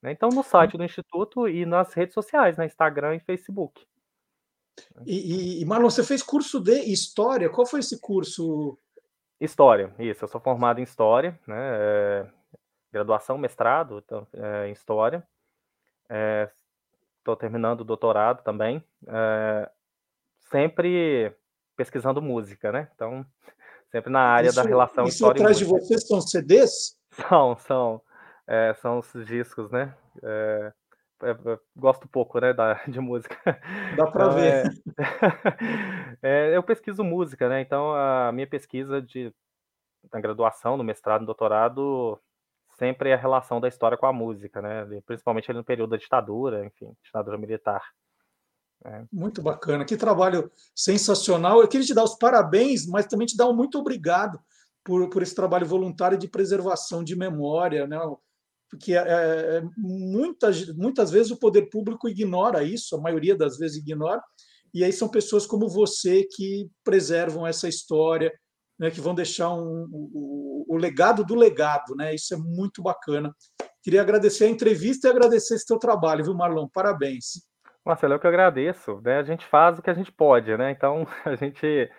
[0.02, 0.12] Né?
[0.12, 2.66] Então, no site do Instituto e nas redes sociais, né?
[2.66, 3.86] Instagram e Facebook.
[5.06, 7.48] E, e, Marlon, você fez curso de História?
[7.48, 8.78] Qual foi esse curso?
[9.40, 10.24] História, isso.
[10.24, 11.56] Eu sou formado em História, né?
[11.56, 12.26] É,
[12.92, 15.26] graduação, mestrado então, é, em História.
[17.18, 18.84] Estou é, terminando o doutorado também.
[19.06, 19.70] É,
[20.50, 21.34] sempre
[21.76, 22.90] pesquisando música, né?
[22.94, 23.24] Então,
[23.90, 26.98] sempre na área isso, da relação isso história atrás de vocês são CDs?
[27.10, 28.02] São, são.
[28.46, 29.94] É, são os discos, né?
[30.22, 30.72] É,
[31.22, 33.36] é, é, gosto pouco, né, da, de música.
[33.96, 34.64] Dá para então, ver.
[36.22, 37.60] É, é, eu pesquiso música, né?
[37.60, 39.32] Então a minha pesquisa de
[40.12, 42.18] na graduação, no mestrado, no doutorado,
[42.78, 44.86] sempre é a relação da história com a música, né?
[45.04, 47.82] Principalmente ali no período da ditadura, enfim, ditadura militar.
[48.84, 49.04] É.
[49.12, 51.60] Muito bacana, que trabalho sensacional.
[51.60, 54.40] Eu queria te dar os parabéns, mas também te dar um muito obrigado
[54.82, 57.98] por, por esse trabalho voluntário de preservação de memória, né?
[58.70, 63.78] Porque é, é, muitas, muitas vezes o poder público ignora isso, a maioria das vezes
[63.78, 64.22] ignora,
[64.72, 68.32] e aí são pessoas como você que preservam essa história,
[68.78, 72.14] né, que vão deixar um, o, o legado do legado, né?
[72.14, 73.34] Isso é muito bacana.
[73.82, 76.68] Queria agradecer a entrevista e agradecer esse teu trabalho, viu, Marlon?
[76.72, 77.44] Parabéns.
[77.84, 79.00] Marcelo, eu que agradeço.
[79.02, 79.18] Né?
[79.18, 80.70] A gente faz o que a gente pode, né?
[80.70, 81.90] Então, a gente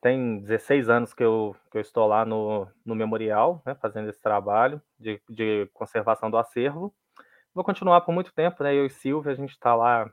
[0.00, 4.20] tem 16 anos que eu, que eu estou lá no, no memorial, né, fazendo esse
[4.20, 6.94] trabalho de, de conservação do acervo.
[7.54, 8.74] Vou continuar por muito tempo, né?
[8.74, 10.10] Eu e Silvia, a gente está lá,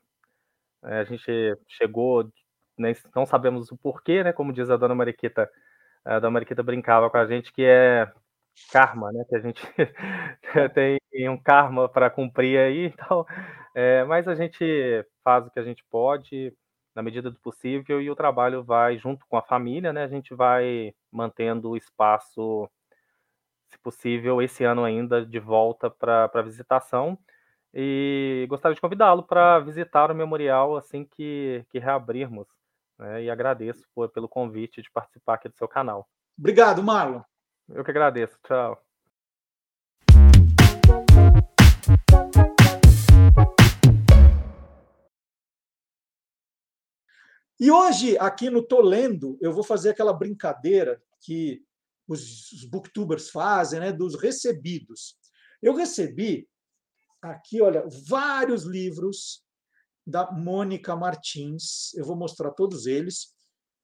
[0.84, 1.32] é, a gente
[1.68, 2.30] chegou,
[2.78, 4.34] né, não sabemos o porquê, né?
[4.34, 5.50] Como diz a dona Mariquita,
[6.04, 8.12] a dona Mariquita brincava com a gente que é
[8.72, 9.24] karma, né?
[9.30, 9.62] Que a gente
[11.14, 13.26] tem um karma para cumprir aí, então,
[13.76, 16.54] é, mas a gente faz o que a gente pode
[16.98, 20.04] na medida do possível e o trabalho vai junto com a família, né?
[20.04, 22.68] A gente vai mantendo o espaço,
[23.70, 27.16] se possível, esse ano ainda de volta para visitação.
[27.72, 32.48] E gostaria de convidá-lo para visitar o memorial assim que, que reabrirmos.
[32.98, 33.26] Né?
[33.26, 36.10] E agradeço por, pelo convite de participar aqui do seu canal.
[36.36, 37.22] Obrigado, Marlon.
[37.70, 38.40] Eu que agradeço.
[38.44, 38.82] Tchau.
[47.60, 51.64] E hoje, aqui no Tolendo, eu vou fazer aquela brincadeira que
[52.08, 55.18] os, os booktubers fazem, né, dos recebidos.
[55.62, 56.48] Eu recebi
[57.22, 59.44] aqui, olha, vários livros
[60.06, 61.94] da Mônica Martins.
[61.96, 63.36] Eu vou mostrar todos eles.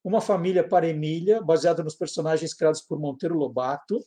[0.04, 4.00] Uma Família para Emília, baseada nos personagens criados por Monteiro Lobato.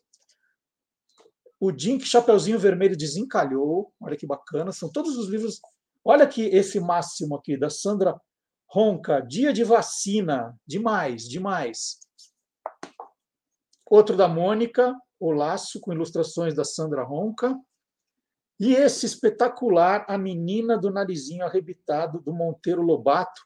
[1.59, 3.93] O Dink Chapeuzinho Vermelho desencalhou.
[4.01, 4.71] Olha que bacana.
[4.73, 5.61] São todos os livros.
[6.05, 8.21] Olha aqui esse máximo aqui da Sandra
[8.69, 9.21] Ronca.
[9.21, 10.59] Dia de vacina.
[10.67, 11.99] Demais, demais.
[13.89, 17.57] Outro da Mônica, O Laço, com ilustrações da Sandra Ronca.
[18.59, 23.41] E esse espetacular, A Menina do Narizinho Arrebitado, do Monteiro Lobato.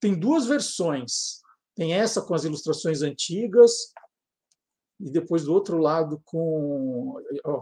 [0.00, 1.40] Tem duas versões.
[1.74, 3.92] Tem essa com as ilustrações antigas,
[4.98, 7.14] e depois do outro lado com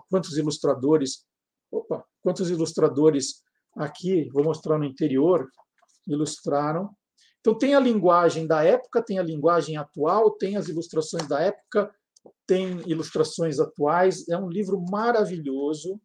[0.08, 1.26] quantos ilustradores.
[1.70, 3.42] Opa, quantos ilustradores
[3.76, 5.50] aqui, vou mostrar no interior,
[6.06, 6.90] ilustraram.
[7.40, 11.94] Então tem a linguagem da época, tem a linguagem atual, tem as ilustrações da época,
[12.46, 14.26] tem ilustrações atuais.
[14.28, 16.00] É um livro maravilhoso.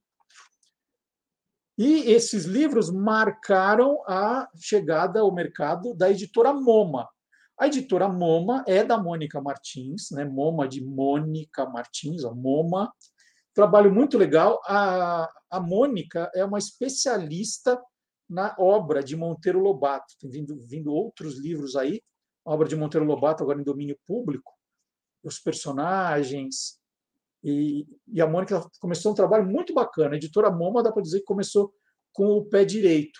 [1.77, 7.07] E esses livros marcaram a chegada ao mercado da editora MoMA.
[7.57, 10.25] A editora MoMA é da Mônica Martins, né?
[10.25, 12.91] MoMA de Mônica Martins, a MoMA.
[13.53, 14.61] Trabalho muito legal.
[14.65, 17.81] A, a Mônica é uma especialista
[18.29, 20.13] na obra de Monteiro Lobato.
[20.19, 22.01] Tem vindo, vindo outros livros aí,
[22.45, 24.53] a obra de Monteiro Lobato agora em domínio público,
[25.23, 26.79] os personagens.
[27.43, 30.13] E, e a Mônica começou um trabalho muito bacana.
[30.13, 31.73] A editora MoMA dá para dizer que começou
[32.13, 33.19] com o pé direito.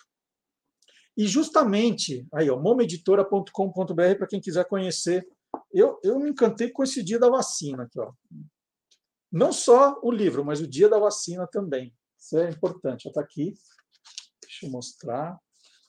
[1.18, 5.28] E justamente, aí, ó, momeditora.com.br para quem quiser conhecer.
[5.72, 8.12] Eu, eu me encantei com esse dia da vacina aqui, ó.
[9.32, 11.94] Não só o livro, mas o dia da vacina também.
[12.18, 13.08] Isso é importante.
[13.08, 13.54] Está aqui.
[14.64, 15.40] Eu mostrar.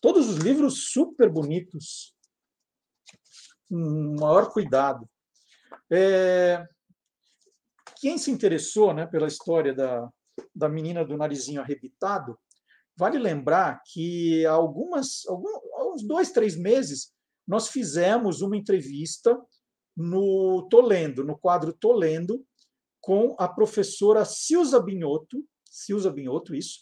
[0.00, 2.14] Todos os livros super bonitos.
[3.70, 5.08] Um maior cuidado.
[5.90, 6.66] É...
[8.00, 10.08] Quem se interessou né, pela história da,
[10.54, 12.38] da menina do narizinho arrebitado,
[13.00, 15.58] Vale lembrar que há algumas, alguns,
[15.94, 17.10] uns dois, três meses,
[17.48, 19.40] nós fizemos uma entrevista
[19.96, 22.44] no Tolendo, no quadro Tolendo,
[23.00, 26.80] com a professora Silza Binhoto, Silza Binhoto, isso,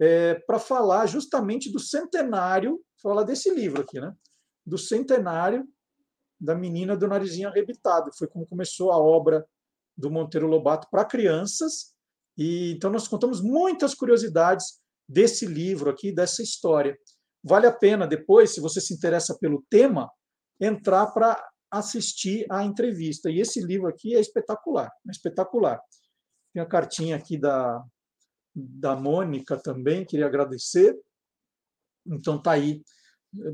[0.00, 4.14] é, para falar justamente do centenário, falar desse livro aqui, né?
[4.64, 5.66] Do centenário
[6.40, 8.10] da menina do narizinho arrebitado.
[8.16, 9.44] Foi como começou a obra
[9.96, 11.94] do Monteiro Lobato para crianças.
[12.36, 16.96] E então nós contamos muitas curiosidades desse livro aqui, dessa história.
[17.42, 20.10] Vale a pena depois, se você se interessa pelo tema,
[20.60, 23.30] entrar para assistir à entrevista.
[23.30, 25.80] E esse livro aqui é espetacular, é espetacular.
[26.52, 27.82] Tem a cartinha aqui da,
[28.54, 30.98] da Mônica também, queria agradecer.
[32.06, 32.82] Então tá aí.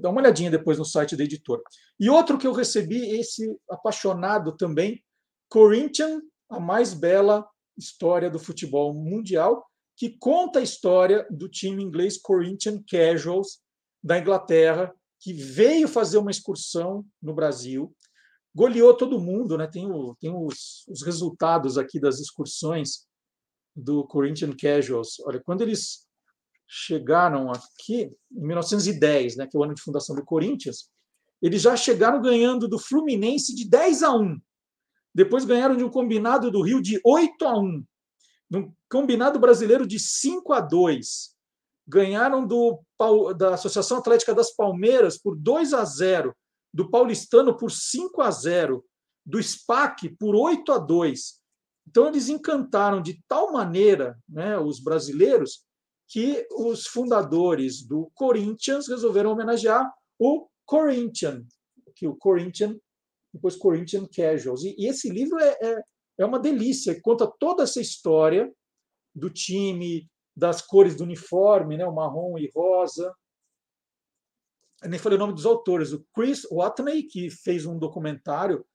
[0.00, 1.60] Dá uma olhadinha depois no site da editora.
[1.98, 5.04] E outro que eu recebi, esse apaixonado também,
[5.48, 7.46] Corinthians, a mais bela
[7.76, 9.66] história do futebol mundial,
[9.96, 13.60] que conta a história do time inglês Corinthians Casuals
[14.02, 17.94] da Inglaterra, que veio fazer uma excursão no Brasil,
[18.54, 19.66] goleou todo mundo, né?
[19.66, 23.06] Tem, o, tem os, os resultados aqui das excursões
[23.74, 25.20] do Corinthians Casuals.
[25.20, 26.06] Olha, quando eles
[26.66, 30.88] chegaram aqui em 1910, né, que é o ano de fundação do Corinthians,
[31.42, 34.40] eles já chegaram ganhando do Fluminense de 10 a 1.
[35.14, 37.84] Depois ganharam de um combinado do Rio de 8 a 1.
[38.50, 41.34] Num combinado brasileiro de 5 a 2.
[41.86, 42.80] Ganharam do,
[43.36, 46.34] da Associação Atlética das Palmeiras por 2 a 0,
[46.72, 48.84] do Paulistano por 5 a 0,
[49.24, 51.43] do SPAC por 8 a 2.
[51.86, 55.64] Então eles encantaram de tal maneira, né, os brasileiros,
[56.08, 61.44] que os fundadores do Corinthians resolveram homenagear o Corinthian,
[61.94, 62.78] que o Corinthian,
[63.32, 64.64] depois Corinthian Casuals.
[64.64, 65.82] E, e esse livro é, é,
[66.18, 68.52] é uma delícia, conta toda essa história
[69.14, 73.14] do time, das cores do uniforme, né, o marrom e rosa.
[74.82, 78.66] Eu nem falei o nome dos autores, o Chris Watney, que fez um documentário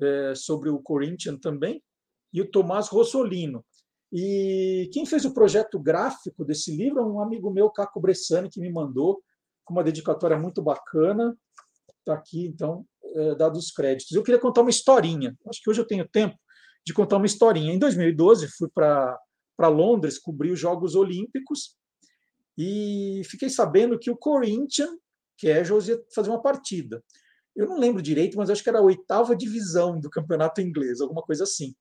[0.00, 1.82] é, sobre o Corinthians também,
[2.32, 3.64] e o Tomás Rossolino.
[4.12, 8.60] E quem fez o projeto gráfico desse livro é um amigo meu, Caco Bressani, que
[8.60, 9.22] me mandou,
[9.64, 11.36] com uma dedicatória muito bacana.
[12.00, 14.12] Está aqui, então, é, dados os créditos.
[14.12, 15.36] Eu queria contar uma historinha.
[15.46, 16.36] Acho que hoje eu tenho tempo
[16.84, 17.72] de contar uma historinha.
[17.72, 19.18] Em 2012, fui para
[19.68, 21.76] Londres cobrir os Jogos Olímpicos
[22.58, 24.90] e fiquei sabendo que o Corinthians
[25.40, 27.02] Casuals ia fazer uma partida.
[27.54, 31.22] Eu não lembro direito, mas acho que era a oitava divisão do campeonato inglês, alguma
[31.22, 31.74] coisa assim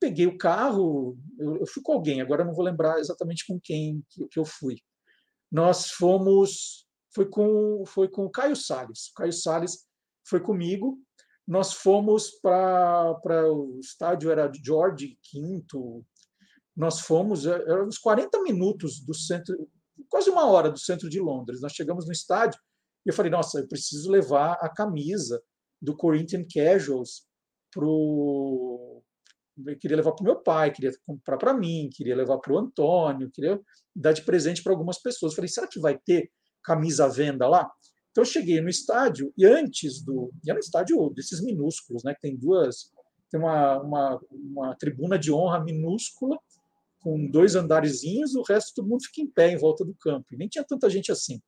[0.00, 4.04] peguei o carro, eu, eu, fui com alguém, agora não vou lembrar exatamente com quem
[4.10, 4.76] que, que eu fui.
[5.50, 9.08] Nós fomos, foi com, foi com o Caio Salles.
[9.08, 9.86] O Caio Salles
[10.28, 10.98] foi comigo.
[11.46, 15.64] Nós fomos para o estádio, era George V.
[16.76, 19.56] Nós fomos, é, era uns 40 minutos do centro,
[20.10, 21.60] quase uma hora do centro de Londres.
[21.60, 22.60] Nós chegamos no estádio
[23.06, 25.42] e eu falei: Nossa, eu preciso levar a camisa
[25.80, 27.26] do Corinthians Casuals
[27.72, 29.02] para o
[29.80, 33.30] queria levar para o meu pai, queria comprar para mim, queria levar para o Antônio,
[33.30, 33.60] queria
[33.94, 35.34] dar de presente para algumas pessoas.
[35.34, 36.30] Falei, será que vai ter
[36.62, 37.70] camisa à venda lá?
[38.10, 40.32] Então eu cheguei no estádio e antes do.
[40.44, 42.14] E era um estádio desses minúsculos, né?
[42.14, 42.90] Que tem duas.
[43.30, 46.38] Tem uma, uma, uma tribuna de honra minúscula,
[47.00, 50.26] com dois andarezinhos, o resto todo mundo fica em pé em volta do campo.
[50.32, 51.40] E nem tinha tanta gente assim.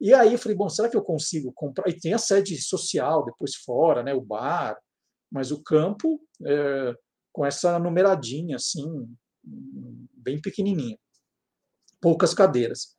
[0.00, 1.88] E aí eu falei, bom, será que eu consigo comprar?
[1.88, 4.14] E tem a sede social depois fora, né?
[4.14, 4.78] O bar,
[5.30, 6.20] mas o campo.
[6.44, 6.94] É
[7.36, 9.06] com essa numeradinha assim,
[9.44, 10.98] bem pequenininha,
[12.00, 12.96] poucas cadeiras.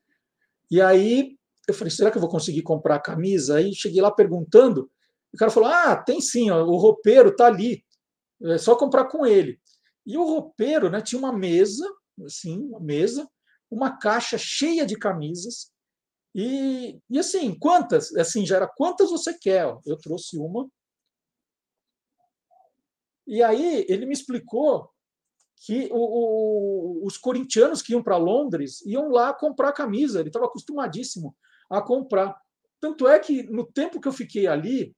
[0.70, 1.36] E aí
[1.68, 3.58] eu falei, será que eu vou conseguir comprar a camisa?
[3.58, 4.92] Aí cheguei lá perguntando,
[5.34, 7.84] o cara falou, ah, tem sim, ó, o roupeiro tá ali,
[8.44, 9.60] é só comprar com ele.
[10.06, 11.92] E o roupeiro, né, tinha uma mesa,
[12.24, 13.28] assim, uma mesa,
[13.72, 15.72] uma caixa cheia de camisas.
[16.36, 18.16] E, e assim, quantas?
[18.16, 19.66] Assim, já era quantas você quer?
[19.84, 20.70] Eu trouxe uma,
[23.28, 24.90] e aí ele me explicou
[25.58, 25.98] que o,
[27.02, 30.20] o, os corintianos que iam para Londres iam lá comprar camisa.
[30.20, 31.36] Ele estava acostumadíssimo
[31.70, 32.40] a comprar.
[32.80, 34.96] Tanto é que no tempo que eu fiquei ali,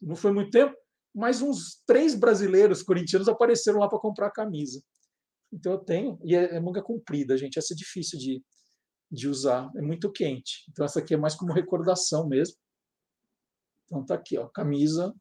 [0.00, 0.74] não foi muito tempo,
[1.14, 4.82] mas uns três brasileiros corintianos apareceram lá para comprar camisa.
[5.52, 7.58] Então eu tenho, e é, é manga comprida, gente.
[7.58, 8.42] Essa é difícil de,
[9.10, 10.64] de usar, é muito quente.
[10.70, 12.56] Então essa aqui é mais como recordação mesmo.
[13.84, 15.14] Então tá aqui, ó, camisa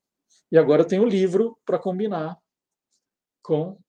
[0.51, 2.37] e agora tem o livro para combinar
[3.41, 3.79] com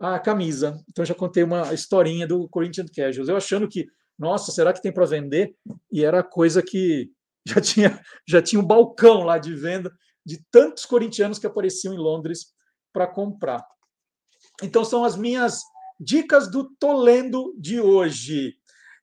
[0.00, 0.82] a camisa.
[0.88, 3.28] Então já contei uma historinha do Corinthians Casuals.
[3.28, 3.86] Eu achando que,
[4.18, 5.54] nossa, será que tem para vender?
[5.90, 7.10] E era coisa que
[7.46, 9.92] já tinha já tinha um balcão lá de venda
[10.24, 12.52] de tantos corintianos que apareciam em Londres
[12.92, 13.64] para comprar.
[14.62, 15.60] Então são as minhas
[16.00, 18.54] dicas do Tolendo de hoje.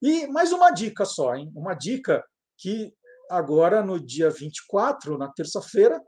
[0.02, 1.50] E mais uma dica só, hein?
[1.56, 2.24] Uma dica
[2.58, 2.94] que
[3.30, 6.02] agora no dia 24, na terça-feira,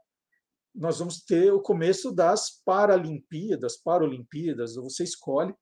[0.75, 5.53] nós vamos ter o começo das Paralimpíadas, Paralimpíadas, você escolhe.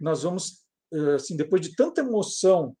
[0.00, 0.64] Nós vamos,
[1.14, 2.76] assim, depois de tanta emoção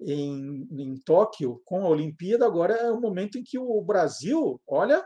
[0.00, 5.04] em, em Tóquio com a Olimpíada, agora é o momento em que o Brasil, olha,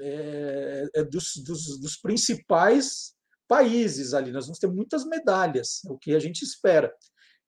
[0.00, 3.14] é, é dos, dos, dos principais
[3.48, 4.30] países ali.
[4.30, 6.94] Nós vamos ter muitas medalhas, é o que a gente espera.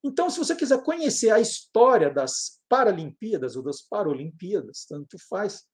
[0.05, 5.65] Então, se você quiser conhecer a história das Paralimpíadas ou das Paralimpíadas, tanto faz,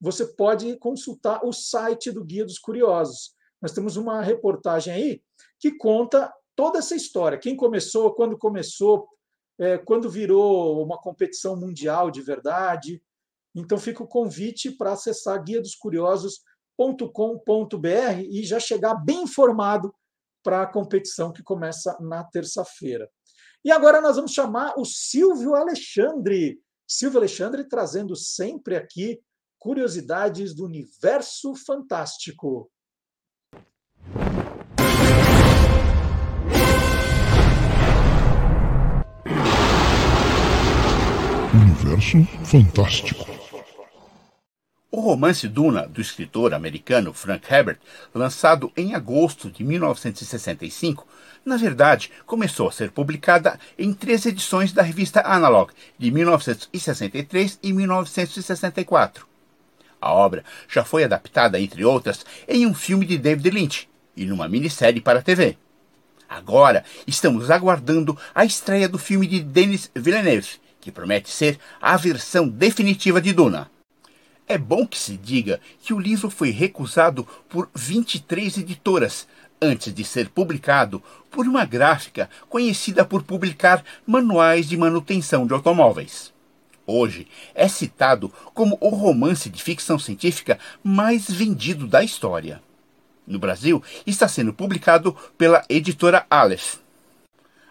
[0.00, 3.34] você pode consultar o site do Guia dos Curiosos.
[3.60, 5.22] Nós temos uma reportagem aí
[5.58, 7.38] que conta toda essa história.
[7.38, 9.08] Quem começou, quando começou,
[9.58, 13.02] é, quando virou uma competição mundial de verdade.
[13.54, 19.94] Então fica o convite para acessar guia dos curiosos.com.br e já chegar bem informado
[20.42, 23.10] para a competição que começa na terça-feira.
[23.64, 26.60] E agora nós vamos chamar o Silvio Alexandre.
[26.86, 29.20] Silvio Alexandre trazendo sempre aqui
[29.66, 32.70] curiosidades do universo fantástico.
[41.52, 43.26] Universo Fantástico.
[44.88, 47.80] O romance Duna, do escritor americano Frank Herbert,
[48.14, 51.04] lançado em agosto de 1965,
[51.44, 57.72] na verdade começou a ser publicada em três edições da revista Analog, de 1963 e
[57.72, 59.34] 1964.
[60.00, 64.48] A obra já foi adaptada, entre outras, em um filme de David Lynch e numa
[64.48, 65.56] minissérie para a TV.
[66.28, 72.48] Agora estamos aguardando a estreia do filme de Denis Villeneuve, que promete ser a versão
[72.48, 73.70] definitiva de Duna.
[74.48, 79.26] É bom que se diga que o livro foi recusado por 23 editoras
[79.60, 86.35] antes de ser publicado por uma gráfica conhecida por publicar manuais de manutenção de automóveis.
[86.86, 92.62] Hoje é citado como o romance de ficção científica mais vendido da história.
[93.26, 96.76] No Brasil, está sendo publicado pela editora Aleph.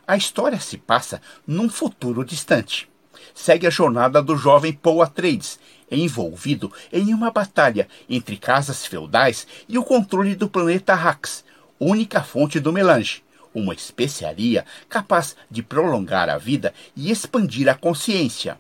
[0.06, 2.90] A história se passa num futuro distante.
[3.34, 5.58] Segue a jornada do jovem Paul Atreides,
[5.90, 11.46] envolvido em uma batalha entre casas feudais e o controle do planeta Rax,
[11.80, 13.24] única fonte do melange,
[13.54, 18.60] uma especiaria capaz de prolongar a vida e expandir a consciência.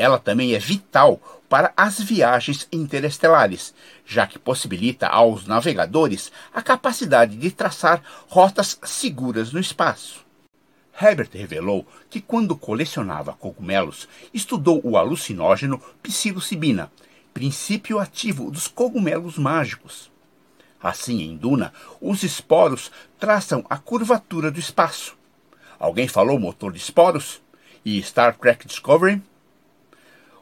[0.00, 3.74] Ela também é vital para as viagens interestelares,
[4.06, 10.24] já que possibilita aos navegadores a capacidade de traçar rotas seguras no espaço.
[10.98, 16.90] Herbert revelou que, quando colecionava cogumelos, estudou o alucinógeno psilocibina,
[17.34, 20.10] princípio ativo dos cogumelos mágicos.
[20.82, 25.14] Assim, em Duna, os esporos traçam a curvatura do espaço.
[25.78, 27.42] Alguém falou motor de esporos?
[27.84, 29.20] E Star Trek Discovery?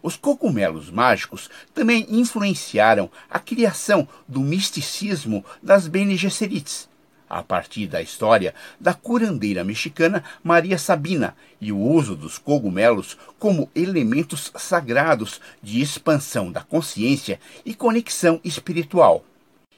[0.02, 6.88] Os cogumelos mágicos também influenciaram a criação do misticismo das Bene Gesserits,
[7.28, 13.70] a partir da história da curandeira mexicana Maria Sabina e o uso dos cogumelos como
[13.74, 19.24] elementos sagrados de expansão da consciência e conexão espiritual.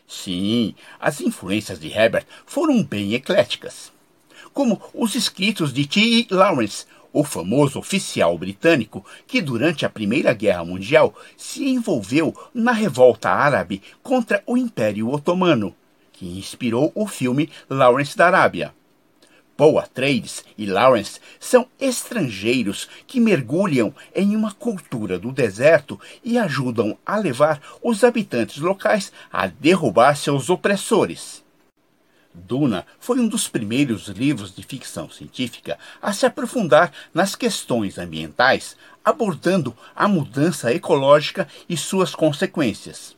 [0.06, 3.92] Sim, as influências de Herbert foram bem ecléticas.
[4.52, 6.00] Como os escritos de T.
[6.00, 6.26] E.
[6.30, 13.30] Lawrence, o famoso oficial britânico que, durante a Primeira Guerra Mundial, se envolveu na revolta
[13.30, 15.74] árabe contra o Império Otomano,
[16.12, 18.74] que inspirou o filme Lawrence da Arábia.
[19.60, 26.96] Paul Atreides e Lawrence são estrangeiros que mergulham em uma cultura do deserto e ajudam
[27.04, 31.44] a levar os habitantes locais a derrubar seus opressores.
[32.32, 38.76] Duna foi um dos primeiros livros de ficção científica a se aprofundar nas questões ambientais,
[39.04, 43.16] abordando a mudança ecológica e suas consequências.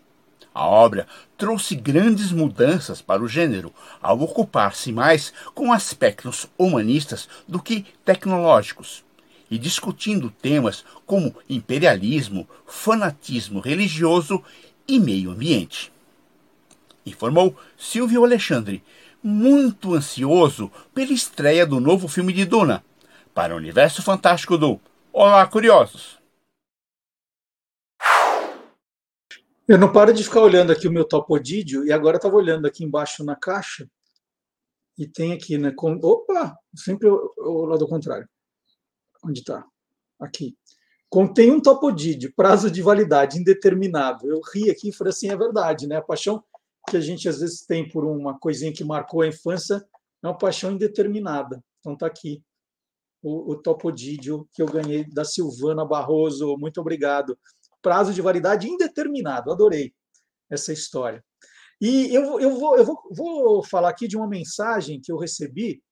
[0.55, 1.07] A obra
[1.37, 3.73] trouxe grandes mudanças para o gênero,
[4.03, 9.03] ao ocupar-se mais com aspectos humanistas do que tecnológicos,
[9.51, 14.43] e discutindo temas como imperialismo, fanatismo religioso
[14.87, 15.93] e meio ambiente.
[17.05, 18.83] Informou Silvio Alexandre,
[19.23, 22.85] muito ansioso pela estreia do novo filme de Duna,
[23.33, 24.81] para o universo fantástico do
[25.13, 26.19] Olá, Curiosos!
[29.69, 32.85] Eu não paro de ficar olhando aqui o meu topodídio e agora estava olhando aqui
[32.85, 33.89] embaixo na caixa
[34.99, 35.73] e tem aqui, né?
[35.75, 38.29] Com, opa, sempre o, lado contrário.
[39.25, 39.65] Onde está?
[40.21, 40.57] Aqui.
[41.09, 44.29] Contém um topodídio, prazo de validade indeterminado.
[44.29, 45.97] Eu ri aqui e falei assim, é verdade, né?
[45.97, 46.43] A paixão
[46.89, 49.85] que a gente às vezes tem por uma coisinha que marcou a infância
[50.23, 51.63] é uma paixão indeterminada.
[51.81, 52.43] Então está aqui
[53.23, 56.57] o, o topodídio que eu ganhei da Silvana Barroso.
[56.59, 57.39] Muito obrigado.
[57.81, 59.51] Prazo de validade indeterminado.
[59.51, 59.93] Adorei
[60.51, 61.25] essa história.
[61.81, 65.83] E eu, eu, vou, eu vou, vou falar aqui de uma mensagem que eu recebi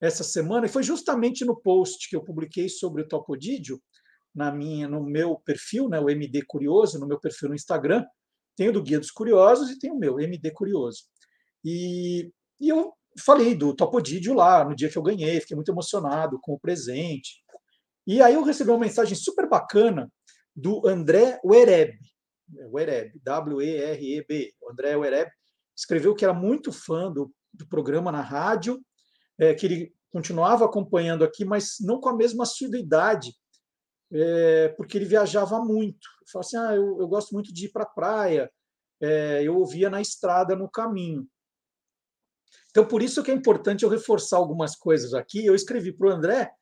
[0.00, 3.80] essa semana, e foi justamente no post que eu publiquei sobre o Topodídio,
[4.34, 8.04] na minha, no meu perfil, né, o MD Curioso, no meu perfil no Instagram,
[8.56, 11.04] tem o do Guia dos Curiosos e tem o meu, MD Curioso.
[11.64, 12.92] E, e eu
[13.24, 17.42] falei do Topodídio lá, no dia que eu ganhei, fiquei muito emocionado com o presente.
[18.06, 20.10] E aí eu recebi uma mensagem super bacana
[20.54, 21.98] do André Wereb,
[22.72, 25.30] Wereb, W-E-R-E-B, André Wereb,
[25.76, 28.80] escreveu que era muito fã do, do programa na rádio,
[29.38, 33.34] é, que ele continuava acompanhando aqui, mas não com a mesma assiduidade
[34.12, 36.08] é, porque ele viajava muito.
[36.20, 38.50] Ele falou assim: ah, eu, eu gosto muito de ir para a praia,
[39.00, 41.26] é, eu ouvia na estrada, no caminho.
[42.70, 45.44] Então, por isso que é importante eu reforçar algumas coisas aqui.
[45.44, 46.52] Eu escrevi para o André,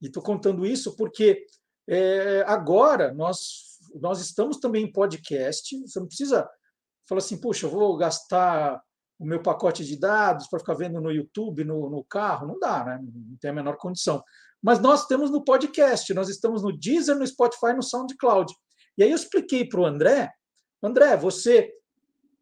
[0.00, 1.46] e estou contando isso porque
[1.88, 5.78] é, agora nós, nós estamos também em podcast.
[5.80, 6.48] Você não precisa
[7.08, 8.82] falar assim, puxa, eu vou gastar
[9.22, 12.84] o meu pacote de dados para ficar vendo no YouTube, no, no carro, não dá,
[12.84, 13.00] né?
[13.00, 14.22] Não tem a menor condição.
[14.60, 18.52] Mas nós temos no podcast, nós estamos no Deezer, no Spotify, no SoundCloud.
[18.98, 20.28] E aí eu expliquei para o André,
[20.82, 21.72] André, você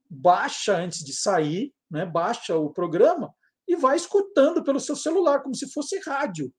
[0.08, 2.06] baixa antes de sair, né?
[2.06, 3.30] Baixa o programa
[3.68, 6.50] e vai escutando pelo seu celular, como se fosse rádio.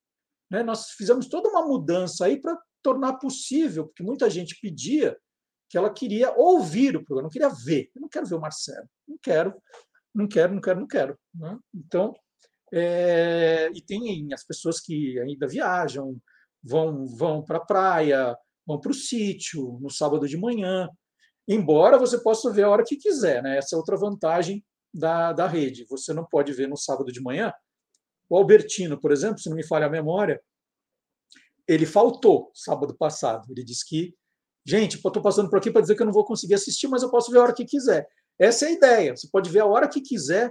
[0.51, 0.61] Né?
[0.61, 5.17] Nós fizemos toda uma mudança aí para tornar possível, porque muita gente pedia
[5.67, 7.89] que ela queria ouvir o programa, não queria ver.
[7.95, 9.53] Eu não quero ver o Marcelo, não quero,
[10.13, 11.19] não quero, não quero, não quero.
[11.33, 11.57] Né?
[11.73, 12.13] Então,
[12.73, 16.17] é, e tem as pessoas que ainda viajam,
[16.63, 18.35] vão, vão para a praia,
[18.65, 20.89] vão para o sítio no sábado de manhã,
[21.47, 23.43] embora você possa ver a hora que quiser.
[23.43, 23.57] Né?
[23.57, 24.63] Essa é outra vantagem
[24.93, 25.85] da, da rede.
[25.89, 27.53] Você não pode ver no sábado de manhã.
[28.29, 30.41] O Albertino, por exemplo, se não me falha a memória,
[31.67, 33.45] ele faltou sábado passado.
[33.49, 34.15] Ele disse que,
[34.65, 37.11] gente, estou passando por aqui para dizer que eu não vou conseguir assistir, mas eu
[37.11, 38.07] posso ver a hora que quiser.
[38.41, 39.15] Essa é a ideia.
[39.15, 40.49] Você pode ver a hora que quiser.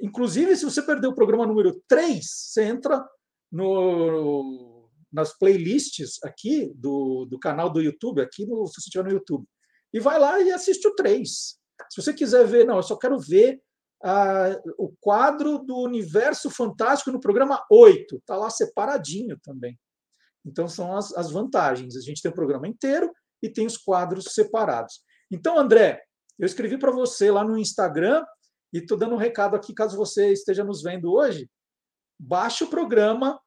[0.00, 3.08] Inclusive, se você perder o programa número 3, você entra
[3.50, 9.12] no, nas playlists aqui do, do canal do YouTube, aqui no, se você estiver no
[9.12, 9.46] YouTube,
[9.94, 11.30] e vai lá e assiste o 3.
[11.30, 13.62] Se você quiser ver, não, eu só quero ver
[14.02, 18.16] ah, o quadro do Universo Fantástico no programa 8.
[18.16, 19.78] Está lá separadinho também.
[20.44, 21.96] Então, são as, as vantagens.
[21.96, 25.00] A gente tem o programa inteiro e tem os quadros separados.
[25.30, 26.02] Então, André,
[26.38, 28.24] eu escrevi para você lá no Instagram
[28.72, 31.50] e estou dando um recado aqui, caso você esteja nos vendo hoje.
[32.18, 33.40] Baixe o programa,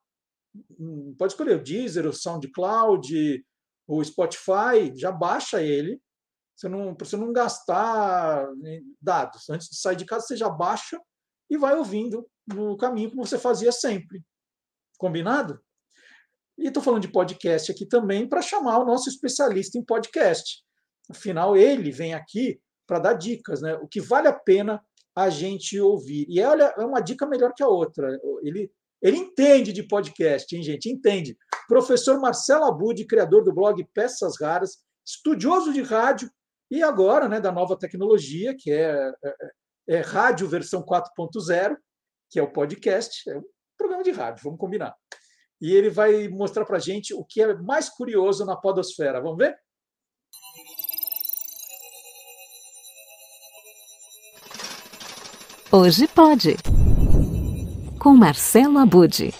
[0.80, 3.46] hum, pode escolher o Deezer, o SoundCloud,
[3.88, 6.02] o Spotify, já baixa ele
[6.60, 9.50] você não, para você não gastar né, dados.
[9.50, 11.00] Antes de sair de casa, você já baixa
[11.50, 14.22] e vai ouvindo no caminho como você fazia sempre.
[14.98, 15.64] Combinado?
[16.58, 20.62] E estou falando de podcast aqui também para chamar o nosso especialista em podcast.
[21.10, 23.76] Afinal, ele vem aqui para dar dicas, né?
[23.76, 24.84] O que vale a pena
[25.16, 26.26] a gente ouvir.
[26.28, 28.20] E olha, é uma dica melhor que a outra.
[28.42, 30.90] Ele, ele entende de podcast, hein, gente?
[30.90, 31.38] Entende.
[31.68, 36.32] Professor Marcelo Abud, criador do blog Peças Raras, estudioso de rádio
[36.72, 39.36] e agora, né, da nova tecnologia, que é, é,
[39.90, 41.78] é rádio versão 4.0,
[42.28, 43.44] que é o podcast, é um
[43.78, 44.96] programa de rádio, vamos combinar.
[45.62, 49.22] E ele vai mostrar para gente o que é mais curioso na podosfera.
[49.22, 49.56] Vamos ver?
[55.72, 56.58] Hoje pode.
[58.00, 59.32] Com Marcelo Abude.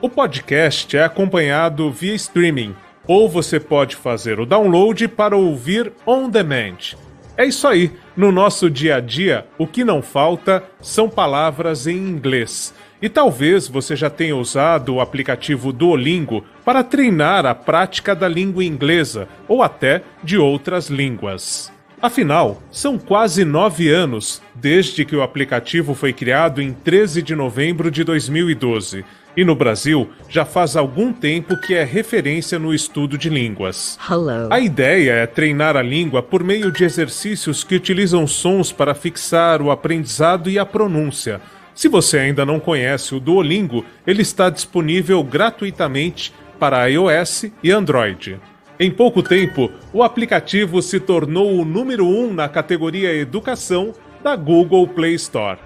[0.00, 2.72] O podcast é acompanhado via streaming
[3.04, 6.94] ou você pode fazer o download para ouvir on demand.
[7.36, 11.96] É isso aí, no nosso dia a dia, o que não falta são palavras em
[11.96, 12.72] inglês.
[13.02, 18.62] E talvez você já tenha usado o aplicativo Duolingo para treinar a prática da língua
[18.62, 21.76] inglesa ou até de outras línguas.
[22.00, 27.90] Afinal, são quase nove anos desde que o aplicativo foi criado em 13 de novembro
[27.90, 29.04] de 2012
[29.36, 33.96] e no Brasil, já faz algum tempo que é referência no estudo de línguas.
[34.10, 34.48] Hello.
[34.50, 39.62] A ideia é treinar a língua por meio de exercícios que utilizam sons para fixar
[39.62, 41.40] o aprendizado e a pronúncia.
[41.72, 48.40] Se você ainda não conhece o Duolingo, ele está disponível gratuitamente para iOS e Android.
[48.80, 53.92] Em pouco tempo, o aplicativo se tornou o número um na categoria Educação
[54.22, 55.58] da Google Play Store.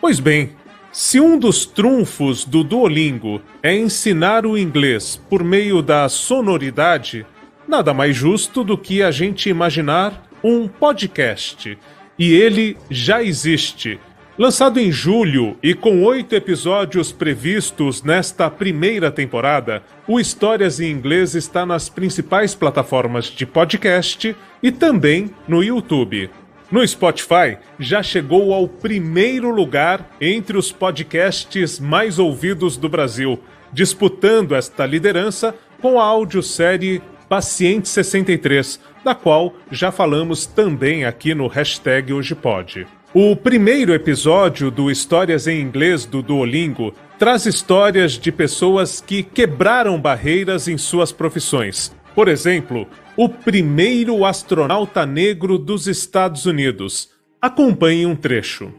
[0.00, 0.52] Pois bem,
[0.90, 7.26] se um dos trunfos do Duolingo é ensinar o inglês por meio da sonoridade,
[7.68, 11.76] nada mais justo do que a gente imaginar um podcast.
[12.18, 14.00] E ele já existe.
[14.36, 21.36] Lançado em julho e com oito episódios previstos nesta primeira temporada, o Histórias em Inglês
[21.36, 26.28] está nas principais plataformas de podcast e também no YouTube.
[26.68, 33.38] No Spotify, já chegou ao primeiro lugar entre os podcasts mais ouvidos do Brasil,
[33.72, 41.46] disputando esta liderança com a audiosérie Paciente 63, da qual já falamos também aqui no
[41.46, 43.03] hashtag Hoje.
[43.16, 50.00] O primeiro episódio do Histórias em Inglês do Duolingo traz histórias de pessoas que quebraram
[50.00, 51.94] barreiras em suas profissões.
[52.12, 57.10] Por exemplo, o primeiro astronauta negro dos Estados Unidos.
[57.40, 58.72] Acompanhe um trecho.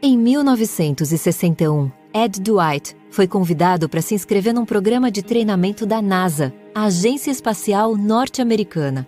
[0.00, 6.50] Em 1961, Ed Dwight foi convidado para se inscrever num programa de treinamento da NASA,
[6.74, 9.06] a Agência Espacial Norte-Americana.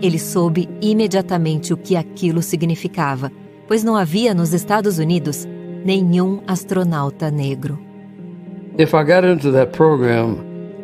[0.00, 3.30] Ele soube imediatamente o que aquilo significava,
[3.72, 5.48] pois não havia nos Estados Unidos
[5.82, 7.78] nenhum astronauta negro.
[8.78, 10.36] If I got into that program,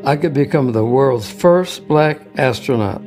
[0.06, 3.02] I could become the world's first black astronaut.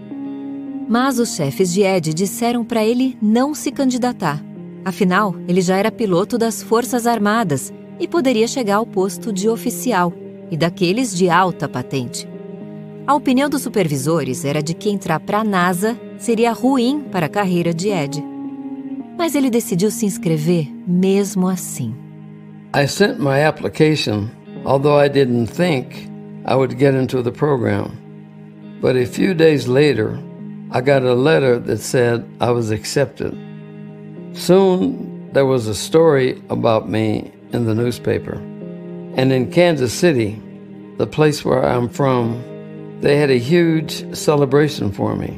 [0.87, 4.39] Mas os chefes de Ed disseram para ele não se candidatar.
[4.85, 10.13] Afinal, ele já era piloto das Forças Armadas e poderia chegar ao posto de oficial
[10.51, 12.29] e daqueles de alta patente.
[13.07, 17.29] A opinião dos supervisores era de que entrar para a NASA seria ruim para a
[17.29, 18.30] carreira de Ed.
[19.17, 21.93] Mas ele decidiu se inscrever mesmo assim.
[22.73, 24.29] I sent my application,
[24.65, 26.09] although I didn't think
[26.45, 27.91] I would get into the program.
[28.81, 30.17] But a few days later,
[30.71, 33.38] I got a letter that said I was accepted.
[34.33, 38.35] Soon, there was a story about me in the newspaper.
[39.15, 40.41] And in Kansas City,
[40.97, 42.41] the place where I'm from,
[43.01, 45.38] they had a huge celebration for me.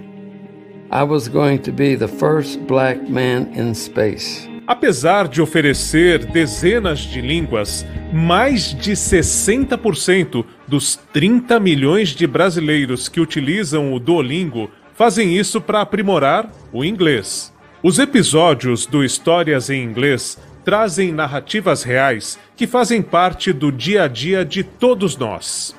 [0.95, 4.47] I was going to be the first black man in space.
[4.67, 7.83] Apesar de oferecer dezenas de línguas,
[8.13, 15.81] mais de 60% dos 30 milhões de brasileiros que utilizam o Duolingo fazem isso para
[15.81, 17.51] aprimorar o inglês.
[17.81, 24.07] Os episódios do Histórias em Inglês trazem narrativas reais que fazem parte do dia a
[24.07, 25.75] dia de todos nós.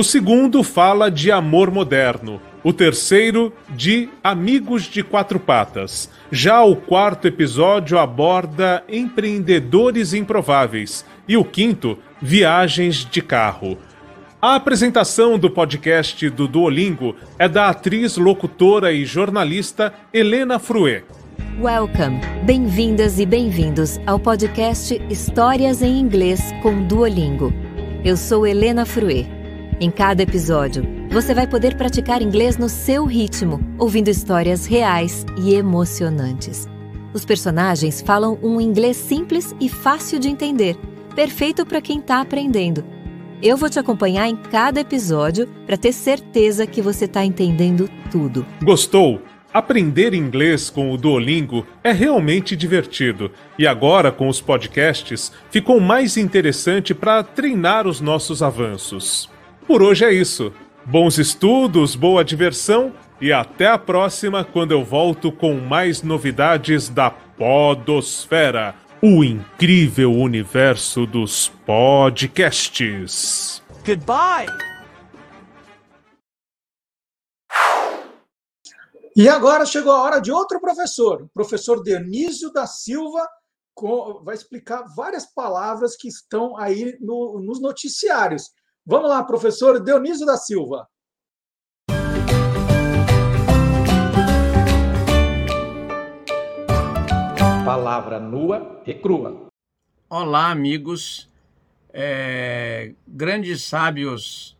[0.00, 6.08] O segundo fala de amor moderno, o terceiro de Amigos de Quatro Patas.
[6.32, 13.76] Já o quarto episódio aborda empreendedores improváveis e o quinto, viagens de carro.
[14.40, 21.04] A apresentação do podcast do Duolingo é da atriz, locutora e jornalista Helena Fruet.
[21.60, 22.22] Welcome!
[22.46, 27.52] Bem-vindas e bem-vindos ao podcast Histórias em Inglês com Duolingo.
[28.02, 29.39] Eu sou Helena Fruet.
[29.82, 35.54] Em cada episódio, você vai poder praticar inglês no seu ritmo, ouvindo histórias reais e
[35.54, 36.68] emocionantes.
[37.14, 40.76] Os personagens falam um inglês simples e fácil de entender,
[41.14, 42.84] perfeito para quem está aprendendo.
[43.42, 48.44] Eu vou te acompanhar em cada episódio para ter certeza que você está entendendo tudo.
[48.62, 49.22] Gostou?
[49.50, 56.18] Aprender inglês com o Duolingo é realmente divertido e agora, com os podcasts, ficou mais
[56.18, 59.39] interessante para treinar os nossos avanços.
[59.70, 60.52] Por hoje é isso.
[60.84, 67.08] Bons estudos, boa diversão e até a próxima, quando eu volto com mais novidades da
[67.08, 72.02] Podosfera o incrível universo dos podcasts.
[73.86, 74.48] Goodbye!
[79.16, 83.24] E agora chegou a hora de outro professor, o professor Dionísio da Silva,
[84.24, 88.50] vai explicar várias palavras que estão aí no, nos noticiários.
[88.86, 90.86] Vamos lá, professor Dionísio da Silva.
[97.64, 99.48] Palavra nua e crua.
[100.08, 101.28] Olá, amigos.
[101.92, 104.56] É, grandes sábios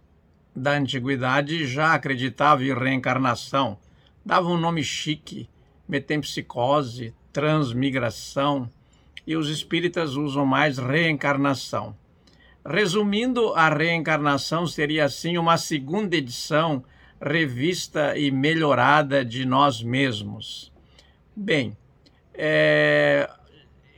[0.55, 3.79] da antiguidade já acreditavam em reencarnação
[4.25, 5.49] dava um nome chique,
[5.89, 8.71] metempsicose, transmigração,
[9.27, 11.97] e os espíritas usam mais reencarnação.
[12.65, 16.85] Resumindo, a reencarnação seria assim uma segunda edição
[17.21, 20.73] revista e melhorada de nós mesmos.
[21.35, 21.77] Bem,
[22.35, 23.29] é,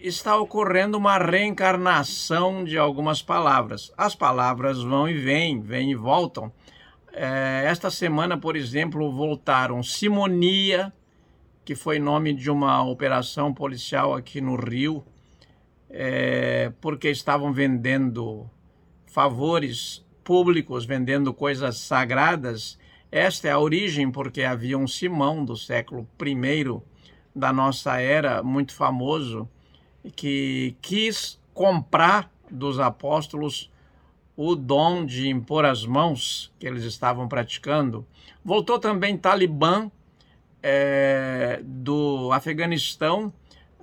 [0.01, 3.93] está ocorrendo uma reencarnação de algumas palavras.
[3.97, 6.53] As palavras vão e vêm, vêm e voltam,
[7.13, 10.93] é, esta semana, por exemplo, voltaram Simonia,
[11.65, 15.05] que foi nome de uma operação policial aqui no Rio,
[15.93, 18.49] é, porque estavam vendendo
[19.07, 22.79] favores públicos, vendendo coisas sagradas.
[23.11, 26.81] Esta é a origem, porque havia um Simão do século I
[27.37, 29.49] da nossa era, muito famoso,
[30.17, 33.71] que quis comprar dos apóstolos
[34.35, 38.07] o dom de impor as mãos que eles estavam praticando.
[38.43, 39.91] Voltou também Talibã
[40.63, 43.33] é, do Afeganistão,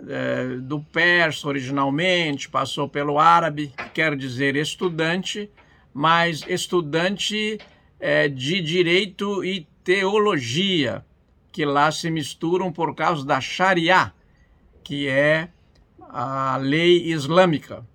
[0.08, 5.50] é, do persa originalmente, passou pelo árabe, quer dizer estudante,
[5.94, 7.60] mas estudante
[8.00, 11.06] é, de direito e teologia,
[11.52, 14.14] que lá se misturam por causa da Sharia,
[14.84, 15.50] que é
[16.00, 17.86] a lei islâmica.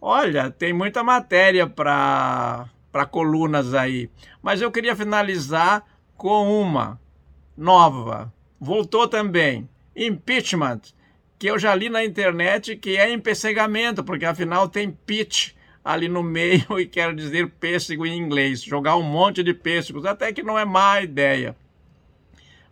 [0.00, 2.68] Olha, tem muita matéria para
[3.10, 4.10] colunas aí,
[4.42, 5.84] mas eu queria finalizar
[6.16, 7.00] com uma
[7.56, 8.32] nova.
[8.60, 9.68] Voltou também.
[9.96, 10.80] Impeachment,
[11.38, 15.52] que eu já li na internet que é empessegamento, porque afinal tem pitch
[15.84, 18.62] ali no meio e quer dizer pêssego em inglês.
[18.62, 21.56] Jogar um monte de pêssegos, até que não é má ideia.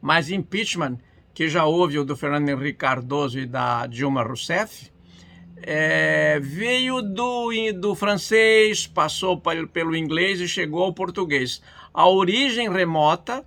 [0.00, 0.98] Mas impeachment,
[1.32, 4.90] que já houve o do Fernando Henrique Cardoso e da Dilma Rousseff,
[5.66, 11.62] é, veio do, do francês, passou pelo inglês e chegou ao português.
[11.92, 13.44] A origem remota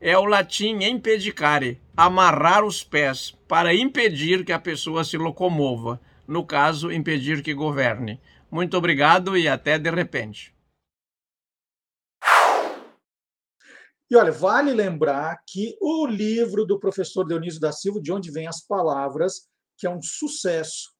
[0.00, 6.46] é o latim impedicare, amarrar os pés para impedir que a pessoa se locomova, no
[6.46, 8.20] caso, impedir que governe.
[8.48, 10.54] Muito obrigado e até de repente.
[14.08, 18.46] E olha, vale lembrar que o livro do professor Dionísio da Silva, De Onde Vêm
[18.46, 20.94] as Palavras, que é um sucesso,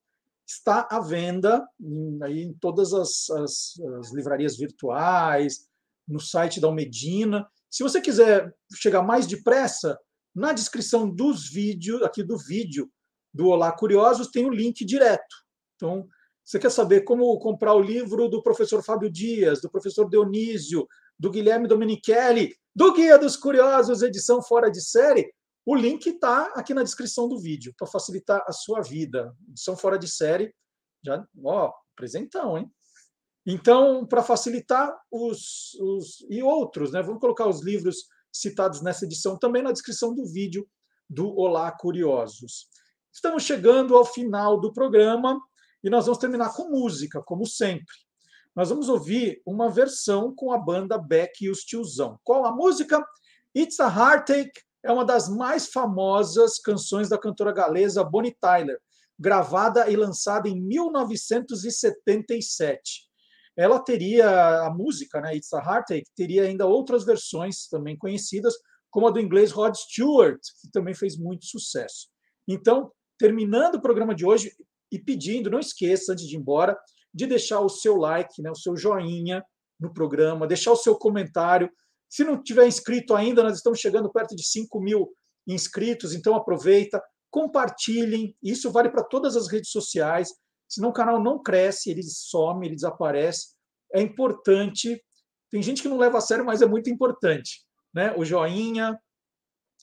[0.45, 5.69] está à venda em, aí em todas as, as, as livrarias virtuais,
[6.09, 7.47] no site da Almedina.
[7.71, 9.97] Se você quiser chegar mais depressa,
[10.35, 12.91] na descrição dos vídeos, aqui do vídeo
[13.33, 15.37] do Olá Curiosos, tem o link direto.
[15.77, 16.07] Então,
[16.45, 20.87] você quer saber como comprar o livro do professor Fábio Dias, do professor Dionísio,
[21.19, 25.33] do Guilherme Domenichelli, do Guia dos Curiosos, edição fora de série?
[25.67, 29.35] O link está aqui na descrição do vídeo, para facilitar a sua vida.
[29.51, 30.55] Edição fora de série,
[31.05, 32.73] já, ó, presentão, hein?
[33.47, 36.27] Então, para facilitar os, os.
[36.31, 37.03] e outros, né?
[37.03, 40.69] Vamos colocar os livros citados nessa edição também na descrição do vídeo
[41.09, 42.69] do Olá Curiosos.
[43.13, 45.41] Estamos chegando ao final do programa
[45.83, 47.95] e nós vamos terminar com música, como sempre.
[48.55, 52.19] Nós vamos ouvir uma versão com a banda Beck e os Tiozão.
[52.23, 53.03] Qual a música?
[53.57, 54.53] It's a Heartache
[54.83, 58.81] é uma das mais famosas canções da cantora galesa Bonnie Tyler,
[59.19, 63.08] gravada e lançada em 1977
[63.59, 68.55] ela teria a música, né, It's a Heartache, teria ainda outras versões também conhecidas,
[68.89, 72.07] como a do inglês Rod Stewart, que também fez muito sucesso.
[72.47, 74.53] Então, terminando o programa de hoje
[74.93, 76.79] e pedindo, não esqueça, antes de ir embora,
[77.13, 79.45] de deixar o seu like, né, o seu joinha
[79.81, 81.69] no programa, deixar o seu comentário.
[82.09, 85.11] Se não tiver inscrito ainda, nós estamos chegando perto de 5 mil
[85.49, 90.33] inscritos, então aproveita, compartilhem, isso vale para todas as redes sociais
[90.69, 93.55] senão o canal não cresce, ele some, ele desaparece.
[93.93, 95.03] É importante.
[95.51, 97.65] Tem gente que não leva a sério, mas é muito importante.
[97.95, 98.15] Né?
[98.17, 98.99] O joinha,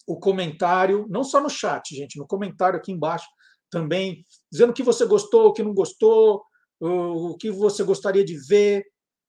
[0.08, 3.28] o comentário, não só no chat, gente, no comentário aqui embaixo
[3.72, 6.44] também, dizendo o que você gostou, o que não gostou,
[6.80, 8.86] o que você gostaria de ver,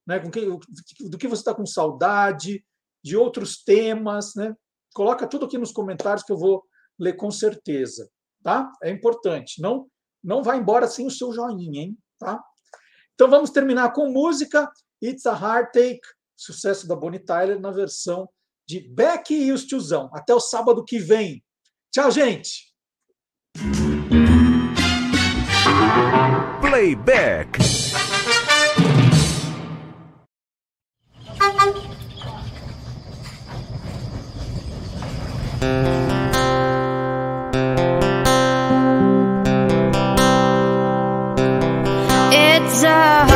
[0.06, 0.18] né?
[0.20, 2.64] do que você está com saudade,
[3.02, 4.34] de outros temas.
[4.34, 4.54] Né?
[4.94, 6.62] Coloca tudo aqui nos comentários que eu vou
[6.98, 8.08] ler com certeza.
[8.42, 8.70] Tá?
[8.82, 9.60] É importante.
[9.60, 9.88] Não
[10.26, 11.98] não vai embora sem o seu joinha, hein?
[12.18, 12.42] Tá?
[13.14, 14.68] Então vamos terminar com música
[15.02, 16.00] It's a Heartache,
[16.36, 18.28] sucesso da Bonnie Tyler na versão
[18.68, 20.10] de Beck e os Tiozão.
[20.12, 21.44] Até o sábado que vem.
[21.92, 22.74] Tchau, gente!
[26.60, 27.75] Playback.
[42.76, 43.35] desire